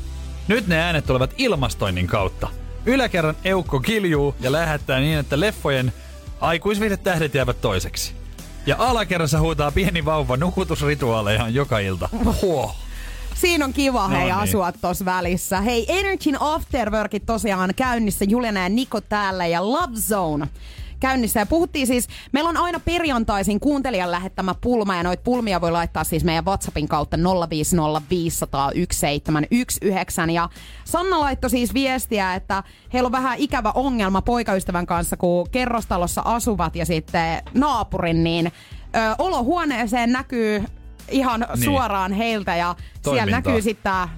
Nyt 0.48 0.68
ne 0.68 0.78
äänet 0.78 1.06
tulevat 1.06 1.34
ilmastoinnin 1.38 2.08
kautta. 2.08 2.48
Yläkerran 2.86 3.36
eukko 3.44 3.80
kiljuu 3.80 4.36
ja 4.40 4.52
lähettää 4.52 5.00
niin, 5.00 5.20
että 5.20 5.40
leffojen 5.40 5.94
aikuisviihdetähdet 6.42 7.34
jäävät 7.34 7.62
toiseksi. 7.62 8.14
Ja 8.66 8.76
alakerrassa 8.80 9.40
huutaa 9.40 9.72
pieni 9.72 10.06
vauva 10.06 10.38
nukutusrituaalejaan 10.38 11.54
joka 11.54 11.80
ilta. 11.80 12.10
Huo. 12.42 12.76
Siinä 13.36 13.66
on 13.66 13.74
kiva 13.74 14.08
hei 14.08 14.20
No 14.20 14.26
niin. 14.26 14.36
asua 14.36 14.72
tuossa 14.72 15.06
välissä. 15.06 15.62
Hei, 15.62 15.86
Energyn 16.00 16.42
Afterworkit 16.42 17.26
tosiaan 17.26 17.70
käynnissä. 17.76 18.26
Juliana 18.26 18.60
ja 18.60 18.70
Niko 18.70 19.02
täällä 19.02 19.48
ja 19.48 19.72
Love 19.72 19.96
Zone 20.00 20.48
käynnissä. 21.00 21.40
Ja 21.40 21.46
puhuttiin 21.46 21.88
siis, 21.88 22.08
meillä 22.32 22.50
on 22.50 22.58
aina 22.58 22.80
perjantaisin 22.80 23.60
kuuntelijan 23.60 24.12
lähettämä 24.12 24.56
pulma 24.62 24.96
ja 24.96 25.04
noita 25.04 25.24
pulmia 25.24 25.62
voi 25.62 25.72
laittaa 25.72 26.04
siis 26.04 26.24
meidän 26.24 26.46
WhatsAppin 26.46 26.88
kautta 26.88 27.18
050501719. 27.18 27.22
Ja 30.32 30.50
Sanna 30.86 31.20
laittoi 31.20 31.50
siis 31.50 31.74
viestiä, 31.74 32.36
että 32.36 32.64
heillä 32.94 33.08
on 33.08 33.12
vähän 33.12 33.38
ikävä 33.38 33.72
ongelma 33.76 34.22
poikaystävän 34.22 34.86
kanssa, 34.86 35.18
kun 35.18 35.48
kerrostalossa 35.52 36.22
asuvat 36.26 36.76
ja 36.76 36.86
sitten 36.86 37.42
naapurin, 37.54 38.24
niin 38.24 38.48
ö, 38.48 38.52
olohuoneeseen 39.18 40.12
näkyy 40.12 40.64
ihan 41.12 41.40
Niin. 41.40 41.50
niin. 41.56 41.64
suoraan 41.66 42.12
heiltä 42.14 42.56
ja 42.56 42.76
siellä 42.78 43.02
Toimintaa. 43.04 43.26
näkyy 43.40 43.62
sitten 43.62 43.84
tämä 43.84 44.10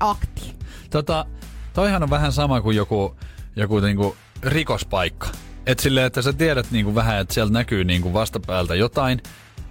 akti. 0.00 0.54
Tota, 0.90 1.24
toihan 1.74 2.02
on 2.02 2.10
vähän 2.10 2.32
sama 2.32 2.60
kuin 2.60 2.76
joku, 2.76 3.16
joku 3.56 3.80
niinku 3.80 4.16
rikospaikka. 4.42 5.28
Et 5.66 5.78
silleen, 5.78 6.06
että 6.06 6.22
sä 6.22 6.32
tiedät 6.32 6.70
niinku 6.70 6.94
vähän, 6.94 7.18
että 7.20 7.34
sieltä 7.34 7.52
näkyy 7.52 7.84
niinku 7.84 8.12
vastapäältä 8.12 8.74
jotain, 8.74 9.22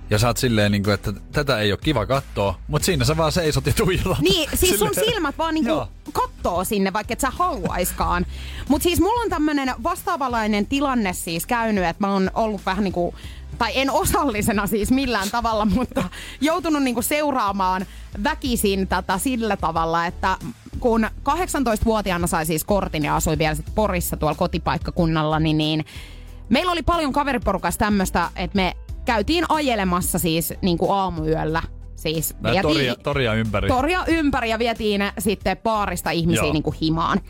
Ja 0.09 0.19
sä 0.19 0.27
oot 0.27 0.37
silleen, 0.37 0.71
niin 0.71 0.83
kuin, 0.83 0.93
että 0.93 1.13
tätä 1.31 1.59
ei 1.59 1.71
ole 1.71 1.79
kiva 1.83 2.05
katsoa, 2.05 2.59
mutta 2.67 2.85
siinä 2.85 3.05
sä 3.05 3.17
vaan 3.17 3.31
seisot 3.31 3.65
ja 3.65 3.73
tuijotat. 3.73 4.19
Niin, 4.21 4.49
siis 4.57 4.79
sun 4.79 4.89
Silleen- 4.93 5.11
silmät 5.13 5.37
vaan 5.37 5.53
niinku 5.53 5.69
Joo. 5.71 5.87
kattoo 6.13 6.63
sinne, 6.63 6.93
vaikka 6.93 7.13
et 7.13 7.19
sä 7.19 7.29
haluaiskaan. 7.29 8.25
Mut 8.67 8.81
siis 8.81 8.99
mulla 9.01 9.21
on 9.21 9.29
tämmönen 9.29 9.73
vastaavalainen 9.83 10.67
tilanne 10.67 11.13
siis 11.13 11.45
käynyt, 11.45 11.83
että 11.83 12.07
mä 12.07 12.13
oon 12.13 12.31
ollut 12.33 12.61
vähän 12.65 12.83
niinku 12.83 13.15
tai 13.57 13.71
en 13.75 13.91
osallisena 13.91 14.67
siis 14.67 14.91
millään 14.91 15.27
tavalla, 15.31 15.65
mutta 15.75 16.03
joutunut 16.41 16.83
niinku 16.83 17.01
seuraamaan 17.01 17.85
väkisin 18.23 18.87
tätä 18.87 19.17
sillä 19.17 19.57
tavalla, 19.57 20.05
että 20.05 20.37
kun 20.79 21.07
18-vuotiaana 21.19 22.27
sai 22.27 22.45
siis 22.45 22.63
kortin 22.63 23.03
ja 23.05 23.15
asui 23.15 23.37
vielä 23.37 23.55
sit 23.55 23.75
Porissa 23.75 24.17
tuolla 24.17 24.35
kotipaikkakunnalla, 24.35 25.39
niin, 25.39 25.57
niin 25.57 25.85
meillä 26.49 26.71
oli 26.71 26.83
paljon 26.83 27.13
kaveriporukassa 27.13 27.79
tämmöistä, 27.79 28.29
että 28.35 28.55
me 28.55 28.73
käytiin 29.05 29.45
ajelemassa 29.49 30.19
siis 30.19 30.53
niinku 30.61 30.91
aamuyöllä. 30.91 31.61
Siis 31.95 32.35
Nää 32.41 32.61
toria, 32.61 32.95
toria 32.95 33.33
ympäri. 33.33 33.67
toria 33.67 34.05
ympäri 34.07 34.49
ja 34.49 34.59
vietiin 34.59 35.01
sitten 35.19 35.57
baarista 35.57 36.09
ihmisiä 36.11 36.43
Joo. 36.43 36.53
niin 36.53 36.63
kuin 36.63 36.75
himaan. 36.81 37.21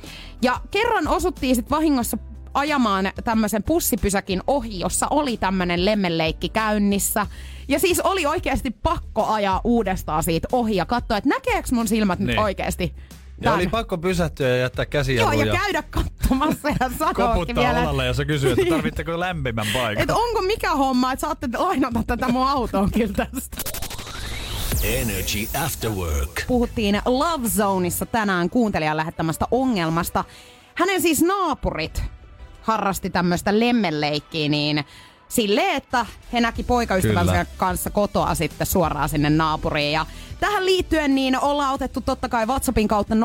Ja 0.42 0.60
kerran 0.72 1.08
osuttiin 1.08 1.56
sitten 1.56 1.78
vahingossa 1.78 2.18
ajamaan 2.56 3.12
tämmöisen 3.24 3.64
pussipysäkin 3.64 4.42
ohi, 4.48 4.80
jossa 4.80 5.08
oli 5.10 5.38
tämmöinen 5.38 5.86
lemmenleikki 5.86 6.50
käynnissä. 6.50 7.28
Ja 7.68 7.80
siis 7.80 8.00
oli 8.00 8.26
oikeasti 8.26 8.72
pakko 8.84 9.26
ajaa 9.26 9.62
uudestaan 9.64 10.24
siitä 10.24 10.48
ohi 10.52 10.76
ja 10.76 10.86
katsoa, 10.86 11.18
että 11.18 11.30
näkeekö 11.30 11.68
mun 11.72 11.88
silmät 11.88 12.20
nyt 12.20 12.28
Niin. 12.28 12.40
oikeasti. 12.40 12.94
ja 13.42 13.54
oli 13.54 13.68
pakko 13.68 13.98
pysähtyä 13.98 14.48
ja 14.50 14.58
jättää 14.58 14.86
käsiä 14.86 15.22
Joo, 15.22 15.32
ja 15.32 15.54
käydä 15.58 15.84
katsomassa 15.90 16.70
ja 16.70 16.90
sanoakin 17.00 17.26
koputtaa 17.26 17.64
vielä, 17.64 17.82
olalle 17.82 18.06
ja 18.06 18.14
se 18.14 18.26
kysyy, 18.26 18.52
että 18.52 18.66
tarvitteko 18.76 19.20
lämpimän 19.20 19.68
paikan. 19.74 20.02
että 20.02 20.16
onko 20.16 20.42
mikä 20.42 20.76
homma, 20.76 21.12
että 21.12 21.22
saatte 21.28 21.48
lainata 21.58 22.04
tätä 22.08 22.28
mun 22.32 22.48
autoa 22.48 22.90
kyllä 22.94 23.14
tästä. 23.14 23.58
Energy 24.84 25.48
After 25.66 25.90
Work. 25.92 26.44
puhuttiin 26.48 27.02
Love 27.06 27.50
Zoneissa 27.50 28.06
tänään 28.06 28.50
kuuntelijan 28.50 28.98
lähettämästä 28.98 29.46
ongelmasta. 29.52 30.24
Hänen 30.76 31.02
siis 31.02 31.22
naapurit 31.22 32.04
harrasti 32.66 33.10
tämmöistä 33.10 33.60
lemmenleikkiä, 33.60 34.50
niin 34.50 34.86
silleen, 35.28 35.76
että 35.76 36.06
he 36.34 36.42
näki 36.42 36.64
poikaystävänsä 36.64 37.32
Kyllä. 37.32 37.46
kanssa 37.58 37.90
kotoa 37.90 38.36
sitten 38.36 38.68
suoraan 38.68 39.10
sinne 39.10 39.30
naapuriin. 39.30 39.92
Ja 39.92 40.06
tähän 40.40 40.66
liittyen 40.66 41.16
niin 41.16 41.40
ollaan 41.40 41.74
otettu 41.74 42.02
totta 42.02 42.30
kai 42.30 42.46
WhatsAppin 42.46 42.88
kautta 42.88 43.16
050501719 43.16 43.20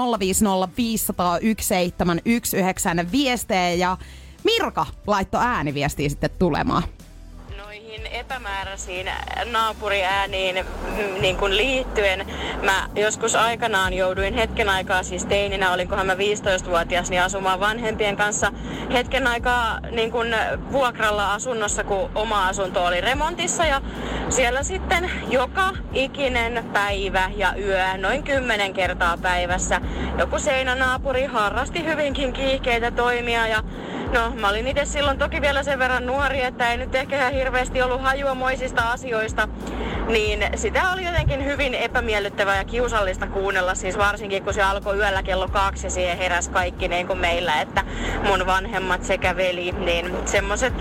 viestejä 3.12 3.70
ja 3.74 3.96
Mirka 4.44 4.86
laittoi 5.06 5.40
ääniviestiä 5.44 6.08
sitten 6.08 6.30
tulemaan. 6.38 6.82
Noihin 7.90 8.06
epämääräisiin 8.06 9.10
naapuriääniin 9.52 10.56
mm, 10.56 11.20
niin 11.20 11.36
kuin 11.36 11.56
liittyen. 11.56 12.26
Mä 12.62 12.88
joskus 12.94 13.36
aikanaan 13.36 13.92
jouduin 13.92 14.34
hetken 14.34 14.68
aikaa, 14.68 15.02
siis 15.02 15.24
teininä, 15.24 15.72
olinkohan 15.72 16.06
mä 16.06 16.14
15-vuotias, 16.14 17.10
niin 17.10 17.22
asumaan 17.22 17.60
vanhempien 17.60 18.16
kanssa 18.16 18.52
hetken 18.92 19.26
aikaa 19.26 19.80
niin 19.90 20.10
kuin 20.10 20.34
vuokralla 20.72 21.34
asunnossa, 21.34 21.84
kun 21.84 22.10
oma 22.14 22.48
asunto 22.48 22.84
oli 22.84 23.00
remontissa. 23.00 23.64
Ja 23.64 23.82
siellä 24.28 24.62
sitten 24.62 25.10
joka 25.28 25.70
ikinen 25.92 26.64
päivä 26.72 27.30
ja 27.36 27.54
yö, 27.58 27.96
noin 27.96 28.22
kymmenen 28.22 28.72
kertaa 28.72 29.16
päivässä, 29.16 29.80
joku 30.18 30.38
seinänaapuri 30.38 31.24
harrasti 31.24 31.84
hyvinkin 31.84 32.32
kiihkeitä 32.32 32.90
toimia 32.90 33.46
ja 33.46 33.62
No, 34.12 34.30
mä 34.30 34.48
olin 34.48 34.66
itse 34.66 34.84
silloin 34.84 35.18
toki 35.18 35.40
vielä 35.40 35.62
sen 35.62 35.78
verran 35.78 36.06
nuori, 36.06 36.42
että 36.42 36.70
ei 36.70 36.76
nyt 36.76 36.94
ehkä 36.94 37.30
hirveästi 37.30 37.79
ollut 37.82 38.02
hajua 38.02 38.34
moisista 38.34 38.90
asioista. 38.90 39.48
Niin 40.08 40.44
sitä 40.54 40.90
oli 40.92 41.04
jotenkin 41.04 41.44
hyvin 41.44 41.74
epämiellyttävää 41.74 42.56
ja 42.56 42.64
kiusallista 42.64 43.26
kuunnella, 43.26 43.74
siis 43.74 43.98
varsinkin 43.98 44.44
kun 44.44 44.54
se 44.54 44.62
alkoi 44.62 44.96
yöllä 44.96 45.22
kello 45.22 45.48
kaksi 45.48 45.86
ja 45.86 45.90
siihen 45.90 46.18
heräs 46.18 46.48
kaikki 46.48 46.88
niin 46.88 47.06
kuin 47.06 47.18
meillä, 47.18 47.60
että 47.60 47.84
mun 48.26 48.46
vanhemmat 48.46 49.04
sekä 49.04 49.36
veli, 49.36 49.72
niin 49.72 50.16
semmoset, 50.26 50.74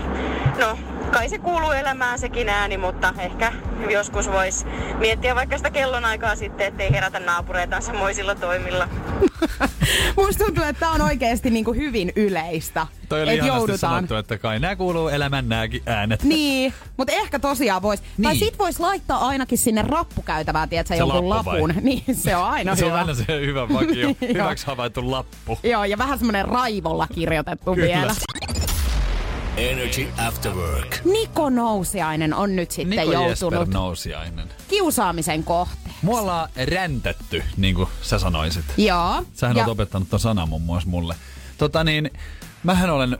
no 0.58 0.78
kai 1.12 1.28
se 1.28 1.38
kuuluu 1.38 1.70
elämään 1.70 2.18
sekin 2.18 2.48
ääni, 2.48 2.76
mutta 2.76 3.14
ehkä 3.18 3.52
joskus 3.90 4.30
vois 4.32 4.66
miettiä 4.98 5.34
vaikka 5.34 5.56
sitä 5.56 5.70
kellonaikaa 5.70 6.36
sitten, 6.36 6.66
ettei 6.66 6.90
herätä 6.92 7.20
naapureita 7.20 7.80
semmoisilla 7.80 8.34
toimilla. 8.34 8.88
Musta 10.16 10.44
tuntuu, 10.44 10.64
että 10.64 10.80
tää 10.80 10.90
on 10.90 11.00
oikeasti 11.00 11.50
niinku 11.50 11.72
hyvin 11.72 12.12
yleistä. 12.16 12.86
Toi 13.08 13.22
oli 13.22 13.36
joudutaan. 13.36 13.78
sanottu, 13.78 14.14
että 14.14 14.38
kai 14.38 14.58
nämä 14.60 14.76
kuuluu 14.76 15.08
elämän 15.08 15.48
nääkin 15.48 15.82
äänet. 15.86 16.22
Niin, 16.22 16.74
mutta 16.96 17.12
ehkä 17.12 17.38
tosiaan 17.38 17.82
vois. 17.82 18.02
Niin. 18.02 18.22
Tai 18.22 18.36
sit 18.36 18.58
vois 18.58 18.80
laittaa 18.80 19.26
ainakin 19.28 19.58
sinne 19.58 19.82
rappukäytävään, 19.82 20.68
tiedätkö, 20.68 20.94
Se 20.94 20.98
jonkun 20.98 21.28
lappu 21.28 21.50
vai? 21.50 21.60
lapun. 21.60 21.74
Niin, 21.84 22.02
se 22.12 22.36
on 22.36 22.44
aina 22.44 22.76
se 22.76 22.84
on 22.84 22.90
hyvä. 22.90 22.98
aina 23.00 23.14
se 23.14 23.24
hyvä 23.40 23.68
vakio, 23.68 24.08
hyväksi 24.34 24.66
havaittu 24.66 25.10
lappu. 25.10 25.58
Joo, 25.62 25.84
ja 25.84 25.98
vähän 25.98 26.18
semmonen 26.18 26.44
raivolla 26.44 27.06
kirjoitettu 27.14 27.74
Kyllä. 27.74 27.86
vielä. 27.86 28.14
Energy 29.60 30.06
After 30.26 30.52
Work. 30.52 31.00
Niko 31.04 31.50
Nousiainen 31.50 32.34
on 32.34 32.56
nyt 32.56 32.70
sitten 32.70 32.90
Niko 32.90 33.12
Jesper 33.12 33.52
joutunut 33.52 33.68
Nousiainen. 33.68 34.48
kiusaamisen 34.68 35.44
kohteen. 35.44 35.94
Mua 36.02 36.20
ollaan 36.20 36.48
räntetty, 36.64 37.42
niin 37.56 37.74
kuin 37.74 37.88
sä 38.02 38.18
sanoisit. 38.18 38.64
Joo. 38.76 39.24
Sähän 39.34 39.56
ja 39.56 39.62
oot 39.62 39.70
opettanut 39.72 40.10
ton 40.10 40.20
sanan 40.20 40.48
muun 40.48 40.62
muassa 40.62 40.88
mulle. 40.88 41.14
Tota 41.58 41.84
niin, 41.84 42.10
mähän 42.62 42.90
olen 42.90 43.18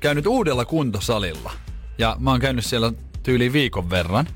käynyt 0.00 0.26
uudella 0.26 0.64
kuntosalilla. 0.64 1.52
Ja 1.98 2.16
mä 2.18 2.30
oon 2.30 2.40
käynyt 2.40 2.64
siellä 2.64 2.92
tyyliin 3.22 3.52
viikon 3.52 3.90
verran. 3.90 4.26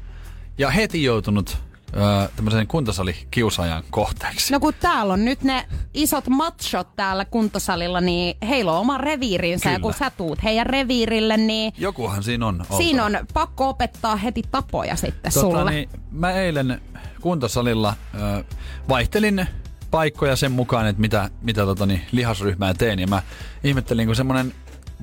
Ja 0.58 0.70
heti 0.70 1.04
joutunut 1.04 1.58
öö, 1.96 2.28
tämmöisen 2.36 2.66
kuntosalikiusaajan 2.66 3.82
kohteeksi. 3.90 4.52
No 4.52 4.60
kun 4.60 4.74
täällä 4.80 5.12
on 5.12 5.24
nyt 5.24 5.42
ne 5.42 5.66
isot 5.94 6.28
machot 6.28 6.96
täällä 6.96 7.24
kuntosalilla, 7.24 8.00
niin 8.00 8.36
heillä 8.48 8.72
on 8.72 8.78
oma 8.78 8.98
reviirinsä. 8.98 9.68
Ja 9.70 9.76
Kyllä. 9.76 9.82
kun 9.82 9.94
sä 9.94 10.10
tuut 10.10 10.42
heidän 10.44 10.66
reviirille, 10.66 11.36
niin 11.36 11.72
Jokuhan 11.78 12.22
siinä 12.22 12.46
on 12.46 12.60
oltava. 12.60 12.76
siinä 12.78 13.04
on 13.04 13.18
pakko 13.34 13.68
opettaa 13.68 14.16
heti 14.16 14.42
tapoja 14.50 14.96
sitten 14.96 15.32
Tota, 15.32 15.40
sulle. 15.46 15.70
Niin, 15.70 15.88
mä 16.10 16.32
eilen 16.32 16.80
kuntosalilla 17.20 17.94
ö, 18.14 18.44
vaihtelin 18.88 19.46
paikkoja 19.90 20.36
sen 20.36 20.52
mukaan, 20.52 20.86
että 20.86 21.00
mitä, 21.00 21.30
mitä 21.42 21.64
tota, 21.64 21.86
niin, 21.86 22.00
lihasryhmää 22.12 22.74
teen. 22.74 22.98
Ja 22.98 23.06
mä 23.06 23.22
ihmettelin, 23.64 24.06
kun 24.06 24.16
semmonen 24.16 24.54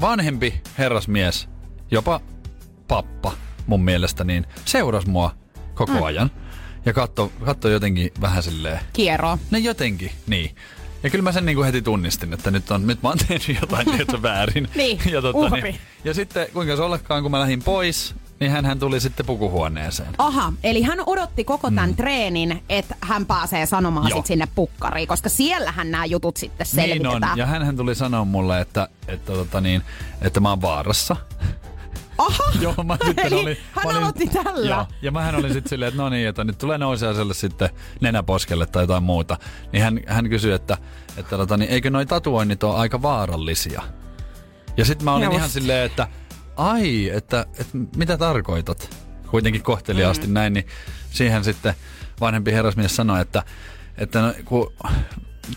vanhempi 0.01 0.61
herrasmies, 0.77 1.49
jopa 1.91 2.19
pappa 2.87 3.31
mun 3.67 3.83
mielestä, 3.83 4.23
niin 4.23 4.45
seurasi 4.65 5.09
mua 5.09 5.35
koko 5.73 5.91
Mm. 5.93 6.03
ajan. 6.03 6.31
Ja 6.85 6.93
katso, 6.93 7.31
katso 7.45 7.69
jotenkin 7.69 8.11
vähän 8.21 8.43
silleen, 8.43 8.79
Kierro. 8.93 9.37
no 9.51 9.57
jotenkin, 9.57 10.11
niin. 10.27 10.55
Ja 11.03 11.09
kyllä 11.09 11.23
mä 11.23 11.31
sen 11.31 11.45
niin 11.45 11.55
kuin 11.55 11.65
heti 11.65 11.81
tunnistin, 11.81 12.33
että 12.33 12.51
nyt, 12.51 12.71
on, 12.71 12.87
nyt 12.87 13.03
mä 13.03 13.09
oon 13.09 13.17
tehnyt 13.17 13.57
jotain 13.61 13.91
tietä 13.91 14.21
väärin. 14.21 14.67
Niin, 14.75 14.99
ja, 15.11 15.19
uhri. 15.33 15.61
niin, 15.61 15.75
ja 16.03 16.13
sitten 16.13 16.47
kuinka 16.53 16.75
se 16.75 16.81
ollakaan, 16.81 17.21
kun 17.21 17.31
mä 17.31 17.39
lähdin 17.39 17.63
pois, 17.63 18.15
niin 18.39 18.51
hän 18.51 18.79
tuli 18.79 18.99
sitten 18.99 19.25
pukuhuoneeseen. 19.25 20.09
Aha, 20.17 20.53
eli 20.63 20.81
hän 20.81 20.99
odotti 21.05 21.43
koko 21.43 21.71
tämän 21.71 21.89
mm. 21.89 21.95
treenin, 21.95 22.63
että 22.69 22.95
hän 23.01 23.25
pääsee 23.25 23.65
sanomaan 23.65 24.09
Joo. 24.09 24.19
sit 24.19 24.25
sinne 24.25 24.47
pukkariin, 24.55 25.07
koska 25.07 25.29
siellähän 25.29 25.91
nämä 25.91 26.05
jutut 26.05 26.37
sitten 26.37 26.67
Niin 26.75 26.89
selvitetään. 26.89 27.31
on. 27.31 27.37
Ja 27.37 27.45
hän 27.45 27.77
tuli 27.77 27.95
sanoa 27.95 28.25
mulle, 28.25 28.61
että, 28.61 28.87
että, 29.07 29.33
tota 29.33 29.61
niin, 29.61 29.81
että 30.21 30.39
mä 30.39 30.49
oon 30.49 30.61
vaarassa. 30.61 31.15
Aha! 32.17 32.43
Joo, 32.61 32.75
mä 32.83 32.97
sitten 33.05 33.25
Eli 33.25 33.35
olin, 33.35 33.57
hän 33.71 33.85
mä 33.85 33.89
olin, 33.89 34.01
aloitti 34.01 34.27
tällä. 34.27 34.69
Joo, 34.69 34.85
ja 35.01 35.11
mähän 35.11 35.35
olin 35.35 35.53
sitten 35.53 35.69
silleen, 35.69 35.89
että 35.89 36.01
no 36.01 36.09
niin, 36.09 36.27
että 36.27 36.43
nyt 36.43 36.57
tulee 36.57 36.77
nousiaiselle 36.77 37.33
sitten 37.33 37.69
nenäposkelle 38.01 38.65
tai 38.65 38.83
jotain 38.83 39.03
muuta. 39.03 39.37
Niin 39.71 39.83
hän, 39.83 39.99
hän 40.07 40.29
kysyi, 40.29 40.51
että, 40.51 40.77
että 41.17 41.37
tota, 41.37 41.57
niin, 41.57 41.71
eikö 41.71 41.89
noi 41.89 42.05
tatuoinnit 42.05 42.63
ole 42.63 42.75
aika 42.75 43.01
vaarallisia? 43.01 43.81
Ja 44.77 44.85
sitten 44.85 45.05
mä 45.05 45.13
olin 45.13 45.25
Just. 45.25 45.37
ihan 45.37 45.49
silleen, 45.49 45.85
että 45.85 46.07
ai, 46.55 47.09
että, 47.09 47.45
että 47.59 47.77
mitä 47.95 48.17
tarkoitat? 48.17 48.95
Kuitenkin 49.27 49.63
kohteliaasti 49.63 50.27
mm. 50.27 50.33
näin, 50.33 50.53
niin 50.53 50.67
siihen 51.09 51.43
sitten 51.43 51.73
vanhempi 52.21 52.51
herrasmies 52.51 52.95
sanoi, 52.95 53.21
että, 53.21 53.43
että 53.97 54.21
no, 54.21 54.33
kun 54.45 54.73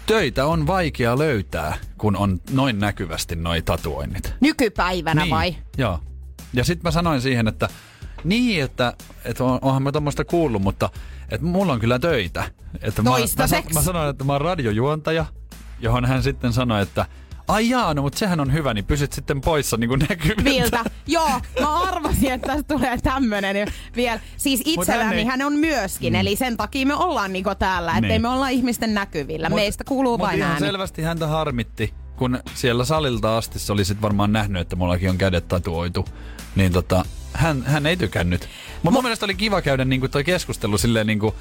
töitä 0.07 0.47
on 0.47 0.67
vaikea 0.67 1.19
löytää, 1.19 1.79
kun 1.99 2.17
on 2.17 2.41
noin 2.51 2.79
näkyvästi 2.79 3.37
noi 3.37 3.63
tatuoinnit. 3.63 4.35
Nykypäivänä 4.41 5.23
niin, 5.23 5.31
vai? 5.31 5.57
Joo. 5.79 6.01
Ja 6.57 6.65
sitten 6.65 6.83
mä 6.83 6.91
sanoin 6.91 7.21
siihen, 7.21 7.49
että 7.49 7.69
niin, 8.25 8.65
että, 8.65 8.93
että 9.25 9.45
on, 9.45 9.59
onhan 9.63 9.83
mä 9.83 9.93
tuommoista 9.93 10.25
kuullut, 10.25 10.63
mutta 10.63 10.91
että 11.31 11.47
mulla 11.47 11.73
on 11.73 11.81
kyllä 11.81 11.99
töitä. 11.99 12.51
Että 12.83 13.03
mä, 13.03 13.11
mä, 13.11 13.17
mä, 13.75 13.83
sanoin, 13.83 14.11
että 14.11 14.25
mä 14.25 14.33
oon 14.33 14.41
radiojuontaja, 14.41 15.25
johon 15.81 16.05
hän 16.05 16.23
sitten 16.23 16.53
sanoi, 16.53 16.83
että 16.83 17.07
ai 17.49 17.69
jaa, 17.71 17.95
no 17.95 18.03
mutta 18.03 18.19
sehän 18.19 18.41
on 18.41 18.53
hyvä, 18.53 18.75
niin 18.75 18.85
pysyt 18.85 19.13
sitten 19.13 19.41
poissa 19.41 19.77
niin 19.77 19.91
näkyviltä. 20.09 20.45
Viltä. 20.45 20.85
Joo, 21.07 21.31
mä 21.61 21.81
arvasin, 21.81 22.33
että 22.33 22.47
tästä 22.47 22.75
tulee 22.75 22.99
tämmönen 22.99 23.73
vielä. 23.97 24.21
Siis 24.37 24.63
itselläni 24.65 25.25
hän 25.25 25.41
hän, 25.41 25.47
on 25.47 25.53
myöskin, 25.53 26.13
mm. 26.13 26.21
eli 26.21 26.37
sen 26.37 26.57
takia 26.57 26.87
me 26.87 26.95
ollaan 26.95 27.33
niinku 27.33 27.51
täällä, 27.59 27.93
ettei 27.93 28.09
Niin. 28.11 28.23
me 28.23 28.29
olla 28.29 28.49
ihmisten 28.49 28.95
näkyvillä. 28.95 29.49
Mut- 29.49 29.55
Meistä 29.55 29.85
kuuluu 29.85 30.19
mut 30.19 30.27
vain 30.27 30.39
ihan 30.39 30.51
ääni. 30.51 30.67
selvästi 30.67 31.03
häntä 31.03 31.27
harmitti, 31.27 31.95
kun 32.17 32.39
siellä 32.55 32.85
salilta 32.85 33.37
asti 33.37 33.59
se 33.59 33.73
oli 33.73 33.85
sit 33.85 34.03
varmaan 34.03 34.33
nähnyt, 34.33 34.62
että 34.62 34.77
mullakin 34.77 35.11
on 35.11 35.19
kädet 35.19 35.49
tatuoitu, 35.49 36.05
niin 36.57 36.73
tota, 36.73 37.05
hän, 37.33 37.62
hän 37.67 37.87
ei 37.87 37.97
tykännyt. 37.97 38.49
Mutta 38.83 38.91
mun 38.91 39.03
mielestä 39.05 39.27
oli 39.27 39.35
kiva 39.35 39.62
käydä 39.62 39.85
niinku 39.85 40.09
toi 40.09 40.25
keskustelu 40.25 40.79
silleen 40.79 41.07
niinku, 41.07 41.35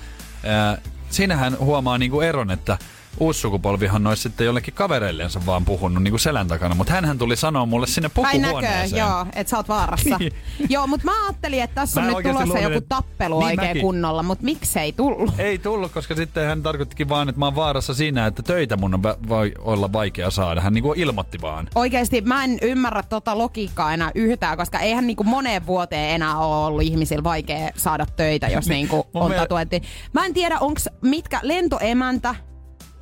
ää, 0.43 0.78
siinähän 1.09 1.57
huomaa 1.59 1.97
niinku 1.97 2.21
eron, 2.21 2.51
että 2.51 2.78
uusi 3.20 3.39
sukupolvihan 3.39 4.07
olisi 4.07 4.22
sitten 4.24 4.45
jollekin 4.45 4.74
kavereillensa 4.74 5.45
vaan 5.45 5.66
puhunut 5.66 6.03
niinku 6.03 6.18
selän 6.18 6.47
takana, 6.47 6.76
mutta 6.76 6.93
hän 6.93 7.18
tuli 7.18 7.36
sanoa 7.36 7.66
mulle 7.66 7.88
sinne 7.88 8.09
Ai 8.24 8.24
näkö, 8.38 8.41
pukuhuoneeseen. 8.43 8.99
joo, 8.99 9.26
että 9.36 9.49
sä 9.51 9.57
oot 9.57 9.70
vaarassa. 9.70 10.18
Niin. 10.20 10.34
joo, 10.70 10.88
mutta 10.88 11.05
mä 11.05 11.26
ajattelin, 11.26 11.63
että 11.63 11.76
tässä 11.82 12.01
Mä 12.01 12.05
on 12.05 12.07
nyt 12.07 12.16
oikeasti 12.16 12.43
tulossa 12.43 12.59
luulin, 12.61 12.74
joku 12.76 12.86
tappelu 12.89 13.39
Niin 13.39 13.45
oikein 13.45 13.70
mäkin. 13.70 13.82
kunnolla, 13.82 14.24
mutta 14.24 14.43
miksei 14.45 14.93
tullut? 14.93 15.34
Ei 15.39 15.57
tullut, 15.57 15.91
koska 15.91 16.16
sitten 16.16 16.47
hän 16.47 16.63
tarkoittikin 16.63 17.09
vaan, 17.09 17.30
että 17.30 17.39
mä 17.39 17.45
oon 17.45 17.55
vaarassa 17.55 17.93
siinä, 17.93 18.26
että 18.28 18.43
töitä 18.43 18.78
mun 18.78 18.93
on 18.93 19.03
va- 19.03 19.18
voi 19.30 19.51
olla 19.59 19.93
vaikea 19.93 20.30
saada. 20.32 20.61
Hän 20.61 20.74
niinku 20.74 20.93
ilmoitti 20.97 21.41
vaan. 21.41 21.68
Oikeesti 21.76 22.22
mä 22.22 22.43
en 22.43 22.57
ymmärrä 22.61 23.03
tota 23.03 23.38
logiikkaa 23.38 23.93
enää 23.93 24.11
yhtään, 24.16 24.57
koska 24.57 24.80
eihän 24.80 25.07
niinku 25.07 25.24
moneen 25.24 25.66
vuoteen 25.68 26.16
enää 26.16 26.38
ole 26.38 26.66
ollut 26.66 26.82
ihmisillä 26.82 27.24
vaikea 27.24 27.70
saada 27.78 28.05
töitä, 28.16 28.47
jos 28.47 28.68
niinku 28.68 29.07
Mun 29.13 29.24
on 29.24 29.32
miel- 29.32 29.36
tatuointi. 29.39 29.82
Mä 30.13 30.26
en 30.26 30.34
tiedä, 30.34 30.59
onks 30.59 30.89
mitkä 31.01 31.39
lentoemäntä, 31.43 32.36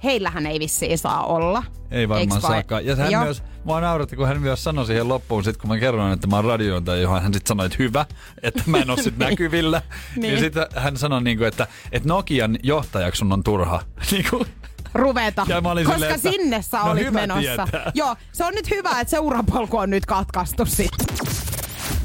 heillähän 0.03 0.45
ei 0.45 0.59
vissiin 0.59 0.97
saa 0.97 1.25
olla. 1.25 1.63
Ei 1.91 2.09
varmaan 2.09 2.41
saakaan. 2.41 2.85
Ja 2.85 2.95
hän 2.95 3.11
Joo. 3.11 3.23
myös, 3.23 3.43
mua 3.63 3.81
nauratti, 3.81 4.15
kun 4.15 4.27
hän 4.27 4.41
myös 4.41 4.63
sanoi 4.63 4.85
siihen 4.85 5.07
loppuun, 5.07 5.43
sit 5.43 5.57
kun 5.57 5.67
mä 5.69 5.77
kerroin, 5.77 6.13
että 6.13 6.27
mä 6.27 6.35
oon 6.35 6.45
radiointaja, 6.45 7.01
johon 7.01 7.21
hän 7.21 7.33
sitten 7.33 7.47
sanoi, 7.47 7.65
että 7.65 7.75
hyvä, 7.79 8.05
että 8.43 8.63
mä 8.65 8.77
en 8.77 8.89
oo 8.89 8.97
sit 8.97 9.17
näkyvillä. 9.27 9.81
niin. 10.15 10.21
Niin. 10.21 10.33
Ja 10.33 10.39
sitten 10.39 10.65
hän 10.75 10.97
sanoi, 10.97 11.23
niinku, 11.23 11.43
että, 11.43 11.67
että 11.91 12.09
Nokian 12.09 12.57
johtajaksi 12.63 13.19
sun 13.19 13.33
on 13.33 13.43
turha. 13.43 13.81
Niinku, 14.11 14.45
ruveta, 14.93 15.45
Ja 15.49 15.61
mä 15.61 15.71
olin 15.71 15.85
koska 15.85 15.99
silleen, 15.99 16.15
että 16.15 16.31
sinne 16.31 16.61
sä 16.61 16.77
no 16.77 16.91
olit 16.91 17.11
menossa. 17.11 17.41
tietää. 17.67 17.91
Joo, 17.93 18.15
se 18.31 18.45
on 18.45 18.53
nyt 18.55 18.69
hyvä, 18.71 18.99
että 18.99 19.11
se 19.11 19.19
urapolku 19.19 19.77
on 19.77 19.89
nyt 19.89 20.05
katkaistu 20.05 20.65
sit. 20.65 20.91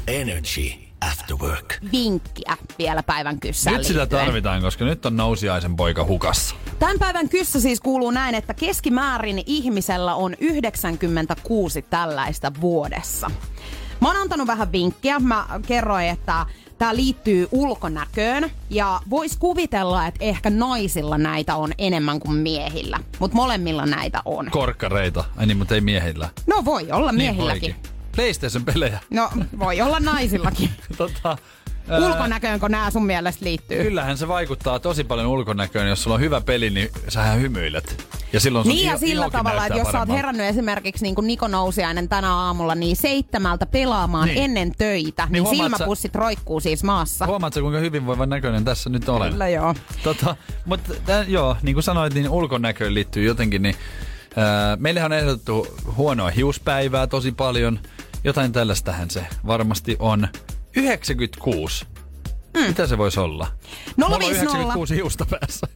Energy 0.07 0.88
After 1.01 1.35
Work. 1.37 1.73
Vinkkiä 1.91 2.57
vielä 2.79 3.03
päivän 3.03 3.39
kyssään 3.39 3.77
nyt 3.77 3.85
sitä 3.87 3.99
liittyen. 3.99 4.25
tarvitaan, 4.25 4.61
koska 4.61 4.85
nyt 4.85 5.05
on 5.05 5.17
nousiaisen 5.17 5.75
poika 5.75 6.03
hukassa. 6.05 6.55
Tämän 6.79 6.99
päivän 6.99 7.29
kyssä 7.29 7.59
siis 7.59 7.79
kuuluu 7.79 8.11
näin, 8.11 8.35
että 8.35 8.53
keskimäärin 8.53 9.43
ihmisellä 9.45 10.15
on 10.15 10.35
96 10.39 11.81
tällaista 11.81 12.51
vuodessa. 12.61 13.31
Mä 14.01 14.07
oon 14.07 14.17
antanut 14.17 14.47
vähän 14.47 14.71
vinkkiä. 14.71 15.19
Mä 15.19 15.45
kerroin, 15.67 16.05
että 16.05 16.45
tämä 16.77 16.95
liittyy 16.95 17.47
ulkonäköön 17.51 18.51
ja 18.69 19.01
vois 19.09 19.37
kuvitella, 19.37 20.07
että 20.07 20.25
ehkä 20.25 20.49
naisilla 20.49 21.17
näitä 21.17 21.55
on 21.55 21.71
enemmän 21.77 22.19
kuin 22.19 22.37
miehillä. 22.37 22.99
Mutta 23.19 23.35
molemmilla 23.35 23.85
näitä 23.85 24.21
on. 24.25 24.47
Korkkareita. 24.51 25.23
Ai 25.37 25.45
niin, 25.45 25.57
mutta 25.57 25.75
ei 25.75 25.81
miehillä. 25.81 26.29
No 26.47 26.65
voi 26.65 26.91
olla 26.91 27.11
miehilläkin. 27.11 27.61
Niin 27.61 27.75
voikin. 27.83 27.98
PlayStation-pelejä. 28.19 28.99
No 29.09 29.29
voi 29.59 29.81
olla 29.81 29.99
naisillakin. 29.99 30.69
tota, 30.97 31.37
Ulkonäköönkö 32.07 32.69
nämä 32.69 32.91
sun 32.91 33.05
mielestä 33.05 33.45
liittyy? 33.45 33.83
Kyllähän 33.83 34.17
se 34.17 34.27
vaikuttaa 34.27 34.79
tosi 34.79 35.03
paljon 35.03 35.27
ulkonäköön. 35.27 35.89
Jos 35.89 36.03
sulla 36.03 36.15
on 36.15 36.21
hyvä 36.21 36.41
peli, 36.41 36.69
niin 36.69 36.89
sähän 37.07 37.41
hymyilet. 37.41 38.07
Ja 38.33 38.39
silloin 38.39 38.65
sun 38.65 38.73
Niin 38.75 38.87
ja 38.87 38.97
sillä 38.97 39.29
tavalla, 39.29 39.65
että 39.65 39.77
jos 39.79 39.81
sä 39.81 39.87
oot 39.87 39.91
paremmalta. 39.93 40.13
herännyt 40.13 40.45
esimerkiksi 40.45 41.03
niin 41.03 41.15
kuin 41.15 41.27
Niko 41.27 41.47
Nousiainen 41.47 42.09
tänä 42.09 42.35
aamulla, 42.35 42.75
niin 42.75 42.95
seitsemältä 42.95 43.65
pelaamaan 43.65 44.27
Niin. 44.27 44.43
ennen 44.43 44.71
töitä, 44.77 45.23
Niin 45.23 45.31
niin, 45.33 45.43
huomaat 45.43 45.71
sä- 45.71 45.77
silmäpussit 45.77 46.15
roikkuu 46.15 46.59
siis 46.59 46.83
maassa. 46.83 47.25
Huomaatko, 47.25 47.59
kuinka 47.61 47.79
hyvinvoivan 47.79 48.29
näköinen 48.29 48.65
tässä 48.65 48.89
nyt 48.89 49.09
olen? 49.09 49.31
Kyllä 49.31 49.49
joo. 49.49 49.75
Tota, 50.03 50.35
mutta 50.65 50.93
tän, 51.05 51.31
joo, 51.31 51.57
niin 51.61 51.73
kuin 51.75 51.83
sanoit, 51.83 52.13
niin 52.13 52.29
ulkonäköön 52.29 52.93
liittyy 52.93 53.23
jotenkin, 53.23 53.61
niin 53.61 53.75
ää, 54.35 54.75
meille 54.75 55.03
on 55.03 55.13
ehdotettu 55.13 55.67
huonoa 55.97 56.29
hiuspäivää 56.29 57.07
tosi 57.07 57.31
paljon. 57.31 57.79
Jotain 58.23 58.51
tällaistähän 58.51 59.09
se 59.09 59.27
varmasti 59.47 59.95
on. 59.99 60.27
96. 60.75 61.85
Mm. 62.57 62.63
Mitä 62.63 62.87
se 62.87 62.97
voisi 62.97 63.19
olla? 63.19 63.47
Mulla 63.97 64.15
on 64.15 64.19
050 64.19 64.57
96 64.57 64.95
hiusta 64.95 65.25
päässä. 65.29 65.67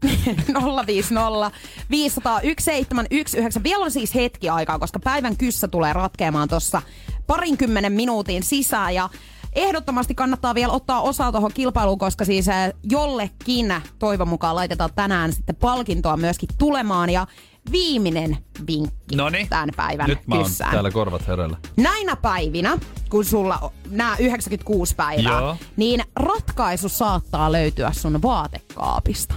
050 0.85 1.51
501 1.89 2.65
719. 2.65 3.63
Vielä 3.63 3.83
on 3.83 3.91
siis 3.91 4.15
hetki 4.15 4.49
aikaa, 4.49 4.79
koska 4.79 4.99
päivän 4.99 5.37
kyssä 5.37 5.67
tulee 5.67 5.93
ratkeamaan 5.93 6.49
tuossa 6.49 6.81
parinkymmenen 7.27 7.91
minuutin 7.91 8.43
sisään. 8.43 8.95
Ja 8.95 9.09
ehdottomasti 9.53 10.15
kannattaa 10.15 10.55
vielä 10.55 10.73
ottaa 10.73 11.01
osaa 11.01 11.31
tuohon 11.31 11.53
kilpailuun, 11.53 11.99
koska 11.99 12.25
siis 12.25 12.45
jollekin 12.83 13.75
toivon 13.99 14.27
mukaan 14.27 14.55
laitetaan 14.55 14.89
tänään 14.95 15.33
sitten 15.33 15.55
palkintoa 15.55 16.17
myöskin 16.17 16.49
tulemaan. 16.57 17.09
Ja 17.09 17.27
viimeinen 17.71 18.37
vinkki 18.67 19.15
Noniin. 19.15 19.49
tämän 19.49 19.69
päivän 19.75 20.09
Nyt 20.09 20.27
mä 20.27 20.35
oon 20.35 20.43
kyssään. 20.43 20.71
täällä 20.71 20.91
korvat 20.91 21.27
herällä. 21.27 21.57
Näinä 21.77 22.15
päivinä, 22.15 22.77
kun 23.09 23.25
sulla 23.25 23.71
nämä 23.89 24.15
96 24.19 24.95
päivää, 24.95 25.39
Joo. 25.39 25.57
niin 25.77 26.03
ratkaisu 26.15 26.89
saattaa 26.89 27.51
löytyä 27.51 27.91
sun 27.93 28.21
vaatekaapista. 28.21 29.35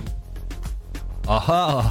Ahaa. 1.26 1.88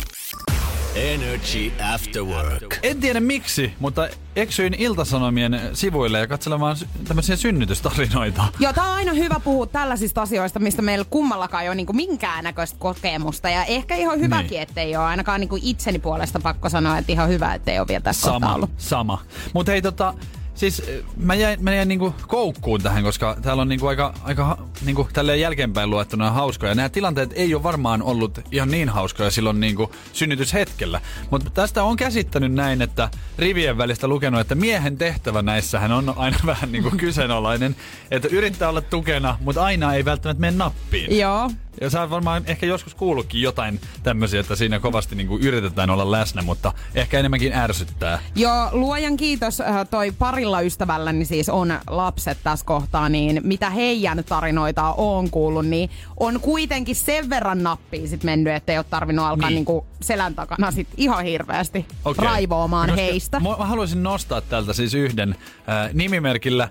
Energy 0.96 1.72
After 1.94 2.24
Work. 2.24 2.80
En 2.84 3.00
tiedä 3.00 3.20
miksi, 3.20 3.74
mutta 3.80 4.08
eksyin 4.36 4.74
Iltasanomien 4.74 5.60
sivuille 5.74 6.20
ja 6.20 6.28
katselemaan 6.28 6.78
tämmöisiä 7.08 7.36
synnytystarinoita. 7.36 8.44
Joo, 8.60 8.74
tää 8.74 8.84
on 8.84 8.96
aina 8.96 9.14
hyvä 9.14 9.40
puhua 9.44 9.66
tällaisista 9.66 10.22
asioista, 10.22 10.60
mistä 10.60 10.82
meillä 10.82 11.06
kummallakaan 11.10 11.64
ei 11.64 11.70
ole 11.70 11.76
niinku 11.76 11.94
minkäännäköistä 11.94 12.78
kokemusta. 12.80 13.50
Ja 13.50 13.66
ehkä 13.66 13.96
ihan 13.96 14.20
hyväkin, 14.20 14.50
Niin. 14.50 14.62
ettei 14.62 14.96
ole 14.96 15.06
ainakaan 15.06 15.40
niinku 15.40 15.58
itseni 15.62 16.00
puolesta 16.00 16.40
pakko 16.40 16.70
sanoa, 16.70 16.98
että 16.98 17.12
ihan 17.12 17.30
hyvä, 17.30 17.54
ettei 17.54 17.80
ole 17.80 17.88
vielä 17.88 18.02
tässä 18.02 18.22
Sama, 18.28 18.56
ollut. 18.56 18.70
sama. 18.78 19.22
Mutta 19.54 19.72
hei 19.72 19.82
tota, 19.82 20.14
siis 20.56 20.80
eh, 20.80 21.04
mä 21.18 21.36
jäin, 21.36 21.64
mä 21.64 21.76
jäin 21.76 21.88
niinku 21.88 22.16
koukkuun 22.28 22.82
tähän, 22.82 23.04
koska 23.04 23.38
täällä 23.42 23.62
on 23.62 23.68
niinku 23.68 23.88
aika, 23.88 24.14
aika 24.24 24.58
niinku 24.86 25.08
tälleen 25.14 25.40
jälkeenpäin 25.40 25.90
luettuna 25.90 26.32
hauskoja. 26.32 26.76
Nämä 26.76 26.90
tilanteet 26.90 27.34
ei 27.34 27.56
ole 27.56 27.64
varmaan 27.64 28.02
ollut 28.02 28.40
ihan 28.52 28.72
niin 28.72 28.90
hauskoja 28.90 29.32
silloin 29.32 29.60
niinku 29.60 29.92
synnytyshetkellä. 30.14 31.02
Mutta 31.32 31.50
tästä 31.50 31.84
on 31.84 31.98
käsittänyt 31.98 32.54
näin, 32.54 32.82
että 32.82 33.10
rivien 33.38 33.78
välistä 33.78 34.08
lukenut, 34.08 34.40
että 34.40 34.56
miehen 34.56 34.98
tehtävä 34.98 35.42
näissähän 35.42 35.92
on 35.92 36.14
aina 36.18 36.38
vähän 36.46 36.72
niinku 36.72 36.92
kyseenalainen. 36.98 37.76
Että 38.12 38.28
yrittää 38.28 38.70
olla 38.70 38.82
tukena, 38.82 39.38
mutta 39.42 39.64
aina 39.64 39.94
ei 39.94 40.06
välttämättä 40.06 40.42
mene 40.42 40.58
nappiin. 40.58 41.20
Joo. 41.20 41.52
Ja 41.82 41.90
sä 41.90 42.10
varmaan 42.10 42.44
ehkä 42.46 42.66
joskus 42.66 42.96
kuullutkin 42.96 43.42
jotain 43.42 43.80
tämmöisiä, 44.04 44.40
että 44.40 44.56
siinä 44.56 44.80
kovasti 44.80 45.16
niinku 45.16 45.38
yritetään 45.38 45.90
olla 45.90 46.12
läsnä, 46.12 46.42
mutta 46.42 46.74
ehkä 46.96 47.20
enemmänkin 47.20 47.54
ärsyttää. 47.54 48.20
Joo, 48.36 48.70
luojan 48.72 49.18
kiitos 49.18 49.62
äh, 49.62 49.88
toi 49.90 50.12
parilla 50.12 50.62
ystävälläni 50.62 51.26
siis 51.26 51.50
on 51.50 51.74
lapset 51.88 52.38
tässä 52.44 52.66
kohtaa, 52.66 53.10
niin 53.10 53.42
mitä 53.44 53.70
heidän 53.70 54.24
tarinoita 54.24 54.94
on 54.94 55.30
kuullut, 55.30 55.66
niin 55.66 55.90
on 56.20 56.40
kuitenkin 56.40 56.96
sen 56.96 57.30
verran 57.30 57.64
nappiin 57.64 58.08
sit 58.08 58.24
mennyt, 58.24 58.54
että 58.54 58.72
ei 58.72 58.78
ole 58.78 58.86
tarvinnut 58.90 59.26
alkaa 59.26 59.50
Niin. 59.50 59.56
niin. 59.56 59.56
niinku 59.56 59.86
selän 60.02 60.36
takana 60.36 60.72
sit 60.72 60.88
ihan 60.98 61.24
hirveästi 61.26 61.86
Okei. 62.06 62.26
raivoamaan 62.26 62.90
Koska 62.90 63.02
heistä. 63.02 63.40
Mä, 63.40 63.50
mä 63.58 63.66
haluaisin 63.66 64.04
nostaa 64.04 64.42
täältä 64.42 64.74
siis 64.74 64.94
yhden 64.94 65.36
äh, 65.70 65.94
nimimerkillä 65.94 66.70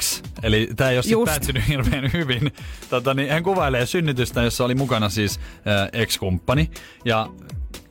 X, 0.00 0.22
eli 0.42 0.68
tämä 0.76 0.90
ei 0.90 0.98
ole 0.98 1.24
päättynyt 1.24 1.68
hirveän 1.68 2.10
hyvin. 2.12 2.52
Tota, 2.90 3.14
niin 3.14 3.30
hän 3.30 3.42
kuvailee 3.42 3.86
synnytystä, 3.86 4.42
jossa 4.46 4.64
oli 4.64 4.74
mukana 4.74 5.08
siis 5.08 5.40
äh, 5.40 5.88
ex-kumppani. 5.92 6.70
Ja 7.04 7.28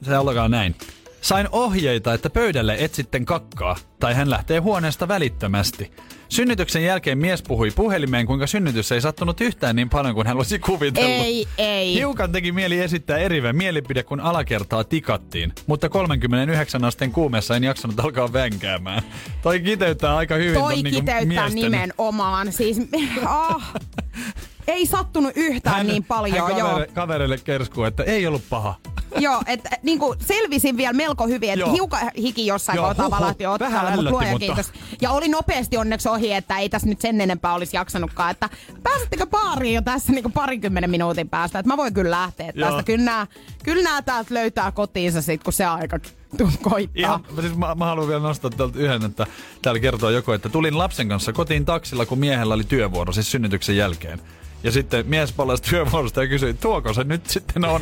se 0.01 0.15
alkaa 0.15 0.49
näin. 0.49 0.75
Sain 1.21 1.47
ohjeita, 1.51 2.13
että 2.13 2.29
pöydälle 2.29 2.75
et 2.79 2.93
sitten 2.93 3.25
kakkaa, 3.25 3.75
tai 3.99 4.13
hän 4.13 4.29
lähtee 4.29 4.59
huoneesta 4.59 5.07
välittömästi. 5.07 5.91
Synnytyksen 6.29 6.83
jälkeen 6.83 7.17
mies 7.17 7.43
puhui 7.43 7.71
puhelimeen, 7.71 8.25
kuinka 8.25 8.47
synnytys 8.47 8.91
ei 8.91 9.01
sattunut 9.01 9.41
yhtään 9.41 9.75
niin 9.75 9.89
paljon 9.89 10.15
kuin 10.15 10.27
hän 10.27 10.37
olisi 10.37 10.59
kuvitellut. 10.59 11.25
Ei, 11.25 11.47
ei. 11.57 11.93
Hiukan 11.93 12.31
teki 12.31 12.51
mieli 12.51 12.79
esittää 12.79 13.17
erivä 13.17 13.53
mielipide, 13.53 14.03
kun 14.03 14.19
alakertaa 14.19 14.83
tikattiin, 14.83 15.53
mutta 15.67 15.89
39 15.89 16.83
asteen 16.83 17.11
kuumeessa 17.11 17.55
en 17.55 17.63
jaksanut 17.63 17.99
alkaa 17.99 18.33
vänkäämään. 18.33 19.03
Toi 19.41 19.59
kiteyttää 19.59 20.15
aika 20.15 20.35
hyvin 20.35 20.53
Toi 20.53 20.73
ton 20.73 20.83
niinku 20.83 20.99
kiteyttää 20.99 21.49
miesten... 21.49 21.71
nimenomaan. 21.71 22.51
Siis, 22.51 22.77
ah, 23.25 23.73
ei 24.67 24.85
sattunut 24.85 25.31
yhtään 25.35 25.87
niin 25.87 26.03
paljon. 26.03 26.47
hän 26.47 26.57
joo. 26.57 26.69
kavere, 26.69 26.87
kavereille 26.93 27.37
kerskuu, 27.37 27.83
että 27.83 28.03
ei 28.03 28.27
ollut 28.27 28.43
paha. 28.49 28.75
Joo, 29.19 29.41
että 29.47 29.69
niinku 29.83 30.15
selvisin 30.19 30.77
vielä 30.77 30.93
melko 30.93 31.27
hyvin, 31.27 31.49
että 31.49 31.59
Joo. 31.59 31.71
hiukan 31.73 32.11
hiki 32.17 32.45
jossain 32.45 32.75
Joo, 32.75 32.87
kohtaa 32.87 33.11
valahti 33.11 33.45
otsalle, 33.45 33.95
mutta 33.95 34.11
luoja 34.11 34.31
mutta- 34.31 34.45
kiitos. 34.45 34.71
Ja 35.01 35.11
oli 35.11 35.27
nopeasti 35.27 35.77
onneksi 35.77 36.09
ohi, 36.09 36.33
että 36.33 36.57
ei 36.57 36.69
tässä 36.69 36.87
nyt 36.87 37.01
sen 37.01 37.21
enempää 37.21 37.53
olisi 37.53 37.77
jaksanutkaan, 37.77 38.31
että 38.31 38.49
pääsittekö 38.83 39.25
baariin 39.25 39.75
jo 39.75 39.81
tässä 39.81 40.11
niinku 40.11 40.29
parikymmenen 40.29 40.89
minuutin 40.89 41.29
päästä, 41.29 41.59
että 41.59 41.67
mä 41.71 41.77
voin 41.77 41.93
kyllä 41.93 42.11
lähteä 42.11 42.51
Joo. 42.55 42.69
tästä. 42.69 42.83
Kyllä 42.83 43.05
nämä, 43.05 43.27
kyllä 43.63 43.83
nää 43.83 44.01
täältä 44.01 44.33
löytää 44.33 44.71
kotiinsa 44.71 45.21
sit, 45.21 45.43
kun 45.43 45.53
se 45.53 45.65
aika 45.65 45.99
koittaa. 46.71 46.91
Ihan, 46.95 47.23
siis 47.41 47.55
mä, 47.55 47.75
mä 47.75 47.85
haluan 47.85 48.07
vielä 48.07 48.21
nostaa 48.21 48.51
täältä 48.51 48.79
yhden, 48.79 49.05
että 49.05 49.27
täällä 49.61 49.79
kertoo 49.79 50.09
joku, 50.09 50.31
että 50.31 50.49
tulin 50.49 50.77
lapsen 50.77 51.09
kanssa 51.09 51.33
kotiin 51.33 51.65
taksilla, 51.65 52.05
kun 52.05 52.19
miehellä 52.19 52.53
oli 52.53 52.63
työvuoro, 52.63 53.13
siis 53.13 53.31
synnytyksen 53.31 53.77
jälkeen. 53.77 54.21
Ja 54.65 54.71
sitten 54.71 55.07
mies 55.07 55.31
palasi 55.31 55.63
työvuorosta 55.63 56.21
ja 56.21 56.27
kysyi, 56.27 56.53
tuoko 56.53 56.93
se 56.93 57.03
nyt 57.03 57.29
sitten 57.29 57.65
on? 57.65 57.81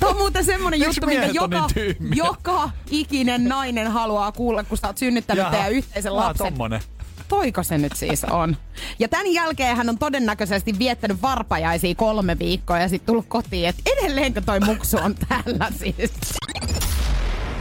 Tämä 0.00 0.10
on 0.10 0.16
muuten 0.16 0.44
semmonen 0.44 0.80
Miksi 0.80 1.00
juttu, 1.00 1.16
on 1.16 1.34
joka, 1.34 1.66
niin 1.74 2.16
joka 2.16 2.70
ikinen 2.90 3.44
nainen 3.44 3.90
haluaa 3.90 4.32
kuulla, 4.32 4.64
kun 4.64 4.78
sä 4.78 4.86
oot 4.86 4.98
synnyttänyt 4.98 5.38
Jaha. 5.38 5.50
teidän 5.50 5.72
yhteisen 5.72 6.16
lapsen. 6.16 6.46
tommonen. 6.46 6.80
Toiko 7.28 7.62
se 7.62 7.78
nyt 7.78 7.92
siis 7.96 8.24
on? 8.24 8.56
Ja 8.98 9.08
tämän 9.08 9.32
jälkeen 9.32 9.76
hän 9.76 9.88
on 9.88 9.98
todennäköisesti 9.98 10.78
viettänyt 10.78 11.22
varpajaisia 11.22 11.94
kolme 11.94 12.38
viikkoa 12.38 12.78
ja 12.78 12.88
sitten 12.88 13.06
tullut 13.06 13.26
kotiin, 13.28 13.68
että 13.68 13.82
edelleenkö 13.86 14.40
toi 14.40 14.60
muksu 14.60 14.96
on 14.96 15.14
täällä 15.28 15.68
siis. 15.78 16.10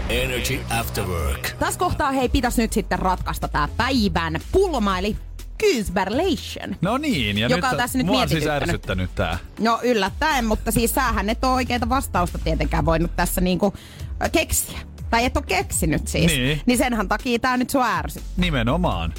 Energy 0.09 0.59
After 0.79 1.05
Work. 1.05 1.51
Tässä 1.59 1.79
kohtaa 1.79 2.11
hei 2.11 2.29
pitäisi 2.29 2.61
nyt 2.61 2.73
sitten 2.73 2.99
ratkaista 2.99 3.47
tämä 3.47 3.69
päivän 3.77 4.39
pulma, 4.51 4.99
eli 4.99 5.17
Kyysberlation. 5.63 6.75
No 6.81 6.97
niin, 6.97 7.37
ja 7.37 7.47
Joka 7.47 7.67
nyt, 7.67 7.71
on 7.73 7.77
tässä 7.77 7.97
nyt 7.97 8.07
mua 8.07 8.21
on 8.21 8.29
siis 8.29 8.47
ärsyttänyt 8.47 9.15
tää. 9.15 9.37
No 9.59 9.79
yllättäen, 9.83 10.45
mutta 10.45 10.71
siis 10.71 10.95
sähän 10.95 11.29
et 11.29 11.43
ole 11.43 11.53
oikeita 11.53 11.89
vastausta 11.89 12.37
tietenkään 12.37 12.85
voinut 12.85 13.15
tässä 13.15 13.41
niinku 13.41 13.73
keksiä. 14.31 14.79
Tai 15.09 15.25
et 15.25 15.37
ole 15.37 15.45
keksinyt 15.47 16.07
siis. 16.07 16.31
Niin. 16.31 16.61
niin 16.65 16.77
senhän 16.77 17.07
takia 17.07 17.39
tää 17.39 17.57
nyt 17.57 17.69
sua 17.69 17.97
ärsyttää. 17.97 18.33
Nimenomaan. 18.37 19.13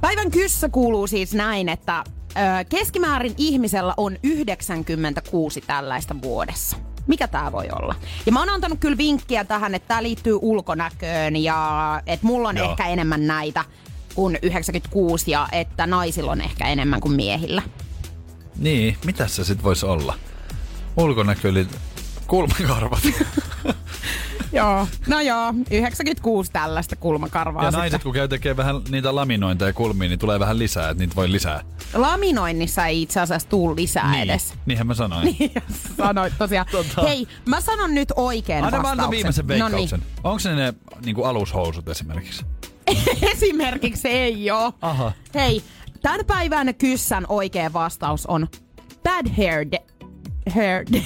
Päivän 0.00 0.30
kyssä 0.30 0.68
kuuluu 0.68 1.06
siis 1.06 1.34
näin, 1.34 1.68
että 1.68 2.04
ö, 2.36 2.64
keskimäärin 2.68 3.34
ihmisellä 3.36 3.94
on 3.96 4.16
96 4.22 5.60
tällaista 5.60 6.14
vuodessa. 6.22 6.76
Mikä 7.06 7.28
tämä 7.28 7.52
voi 7.52 7.68
olla? 7.72 7.94
Ja 8.26 8.32
mä 8.32 8.38
oon 8.38 8.48
antanut 8.48 8.78
kyllä 8.80 8.98
vinkkiä 8.98 9.44
tähän, 9.44 9.74
että 9.74 9.88
tämä 9.88 10.02
liittyy 10.02 10.38
ulkonäköön 10.42 11.36
ja 11.36 12.02
että 12.06 12.26
mulla 12.26 12.48
on 12.48 12.56
Joo. 12.56 12.70
ehkä 12.70 12.88
enemmän 12.88 13.26
näitä 13.26 13.64
kuin 14.14 14.38
96 14.42 15.30
ja 15.30 15.48
että 15.52 15.86
naisilla 15.86 16.32
on 16.32 16.40
ehkä 16.40 16.68
enemmän 16.68 17.00
kuin 17.00 17.14
miehillä. 17.14 17.62
Niin, 18.56 18.96
mitä 19.04 19.26
se 19.28 19.44
sit 19.44 19.62
voisi 19.62 19.86
olla? 19.86 20.14
Ulkonäkö 20.96 21.48
eli 21.48 21.66
kulmakarvat. 22.26 23.02
Joo, 24.54 24.88
no 25.06 25.20
joo, 25.20 25.54
96 25.70 26.52
tällaista 26.52 26.96
kulmakarvaa 26.96 27.62
ja 27.64 27.70
sitten. 27.70 27.78
naiset 27.80 28.02
kun 28.02 28.12
käy 28.12 28.28
tekee 28.28 28.56
vähän 28.56 28.76
niitä 28.90 29.14
laminointeja 29.14 29.72
kulmiin, 29.72 30.08
niin 30.08 30.18
tulee 30.18 30.40
vähän 30.40 30.58
lisää, 30.58 30.90
että 30.90 31.02
niitä 31.02 31.16
voi 31.16 31.32
lisää. 31.32 31.60
Laminoinnissa 31.94 32.86
ei 32.86 33.02
itse 33.02 33.20
asiassa 33.20 33.48
tuu 33.48 33.76
lisää 33.76 34.10
niin, 34.10 34.22
edes. 34.30 34.54
niinhän 34.66 34.86
mä 34.86 34.94
sanoin. 34.94 35.36
Ja 35.54 35.60
sanoit 35.98 36.32
tosiaan. 36.38 36.66
Tota- 36.72 37.02
Hei, 37.02 37.26
mä 37.46 37.60
sanon 37.60 37.94
nyt 37.94 38.12
oikein 38.16 38.58
Anna 38.64 38.70
vastauksen. 38.70 38.90
annan 38.92 39.10
viimeisen 39.10 39.48
veikkauksen. 39.48 40.00
Noniin. 40.00 40.14
Onko 40.24 40.40
ne 40.44 40.54
ne 40.54 40.74
niinku 41.04 41.24
alushousut 41.24 41.88
esimerkiksi? 41.88 42.44
Esimerkiksi 43.32 44.08
ei 44.08 44.50
oo. 44.50 44.72
Aha. 44.80 45.12
Hei, 45.34 45.62
tämän 46.02 46.20
päivän 46.26 46.74
kyssän 46.74 47.26
oikea 47.28 47.72
vastaus 47.72 48.26
on 48.26 48.48
bad 49.04 49.26
hair 49.36 49.66
day. 49.72 49.86
Hair 50.54 50.84
day. 50.92 51.00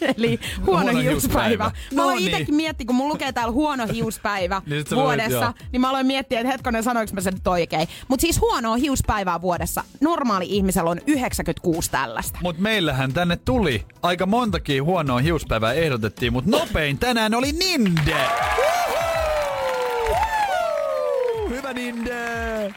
Eli 0.16 0.38
huono, 0.66 0.82
Huono 0.82 0.98
hiuspäivä. 1.00 1.08
hiuspäivä. 1.48 1.64
Mä 1.64 1.72
No 1.96 2.02
aloin 2.02 2.16
niin. 2.18 2.28
itsekin 2.28 2.54
miettiä, 2.54 2.86
kun 2.86 2.96
mulla 2.96 3.12
lukee 3.12 3.32
täällä 3.32 3.52
huono 3.52 3.86
hiuspäivä 3.94 4.62
Niin 4.66 4.86
sä 4.86 4.96
luulet, 4.96 5.06
vuodessa, 5.08 5.44
joo. 5.44 5.52
niin 5.72 5.80
mä 5.80 5.90
aloin 5.90 6.06
miettiä, 6.06 6.40
että 6.40 6.52
hetkonen 6.52 6.82
sanoinko 6.82 7.14
mä 7.14 7.20
sen 7.20 7.34
nyt 7.34 7.46
oikein. 7.46 7.88
Mutta 8.08 8.20
siis 8.20 8.40
huonoa 8.40 8.76
hiuspäivää 8.76 9.40
vuodessa. 9.40 9.84
Normaali 10.00 10.46
ihmisellä 10.48 10.90
on 10.90 11.00
96 11.06 11.90
tällaista. 11.90 12.38
Mut 12.42 12.58
meillähän 12.58 13.12
tänne 13.12 13.36
tuli 13.36 13.84
aika 14.02 14.26
montakin 14.26 14.84
huonoa 14.84 15.18
hiuspäivää 15.18 15.72
ehdotettiin, 15.72 16.32
mutta 16.32 16.50
nopein 16.50 16.98
tänään 16.98 17.34
oli 17.34 17.52
Ninde! 17.52 18.16
Ninde! 21.72 22.74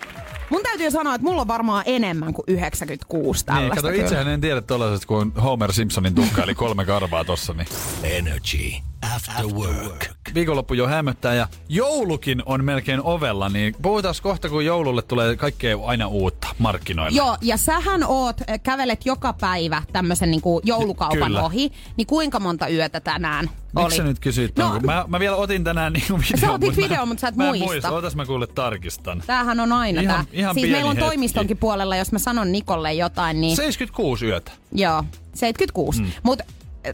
Mun 0.49 0.63
täytyy 0.63 0.91
sanoa, 0.91 1.15
että 1.15 1.27
mulla 1.27 1.41
on 1.41 1.47
varmaan 1.47 1.83
enemmän 1.85 2.33
kuin 2.33 2.43
96 2.47 3.39
Niin, 3.39 3.45
tällaista. 3.45 3.75
kato, 3.75 3.87
kyllä. 3.87 4.03
itsehän 4.03 4.27
en 4.27 4.41
tiedä 4.41 4.61
tollaisesta, 4.61 5.07
kun 5.07 5.33
Homer 5.43 5.73
Simpsonin 5.73 6.15
tukka 6.15 6.43
eli 6.43 6.55
kolme 6.55 6.85
karvaa 6.85 7.25
tossa, 7.25 7.53
niin 7.53 7.67
Energy 8.03 8.71
After 9.15 9.45
Work. 9.45 10.05
viikonloppu 10.33 10.73
jo 10.73 10.87
hämöttää 10.87 11.33
ja 11.33 11.47
joulukin 11.69 12.43
on 12.45 12.65
melkein 12.65 13.01
ovella, 13.03 13.49
niin 13.49 13.75
puhutaan 13.81 14.15
kohta, 14.21 14.49
kun 14.49 14.65
joululle 14.65 15.01
tulee 15.01 15.35
kaikkea 15.35 15.77
aina 15.85 16.07
uutta 16.07 16.47
markkinoille. 16.59 17.17
Joo, 17.17 17.37
ja 17.41 17.57
sähän 17.57 18.03
oot, 18.07 18.41
äh, 18.49 18.59
kävelet 18.63 19.05
joka 19.05 19.33
päivä 19.33 19.83
tämmöisen 19.93 20.31
niinku 20.31 20.61
joulukaupan 20.63 21.19
Kyllä. 21.19 21.43
ohi, 21.43 21.71
niin 21.97 22.07
kuinka 22.07 22.39
monta 22.39 22.67
yötä 22.67 22.99
tänään? 22.99 23.49
Miksi 23.75 23.97
sä 23.97 24.03
nyt 24.03 24.19
kysyit 24.19 24.57
No, 24.57 24.79
mä, 24.79 25.05
mä 25.07 25.19
vielä 25.19 25.35
otin 25.35 25.63
tänään 25.63 25.93
niinku 25.93 26.13
videon. 26.19 26.39
Sä 26.41 26.51
otit 26.51 26.69
mä- 26.77 26.83
videon, 26.83 27.07
mut 27.07 27.19
sä 27.19 27.27
et 27.27 27.35
mä 27.35 27.43
muista. 27.45 27.65
muista. 27.65 27.89
Otas 27.91 28.15
mä 28.15 28.25
kuule 28.25 28.47
tarkistan. 28.47 29.23
Tämähän 29.27 29.59
on 29.59 29.71
aina 29.71 30.01
Ihan- 30.01 30.15
tää. 30.15 30.25
ihan 30.33 30.53
siis 30.53 30.61
pieni 30.63 30.71
meillä 30.75 30.89
on 30.89 30.95
hetki. 30.97 31.09
toimistonkin 31.09 31.57
puolella, 31.57 31.95
jos 31.95 32.11
mä 32.11 32.19
sanon 32.19 32.51
Nikolle 32.51 32.93
jotain, 32.93 33.41
niin 33.41 33.55
76 33.55 34.25
yötä. 34.25 34.51
joo, 34.71 35.03
76. 35.33 36.01
Mm. 36.01 36.11
Mutta 36.23 36.43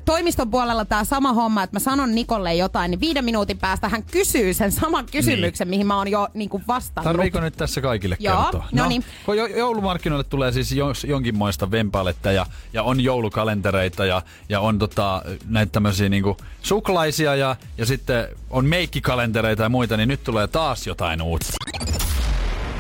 toimiston 0.06 0.52
puolella 0.52 0.86
tämä 0.86 1.04
sama 1.04 1.34
homma, 1.34 1.64
että 1.64 1.76
mä 1.76 1.80
sanon 1.80 2.16
Nikolle 2.16 2.56
jotain, 2.56 2.92
niin 2.92 3.00
viiden 3.00 3.26
minuutin 3.26 3.58
päästä 3.58 3.90
hän 3.90 4.04
kysyy 4.04 4.54
sen 4.54 4.72
saman 4.72 5.06
kysymyksen, 5.12 5.68
mihin 5.68 5.88
mä 5.88 5.98
oon 5.98 6.08
jo 6.08 6.28
niinku 6.34 6.62
vastannut. 6.68 7.12
Tarviiko 7.12 7.40
nyt 7.40 7.58
tässä 7.58 7.82
kaikille 7.82 8.18
Joo, 8.20 8.44
kertoa? 8.44 8.66
no 8.72 8.88
niin. 8.88 9.04
Kun 9.26 9.38
jo, 9.38 9.46
joulumarkkinoille 9.46 10.24
tulee 10.24 10.52
siis 10.52 10.76
jonkinmoista 11.08 11.72
vempaletta 11.72 12.32
ja, 12.32 12.46
ja 12.74 12.84
on 12.84 13.02
joulukalentereita 13.02 14.06
ja, 14.06 14.22
ja 14.50 14.60
on 14.60 14.80
tota, 14.80 15.22
näitä 15.48 15.72
tämmöisiä 15.72 16.10
niinku 16.10 16.38
suklaisia 16.62 17.36
ja, 17.36 17.56
ja 17.78 17.86
sitten 17.86 18.28
on 18.50 18.66
meikkikalentereita 18.66 19.64
ja 19.64 19.70
muita, 19.70 19.98
niin 19.98 20.10
nyt 20.10 20.24
tulee 20.24 20.48
taas 20.48 20.88
jotain 20.88 21.22
uutta. 21.22 21.67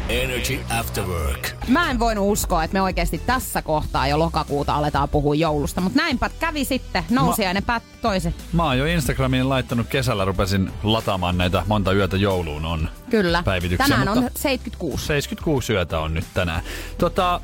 Energy 0.10 0.60
After 0.80 1.04
Work. 1.04 1.50
Mä 1.68 1.92
en 1.92 2.00
voinut 2.00 2.32
uskoa, 2.32 2.64
että 2.64 2.74
me 2.74 2.82
oikeasti 2.82 3.18
tässä 3.26 3.62
kohtaa 3.62 4.08
jo 4.08 4.20
lokakuuta 4.20 4.74
aletaan 4.76 5.10
puhua 5.10 5.36
joulusta, 5.36 5.82
mutta 5.82 5.98
näinpä 5.98 6.30
kävi 6.40 6.66
sitten, 6.66 7.04
nousi 7.10 7.42
ja 7.42 7.54
ne 7.54 7.62
päätti 7.62 7.90
toisen. 8.02 8.34
Mä 8.54 8.64
oon 8.64 8.78
jo 8.78 8.86
Instagramiin 8.86 9.50
laittanut 9.50 9.88
kesällä, 9.88 10.26
rupesin 10.26 10.72
lataamaan 10.84 11.38
näitä 11.38 11.64
monta 11.68 11.94
yötä 11.94 12.18
jouluun 12.18 12.66
on. 12.66 12.90
Kyllä. 13.10 13.44
Päivityksiä, 13.44 13.88
Tänään 13.88 14.08
on 14.18 14.24
mutta- 14.24 14.40
76. 14.40 15.06
76 15.06 15.74
yötä 15.74 16.00
on 16.00 16.14
nyt 16.14 16.26
tänään. 16.34 16.62
Tota, 16.98 17.42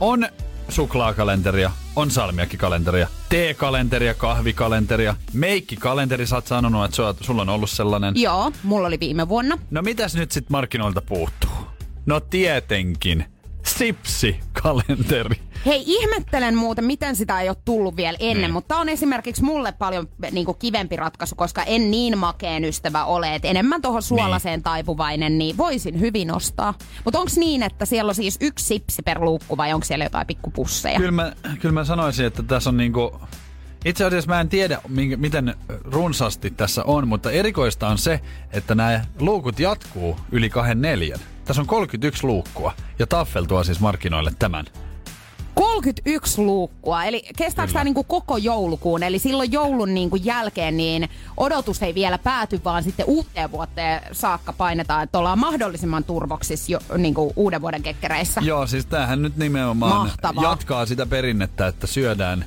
on 0.00 0.28
suklaakalenteria, 0.68 1.70
on 1.96 2.10
salmiakkikalenteria, 2.10 3.08
teekalenteria, 3.28 4.14
kahvikalenteria, 4.14 5.14
meikkikalenteri, 5.32 6.26
sä 6.26 6.36
oot 6.36 6.46
sanonut, 6.46 6.84
että 6.84 7.24
sulla 7.24 7.42
on 7.42 7.48
ollut 7.48 7.70
sellainen. 7.70 8.14
Joo, 8.16 8.52
mulla 8.62 8.86
oli 8.88 9.00
viime 9.00 9.28
vuonna. 9.28 9.58
No 9.70 9.82
mitäs 9.82 10.14
nyt 10.16 10.32
sit 10.32 10.50
markkinoilta 10.50 11.00
puuttuu? 11.02 11.45
No 12.06 12.20
tietenkin, 12.20 13.24
sipsikalenteri. 13.62 15.36
Hei, 15.66 15.82
ihmettelen 15.86 16.56
muuten, 16.56 16.84
miten 16.84 17.16
sitä 17.16 17.40
ei 17.40 17.48
ole 17.48 17.56
tullut 17.64 17.96
vielä 17.96 18.16
ennen, 18.20 18.42
Niin. 18.42 18.52
mutta 18.52 18.76
on 18.76 18.88
esimerkiksi 18.88 19.42
mulle 19.44 19.72
paljon 19.72 20.08
niin 20.30 20.44
kuin 20.46 20.58
kivempi 20.58 20.96
ratkaisu, 20.96 21.34
koska 21.34 21.62
en 21.62 21.90
niin 21.90 22.18
makeen 22.18 22.64
ystävä 22.64 23.04
ole, 23.04 23.34
että 23.34 23.48
enemmän 23.48 23.82
tuohon 23.82 24.02
suolaseen 24.02 24.62
taipuvainen, 24.62 25.38
niin 25.38 25.56
voisin 25.56 26.00
hyvin 26.00 26.34
ostaa. 26.34 26.74
Mutta 27.04 27.18
onko 27.18 27.32
niin, 27.36 27.62
että 27.62 27.84
siellä 27.86 28.08
on 28.10 28.14
siis 28.14 28.38
yksi 28.40 28.64
sipsi 28.64 29.02
per 29.02 29.20
luukku 29.20 29.56
vai 29.56 29.72
onko 29.72 29.84
siellä 29.84 30.04
jotain 30.04 30.26
pikkupusseja? 30.26 30.98
Kyllä 30.98 31.10
mä, 31.10 31.32
kyllä 31.60 31.72
mä 31.72 31.84
sanoisin, 31.84 32.26
että 32.26 32.42
tässä 32.42 32.70
on 32.70 32.76
niinku... 32.76 33.20
Itse 33.84 34.04
asiassa 34.04 34.28
mä 34.30 34.40
en 34.40 34.48
tiedä, 34.48 34.78
minkä, 34.88 35.16
miten 35.16 35.54
runsaasti 35.84 36.50
tässä 36.50 36.84
on, 36.84 37.08
mutta 37.08 37.30
erikoista 37.30 37.88
on 37.88 37.98
se, 37.98 38.20
että 38.52 38.74
nämä 38.74 39.04
luukut 39.20 39.58
jatkuu 39.60 40.16
yli 40.32 40.50
kahden 40.50 40.80
neljän. 40.82 41.20
Tässä 41.46 41.62
on 41.62 41.66
31 41.66 42.26
luukkua 42.26 42.72
ja 42.98 43.06
Taffel 43.06 43.44
tuo 43.44 43.64
siis 43.64 43.80
markkinoille 43.80 44.32
tämän. 44.38 44.66
31 45.54 46.40
luukkua, 46.40 47.04
eli 47.04 47.22
kestääkö 47.36 47.72
tämä 47.72 47.84
niinku 47.84 48.04
koko 48.04 48.36
joulukuun? 48.36 49.02
Eli 49.02 49.18
silloin 49.18 49.52
joulun 49.52 49.94
niinku 49.94 50.16
jälkeen 50.16 50.76
niin 50.76 51.08
odotus 51.36 51.82
ei 51.82 51.94
vielä 51.94 52.18
pääty, 52.18 52.60
vaan 52.64 52.82
sitten 52.82 53.06
uuteen 53.06 53.50
vuoteen 53.50 54.02
saakka 54.12 54.52
painetaan, 54.52 55.02
että 55.02 55.18
ollaan 55.18 55.38
mahdollisimman 55.38 56.04
turvoksissa 56.04 56.72
jo, 56.72 56.80
niinku 56.98 57.32
uuden 57.36 57.60
vuoden 57.62 57.82
kekkereissä. 57.82 58.40
Joo, 58.44 58.66
siis 58.66 58.86
tämähän 58.86 59.22
nyt 59.22 59.36
nimenomaan 59.36 59.96
Mahtavaa. 59.96 60.44
jatkaa 60.44 60.86
sitä 60.86 61.06
perinnettä, 61.06 61.66
että 61.66 61.86
syödään 61.86 62.44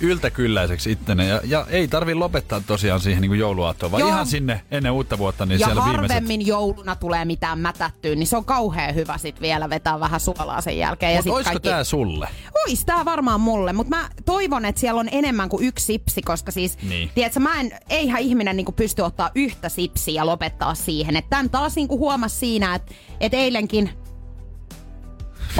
yltäkylläiseksi 0.00 0.90
ittenne. 0.90 1.26
Ja, 1.26 1.40
ja 1.44 1.66
ei 1.70 1.88
tarvi 1.88 2.14
lopettaa 2.14 2.60
tosiaan 2.66 3.00
siihen 3.00 3.20
niin 3.20 3.30
kuin 3.30 3.40
jouluaattoon, 3.40 3.92
vaan 3.92 4.00
Joo. 4.00 4.08
ihan 4.08 4.26
sinne 4.26 4.60
ennen 4.70 4.92
uutta 4.92 5.18
vuotta, 5.18 5.46
niin 5.46 5.60
ja 5.60 5.66
siellä 5.66 5.84
viimeiset... 5.84 6.10
harvemmin 6.10 6.46
jouluna 6.46 6.96
tulee 6.96 7.24
mitään 7.24 7.58
mätättyä, 7.58 8.14
niin 8.14 8.26
se 8.26 8.36
on 8.36 8.44
kauhean 8.44 8.94
hyvä 8.94 9.18
sit 9.18 9.40
vielä 9.40 9.70
vetää 9.70 10.00
vähän 10.00 10.20
suolaa 10.20 10.60
sen 10.60 10.78
jälkeen. 10.78 11.12
ja 11.12 11.18
Mutta 11.18 11.32
olisiko 11.32 11.52
kaikki... 11.52 11.68
tää 11.68 11.84
sulle? 11.84 12.28
Ois 12.66 12.84
tää 12.84 13.04
varmaan 13.04 13.40
mulle, 13.40 13.72
mutta 13.72 13.96
mä 13.96 14.08
toivon, 14.24 14.64
että 14.64 14.80
siellä 14.80 15.00
on 15.00 15.08
enemmän 15.12 15.48
kuin 15.48 15.64
yksi 15.64 15.84
sipsi, 15.84 16.22
koska 16.22 16.52
siis, 16.52 16.78
Niin. 16.82 17.10
tiedätkö, 17.14 17.40
mä 17.40 17.60
en, 17.60 17.70
eihän 17.90 18.20
ihminen 18.20 18.56
niinku 18.56 18.72
pysty 18.72 19.02
ottaa 19.02 19.30
yhtä 19.34 19.68
sipsiä 19.68 20.14
ja 20.14 20.26
lopettaa 20.26 20.74
siihen. 20.74 21.16
Että 21.16 21.36
tän 21.36 21.50
taas 21.50 21.76
niinku 21.76 21.98
huomas 21.98 22.40
siinä, 22.40 22.74
että 22.74 22.94
et 23.20 23.34
eilenkin 23.34 23.90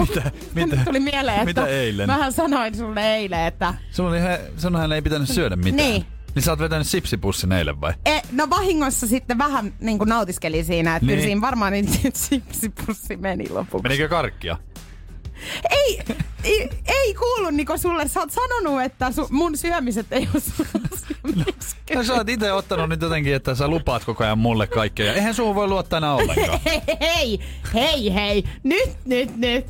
Mitä? 0.01 0.31
Mitä? 0.55 0.77
tuli 0.85 1.01
mieleen, 1.01 1.37
että 1.37 1.45
Mitä 1.63 1.67
eilen? 1.67 2.07
mähän 2.07 2.33
sanoin 2.33 2.77
sulle 2.77 3.17
eilen, 3.17 3.47
että 3.47 3.75
Sun 3.91 4.93
ei 4.95 5.03
pitänyt 5.03 5.29
syödä 5.29 5.57
mitään. 5.57 5.77
Niin. 5.77 6.05
Niin 6.35 6.43
sä 6.43 6.53
oot 6.53 6.59
vetänyt 6.59 6.87
sipsipussin 6.87 7.53
eilen 7.53 7.81
vai? 7.81 7.95
E, 8.07 8.21
no 8.33 8.51
vahingossa 8.51 9.07
sitten 9.07 9.39
vähän 9.39 9.73
niin 9.81 9.99
kuin 9.99 10.09
nautiskelin 10.09 10.65
siinä, 10.65 10.97
että 10.97 11.07
Niin. 11.07 11.17
kyllä 11.17 11.27
siinä 11.27 11.41
varmaan 11.41 11.73
niin 11.73 11.89
sipsipussi 12.15 13.17
meni 13.17 13.49
lopuksi. 13.49 13.83
Menikö 13.83 14.09
karkkia? 14.09 14.57
Ei, 15.71 16.03
ei, 16.45 16.71
ei 16.87 17.15
kuulu 17.15 17.51
Niko 17.51 17.77
sulle. 17.77 18.09
Sä 18.09 18.21
oot 18.21 18.31
sanonut, 18.31 18.83
että 18.83 19.13
su, 19.13 19.27
mun 19.31 19.57
syömiset 19.57 20.07
ei 20.11 20.29
ole 20.35 20.43
sun 20.43 20.67
syömiksi. 21.07 21.77
No 21.95 22.03
sä 22.03 22.15
oot 22.15 22.29
itse 22.29 22.53
ottanut 22.53 22.89
nyt 22.89 23.01
jotenkin, 23.03 23.35
että 23.35 23.55
sä 23.55 23.69
lupaat 23.69 24.05
koko 24.05 24.25
ajan 24.25 24.39
mulle 24.39 24.67
kaikkea. 24.67 25.13
Eihän 25.15 25.35
suun 25.35 25.55
voi 25.55 25.69
luottaa 25.69 25.97
enää 25.97 26.15
ollenkaan. 26.15 26.61
hei, 27.17 27.41
hei, 27.75 28.15
hei. 28.15 28.45
Nyt, 28.63 28.91
nyt, 29.05 29.37
nyt. 29.37 29.67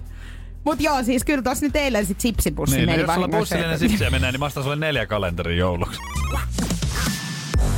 Mut 0.66 0.80
joo, 0.80 1.02
siis 1.02 1.24
kyllä 1.24 1.42
tossa 1.42 1.66
nyt 1.66 1.76
eilen 1.76 2.06
sit 2.06 2.20
sipsipussi 2.20 2.76
niin, 2.76 2.88
meni 2.88 3.02
jos 3.02 3.14
sulla 3.14 3.28
pussillinen 3.28 3.78
sipsiä 3.78 4.10
menee, 4.10 4.32
niin 4.32 4.40
mä 4.40 4.46
ostan 4.46 4.62
sulle 4.62 4.76
neljä 4.76 5.06
kalenterin 5.06 5.58
jouluksi. 5.58 6.00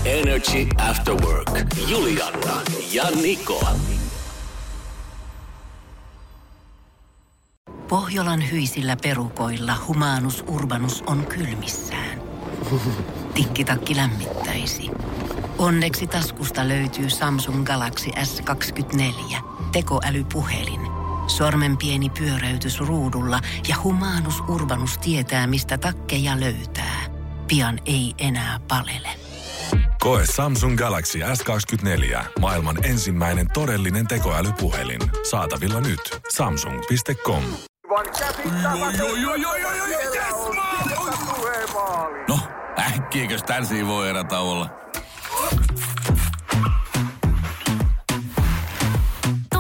Energy 0.04 0.66
After 0.90 1.14
Work. 1.14 1.50
Juliana 1.88 2.62
ja 2.92 3.04
Niko. 3.22 3.68
Pohjolan 7.88 8.50
hyisillä 8.50 8.96
perukoilla 9.02 9.76
humanus 9.86 10.44
urbanus 10.46 11.02
on 11.06 11.26
kylmissään. 11.26 12.22
Tikkitakki 13.34 13.96
lämmittäisi. 13.96 14.90
Onneksi 15.58 16.06
taskusta 16.06 16.68
löytyy 16.68 17.10
Samsung 17.10 17.64
Galaxy 17.64 18.10
S24 18.10 19.36
tekoälypuhelin. 19.72 20.97
Sormen 21.28 21.76
pieni 21.76 22.10
pyöräytys 22.10 22.80
ruudulla 22.80 23.40
ja 23.68 23.76
humanus 23.82 24.40
urbanus 24.48 24.98
tietää, 24.98 25.46
mistä 25.46 25.78
takkeja 25.78 26.40
löytää. 26.40 27.00
Pian 27.48 27.78
ei 27.86 28.14
enää 28.18 28.60
palele. 28.68 29.08
Koe 30.00 30.24
Samsung 30.34 30.78
Galaxy 30.78 31.18
S24. 31.18 32.24
Maailman 32.40 32.84
ensimmäinen 32.84 33.46
todellinen 33.54 34.06
tekoälypuhelin. 34.06 35.00
Saatavilla 35.30 35.80
nyt. 35.80 36.00
Samsung.com. 36.32 37.42
No, 42.28 42.38
äkkiäkös 42.78 43.42
tän 43.42 43.64
voi 43.86 44.08
erä 44.08 44.24
olla? 44.38 44.70